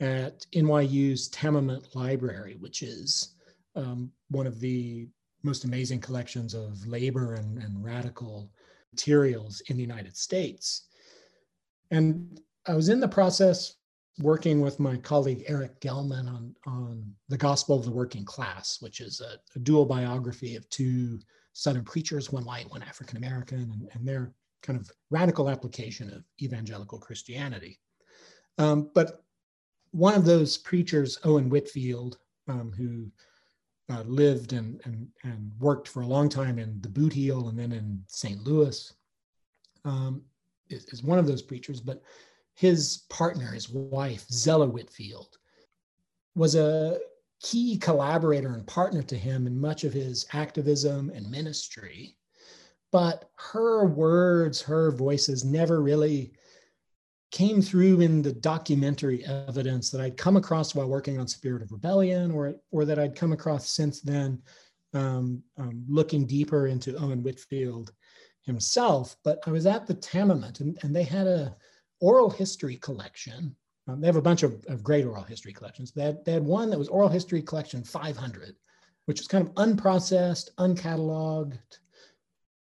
at 0.00 0.46
NYU's 0.54 1.28
Tamiment 1.28 1.94
Library, 1.94 2.56
which 2.60 2.82
is 2.82 3.34
um, 3.74 4.12
one 4.28 4.46
of 4.46 4.60
the 4.60 5.08
most 5.42 5.64
amazing 5.64 6.00
collections 6.00 6.54
of 6.54 6.86
labor 6.86 7.34
and, 7.34 7.58
and 7.58 7.82
radical 7.84 8.50
materials 8.92 9.62
in 9.68 9.76
the 9.76 9.82
United 9.82 10.16
States. 10.16 10.88
And 11.90 12.40
I 12.66 12.74
was 12.74 12.88
in 12.88 13.00
the 13.00 13.08
process 13.08 13.76
working 14.18 14.60
with 14.60 14.80
my 14.80 14.96
colleague 14.96 15.44
Erik 15.46 15.80
Gellman 15.80 16.28
on, 16.28 16.54
on 16.66 17.14
The 17.28 17.38
Gospel 17.38 17.78
of 17.78 17.84
the 17.84 17.90
Working 17.90 18.24
Class, 18.24 18.78
which 18.80 19.00
is 19.00 19.20
a, 19.20 19.38
a 19.56 19.58
dual 19.60 19.86
biography 19.86 20.56
of 20.56 20.68
two 20.68 21.18
Southern 21.52 21.84
preachers, 21.84 22.30
one 22.30 22.44
white, 22.44 22.70
one 22.70 22.82
African 22.82 23.16
American, 23.16 23.58
and, 23.58 23.88
and, 23.92 24.06
their 24.06 24.32
kind 24.62 24.78
of 24.78 24.90
radical 25.10 25.48
application 25.48 26.12
of 26.12 26.24
evangelical 26.40 26.98
Christianity. 26.98 27.78
Um, 28.58 28.90
but 28.94 29.24
one 29.92 30.14
of 30.14 30.24
those 30.24 30.58
preachers, 30.58 31.18
Owen 31.24 31.48
Whitfield, 31.48 32.18
um, 32.48 32.72
who 32.76 33.10
uh, 33.92 34.02
lived 34.02 34.52
and, 34.52 34.80
and, 34.84 35.08
and 35.24 35.50
worked 35.58 35.88
for 35.88 36.02
a 36.02 36.06
long 36.06 36.28
time 36.28 36.58
in 36.58 36.80
the 36.82 36.88
Boot 36.88 37.12
Heel 37.12 37.48
and 37.48 37.58
then 37.58 37.72
in 37.72 38.02
St. 38.06 38.40
Louis, 38.44 38.92
um, 39.84 40.22
is, 40.68 40.84
is, 40.86 41.02
one 41.02 41.18
of 41.18 41.26
those 41.26 41.42
preachers. 41.42 41.80
But 41.80 42.02
his 42.54 43.04
partner, 43.08 43.52
his 43.52 43.70
wife, 43.70 44.26
Zella 44.30 44.66
Whitfield, 44.66 45.38
was 46.34 46.54
a 46.54 46.98
key 47.42 47.78
collaborator 47.78 48.54
and 48.54 48.66
partner 48.66 49.02
to 49.02 49.16
him 49.16 49.46
in 49.46 49.58
much 49.58 49.84
of 49.84 49.92
his 49.92 50.26
activism 50.32 51.10
and 51.14 51.30
ministry. 51.30 52.16
But 52.92 53.30
her 53.36 53.86
words, 53.86 54.60
her 54.62 54.90
voices 54.90 55.44
never 55.44 55.80
really 55.80 56.32
came 57.30 57.62
through 57.62 58.00
in 58.00 58.22
the 58.22 58.32
documentary 58.32 59.24
evidence 59.24 59.90
that 59.90 60.00
I'd 60.00 60.16
come 60.16 60.36
across 60.36 60.74
while 60.74 60.88
working 60.88 61.18
on 61.18 61.28
Spirit 61.28 61.62
of 61.62 61.72
Rebellion, 61.72 62.32
or 62.32 62.54
or 62.72 62.84
that 62.84 62.98
I'd 62.98 63.14
come 63.14 63.32
across 63.32 63.70
since 63.70 64.00
then, 64.00 64.42
um, 64.94 65.42
um, 65.56 65.84
looking 65.88 66.26
deeper 66.26 66.66
into 66.66 66.96
Owen 66.96 67.22
Whitfield 67.22 67.92
himself. 68.42 69.16
But 69.22 69.38
I 69.46 69.50
was 69.50 69.66
at 69.66 69.86
the 69.86 69.94
Tamiment, 69.94 70.60
and, 70.60 70.76
and 70.82 70.94
they 70.94 71.04
had 71.04 71.28
a 71.28 71.56
oral 72.00 72.30
history 72.30 72.76
collection. 72.76 73.54
Um, 73.86 74.00
they 74.00 74.06
have 74.06 74.16
a 74.16 74.22
bunch 74.22 74.42
of, 74.42 74.64
of 74.68 74.82
great 74.82 75.04
oral 75.04 75.22
history 75.22 75.52
collections. 75.52 75.92
They 75.92 76.02
had, 76.02 76.24
they 76.24 76.32
had 76.32 76.44
one 76.44 76.70
that 76.70 76.78
was 76.78 76.88
Oral 76.88 77.08
History 77.08 77.42
Collection 77.42 77.82
500, 77.82 78.54
which 79.06 79.20
was 79.20 79.28
kind 79.28 79.46
of 79.46 79.54
unprocessed, 79.54 80.50
uncatalogued 80.58 81.58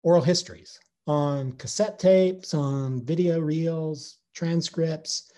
oral 0.02 0.22
histories 0.22 0.80
on 1.06 1.52
cassette 1.52 1.98
tapes, 1.98 2.54
on 2.54 3.04
video 3.04 3.40
reels, 3.40 4.18
transcripts. 4.34 5.32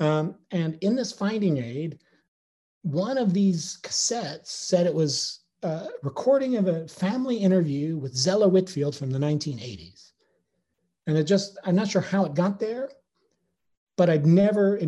Um, 0.00 0.36
and 0.50 0.78
in 0.80 0.94
this 0.94 1.12
finding 1.12 1.58
aid, 1.58 1.98
one 2.82 3.18
of 3.18 3.34
these 3.34 3.78
cassettes 3.82 4.46
said 4.46 4.86
it 4.86 4.94
was 4.94 5.40
a 5.62 5.88
recording 6.02 6.56
of 6.56 6.68
a 6.68 6.86
family 6.86 7.36
interview 7.36 7.96
with 7.96 8.16
Zella 8.16 8.48
Whitfield 8.48 8.94
from 8.94 9.10
the 9.10 9.18
1980s. 9.18 10.12
And 11.06 11.16
it 11.16 11.24
just, 11.24 11.58
I'm 11.64 11.74
not 11.74 11.88
sure 11.88 12.02
how 12.02 12.24
it 12.24 12.34
got 12.34 12.60
there, 12.60 12.90
but 13.98 14.08
I'd 14.08 14.26
never, 14.26 14.80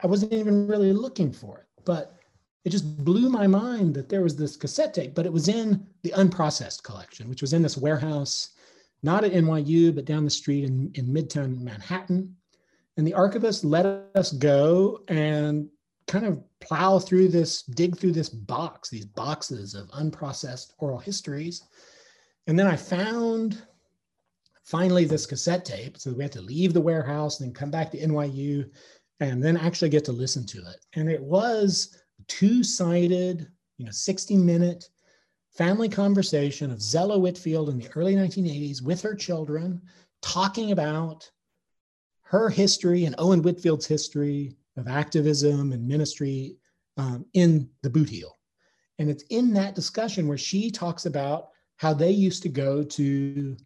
I 0.00 0.06
wasn't 0.06 0.34
even 0.34 0.68
really 0.68 0.92
looking 0.92 1.32
for 1.32 1.58
it. 1.58 1.66
But 1.86 2.14
it 2.64 2.70
just 2.70 3.02
blew 3.02 3.30
my 3.30 3.46
mind 3.46 3.94
that 3.94 4.10
there 4.10 4.22
was 4.22 4.36
this 4.36 4.56
cassette 4.56 4.92
tape, 4.92 5.14
but 5.14 5.24
it 5.24 5.32
was 5.32 5.48
in 5.48 5.86
the 6.02 6.10
unprocessed 6.10 6.82
collection, 6.82 7.30
which 7.30 7.40
was 7.40 7.54
in 7.54 7.62
this 7.62 7.78
warehouse, 7.78 8.50
not 9.02 9.24
at 9.24 9.32
NYU, 9.32 9.94
but 9.94 10.04
down 10.04 10.22
the 10.22 10.30
street 10.30 10.64
in, 10.64 10.90
in 10.94 11.06
Midtown 11.06 11.58
Manhattan. 11.62 12.36
And 12.98 13.06
the 13.06 13.14
archivist 13.14 13.64
let 13.64 13.86
us 13.86 14.32
go 14.32 15.00
and 15.08 15.70
kind 16.06 16.26
of 16.26 16.42
plow 16.60 16.98
through 16.98 17.28
this, 17.28 17.62
dig 17.62 17.96
through 17.96 18.12
this 18.12 18.28
box, 18.28 18.90
these 18.90 19.06
boxes 19.06 19.74
of 19.74 19.88
unprocessed 19.92 20.72
oral 20.78 20.98
histories. 20.98 21.62
And 22.46 22.58
then 22.58 22.66
I 22.66 22.76
found 22.76 23.62
finally 24.68 25.06
this 25.06 25.24
cassette 25.24 25.64
tape. 25.64 25.96
So 25.96 26.12
we 26.12 26.22
had 26.22 26.32
to 26.32 26.42
leave 26.42 26.74
the 26.74 26.80
warehouse 26.80 27.40
and 27.40 27.48
then 27.48 27.54
come 27.54 27.70
back 27.70 27.90
to 27.90 27.98
NYU 27.98 28.68
and 29.20 29.42
then 29.42 29.56
actually 29.56 29.88
get 29.88 30.04
to 30.04 30.12
listen 30.12 30.44
to 30.46 30.58
it. 30.58 30.84
And 30.94 31.08
it 31.08 31.22
was 31.22 31.96
two 32.26 32.62
sided, 32.62 33.48
you 33.78 33.86
know, 33.86 33.90
60 33.90 34.36
minute 34.36 34.88
family 35.56 35.88
conversation 35.88 36.70
of 36.70 36.82
Zella 36.82 37.18
Whitfield 37.18 37.70
in 37.70 37.78
the 37.78 37.88
early 37.96 38.14
1980s 38.14 38.82
with 38.82 39.00
her 39.00 39.14
children 39.14 39.80
talking 40.20 40.72
about 40.72 41.28
her 42.22 42.50
history 42.50 43.06
and 43.06 43.14
Owen 43.16 43.42
Whitfield's 43.42 43.86
history 43.86 44.54
of 44.76 44.86
activism 44.86 45.72
and 45.72 45.88
ministry 45.88 46.56
um, 46.98 47.24
in 47.32 47.70
the 47.82 47.90
boot 47.90 48.10
heel. 48.10 48.36
And 48.98 49.08
it's 49.08 49.24
in 49.30 49.54
that 49.54 49.74
discussion 49.74 50.28
where 50.28 50.36
she 50.36 50.70
talks 50.70 51.06
about 51.06 51.48
how 51.76 51.94
they 51.94 52.10
used 52.10 52.42
to 52.42 52.48
go 52.48 52.84
to 52.84 53.56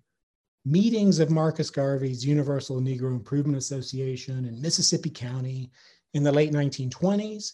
meetings 0.64 1.18
of 1.18 1.30
Marcus 1.30 1.70
Garvey's 1.70 2.24
Universal 2.24 2.80
Negro 2.80 3.10
Improvement 3.10 3.58
Association 3.58 4.44
in 4.44 4.62
Mississippi 4.62 5.10
County 5.10 5.70
in 6.14 6.22
the 6.22 6.32
late 6.32 6.52
1920s, 6.52 7.52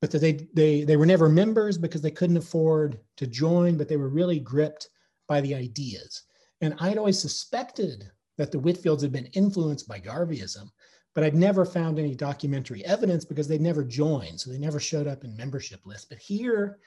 but 0.00 0.10
that 0.10 0.18
they, 0.18 0.48
they, 0.54 0.82
they 0.82 0.96
were 0.96 1.06
never 1.06 1.28
members 1.28 1.78
because 1.78 2.00
they 2.00 2.10
couldn't 2.10 2.36
afford 2.36 2.98
to 3.16 3.26
join, 3.26 3.76
but 3.76 3.88
they 3.88 3.96
were 3.96 4.08
really 4.08 4.40
gripped 4.40 4.88
by 5.28 5.40
the 5.40 5.54
ideas. 5.54 6.22
And 6.60 6.74
I'd 6.80 6.98
always 6.98 7.20
suspected 7.20 8.10
that 8.36 8.50
the 8.50 8.58
Whitfields 8.58 9.02
had 9.02 9.12
been 9.12 9.26
influenced 9.26 9.86
by 9.86 10.00
Garveyism, 10.00 10.70
but 11.14 11.24
I'd 11.24 11.34
never 11.34 11.64
found 11.64 11.98
any 11.98 12.14
documentary 12.14 12.84
evidence 12.84 13.24
because 13.24 13.46
they'd 13.46 13.60
never 13.60 13.84
joined. 13.84 14.40
So 14.40 14.50
they 14.50 14.58
never 14.58 14.80
showed 14.80 15.06
up 15.06 15.24
in 15.24 15.36
membership 15.36 15.80
lists. 15.84 16.06
But 16.08 16.18
here 16.18 16.78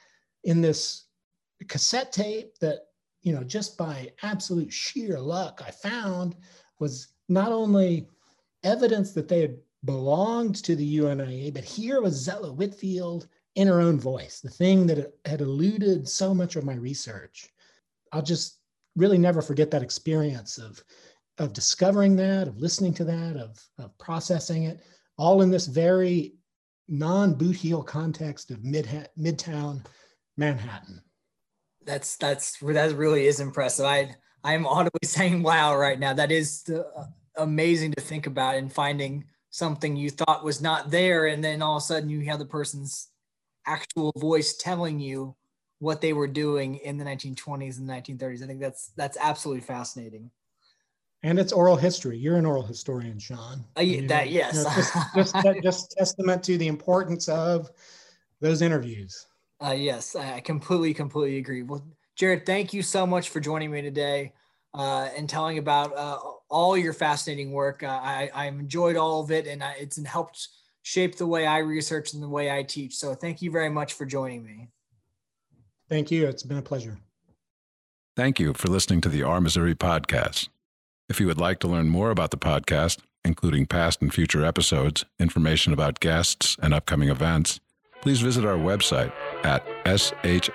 in 0.44 0.60
this 0.60 1.04
cassette 1.68 2.12
tape 2.12 2.58
that, 2.60 2.80
you 3.24 3.34
know, 3.34 3.42
just 3.42 3.76
by 3.76 4.12
absolute 4.22 4.72
sheer 4.72 5.18
luck 5.18 5.62
I 5.66 5.70
found 5.70 6.36
was 6.78 7.08
not 7.28 7.50
only 7.50 8.08
evidence 8.62 9.12
that 9.12 9.28
they 9.28 9.40
had 9.40 9.56
belonged 9.84 10.56
to 10.56 10.76
the 10.76 10.84
UNIA, 10.84 11.52
but 11.52 11.64
here 11.64 12.00
was 12.00 12.14
Zella 12.14 12.52
Whitfield 12.52 13.26
in 13.56 13.66
her 13.66 13.80
own 13.80 13.98
voice, 13.98 14.40
the 14.40 14.50
thing 14.50 14.86
that 14.86 15.12
had 15.24 15.40
eluded 15.40 16.08
so 16.08 16.34
much 16.34 16.56
of 16.56 16.64
my 16.64 16.74
research. 16.74 17.50
I'll 18.12 18.22
just 18.22 18.60
really 18.94 19.18
never 19.18 19.42
forget 19.42 19.70
that 19.72 19.82
experience 19.82 20.58
of 20.58 20.82
of 21.38 21.52
discovering 21.52 22.14
that, 22.14 22.46
of 22.46 22.58
listening 22.58 22.94
to 22.94 23.04
that, 23.04 23.36
of, 23.36 23.60
of 23.78 23.96
processing 23.98 24.64
it, 24.64 24.80
all 25.18 25.42
in 25.42 25.50
this 25.50 25.66
very 25.66 26.34
non-boot 26.86 27.56
heel 27.56 27.82
context 27.82 28.52
of 28.52 28.62
mid 28.62 28.86
midtown 29.18 29.84
Manhattan. 30.36 31.02
That's 31.86 32.16
that's 32.16 32.58
that 32.58 32.96
really 32.96 33.26
is 33.26 33.40
impressive. 33.40 33.84
I 33.84 34.14
I'm 34.42 34.66
audibly 34.66 35.00
saying 35.04 35.42
wow 35.42 35.76
right 35.76 35.98
now. 35.98 36.12
That 36.12 36.32
is 36.32 36.64
uh, 36.68 37.04
amazing 37.36 37.92
to 37.92 38.00
think 38.00 38.26
about 38.26 38.56
and 38.56 38.72
finding 38.72 39.24
something 39.50 39.96
you 39.96 40.10
thought 40.10 40.44
was 40.44 40.60
not 40.60 40.90
there, 40.90 41.26
and 41.26 41.42
then 41.42 41.62
all 41.62 41.76
of 41.76 41.82
a 41.82 41.84
sudden 41.84 42.08
you 42.08 42.22
have 42.22 42.38
the 42.38 42.46
person's 42.46 43.08
actual 43.66 44.12
voice 44.16 44.56
telling 44.56 45.00
you 45.00 45.34
what 45.78 46.00
they 46.00 46.12
were 46.12 46.28
doing 46.28 46.76
in 46.76 46.98
the 46.98 47.04
1920s 47.04 47.78
and 47.78 47.88
1930s. 47.88 48.42
I 48.42 48.46
think 48.46 48.60
that's 48.60 48.92
that's 48.96 49.18
absolutely 49.20 49.62
fascinating 49.62 50.30
and 51.24 51.38
it's 51.38 51.52
oral 51.52 51.76
history. 51.76 52.18
You're 52.18 52.36
an 52.36 52.44
oral 52.44 52.62
historian, 52.62 53.18
Sean. 53.18 53.64
Uh, 53.78 53.80
you 53.80 54.06
that 54.08 54.26
know, 54.26 54.30
yes, 54.30 54.56
you 54.56 54.62
know, 54.62 54.70
just, 54.76 55.34
just, 55.42 55.62
just, 55.62 55.90
testament 55.98 56.42
to 56.44 56.58
the 56.58 56.68
importance 56.68 57.28
of 57.28 57.70
those 58.40 58.60
interviews. 58.60 59.26
Uh, 59.64 59.72
yes, 59.72 60.14
I 60.14 60.40
completely, 60.40 60.92
completely 60.92 61.38
agree. 61.38 61.62
Well, 61.62 61.82
Jarod, 62.20 62.44
thank 62.44 62.74
you 62.74 62.82
so 62.82 63.06
much 63.06 63.30
for 63.30 63.40
joining 63.40 63.70
me 63.70 63.80
today 63.80 64.34
uh, 64.74 65.08
and 65.16 65.28
telling 65.28 65.56
about 65.56 65.96
uh, 65.96 66.18
all 66.50 66.76
your 66.76 66.92
fascinating 66.92 67.52
work. 67.52 67.82
Uh, 67.82 67.86
I, 68.02 68.30
I 68.34 68.46
enjoyed 68.46 68.96
all 68.96 69.22
of 69.22 69.30
it, 69.30 69.46
and 69.46 69.64
I, 69.64 69.76
it's 69.80 70.02
helped 70.04 70.48
shape 70.82 71.16
the 71.16 71.26
way 71.26 71.46
I 71.46 71.58
research 71.58 72.12
and 72.12 72.22
the 72.22 72.28
way 72.28 72.50
I 72.50 72.62
teach. 72.62 72.96
So, 72.96 73.14
thank 73.14 73.40
you 73.40 73.50
very 73.50 73.70
much 73.70 73.94
for 73.94 74.04
joining 74.04 74.44
me. 74.44 74.68
Thank 75.88 76.10
you. 76.10 76.26
It's 76.26 76.42
been 76.42 76.58
a 76.58 76.62
pleasure. 76.62 76.98
Thank 78.16 78.38
you 78.38 78.52
for 78.52 78.68
listening 78.68 79.00
to 79.02 79.08
the 79.08 79.22
Our 79.22 79.40
Missouri 79.40 79.74
podcast. 79.74 80.48
If 81.08 81.20
you 81.20 81.26
would 81.26 81.40
like 81.40 81.58
to 81.60 81.68
learn 81.68 81.88
more 81.88 82.10
about 82.10 82.32
the 82.32 82.36
podcast, 82.36 82.98
including 83.24 83.64
past 83.66 84.02
and 84.02 84.12
future 84.12 84.44
episodes, 84.44 85.06
information 85.18 85.72
about 85.72 86.00
guests, 86.00 86.56
and 86.60 86.74
upcoming 86.74 87.08
events, 87.08 87.60
please 88.02 88.20
visit 88.20 88.44
our 88.44 88.58
website 88.58 89.12
at 89.44 89.64
shsmo.org 89.84 90.54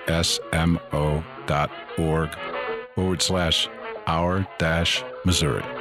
forward 2.95 3.21
slash 3.21 3.69
our 4.07 4.47
dash 4.57 5.03
Missouri. 5.23 5.78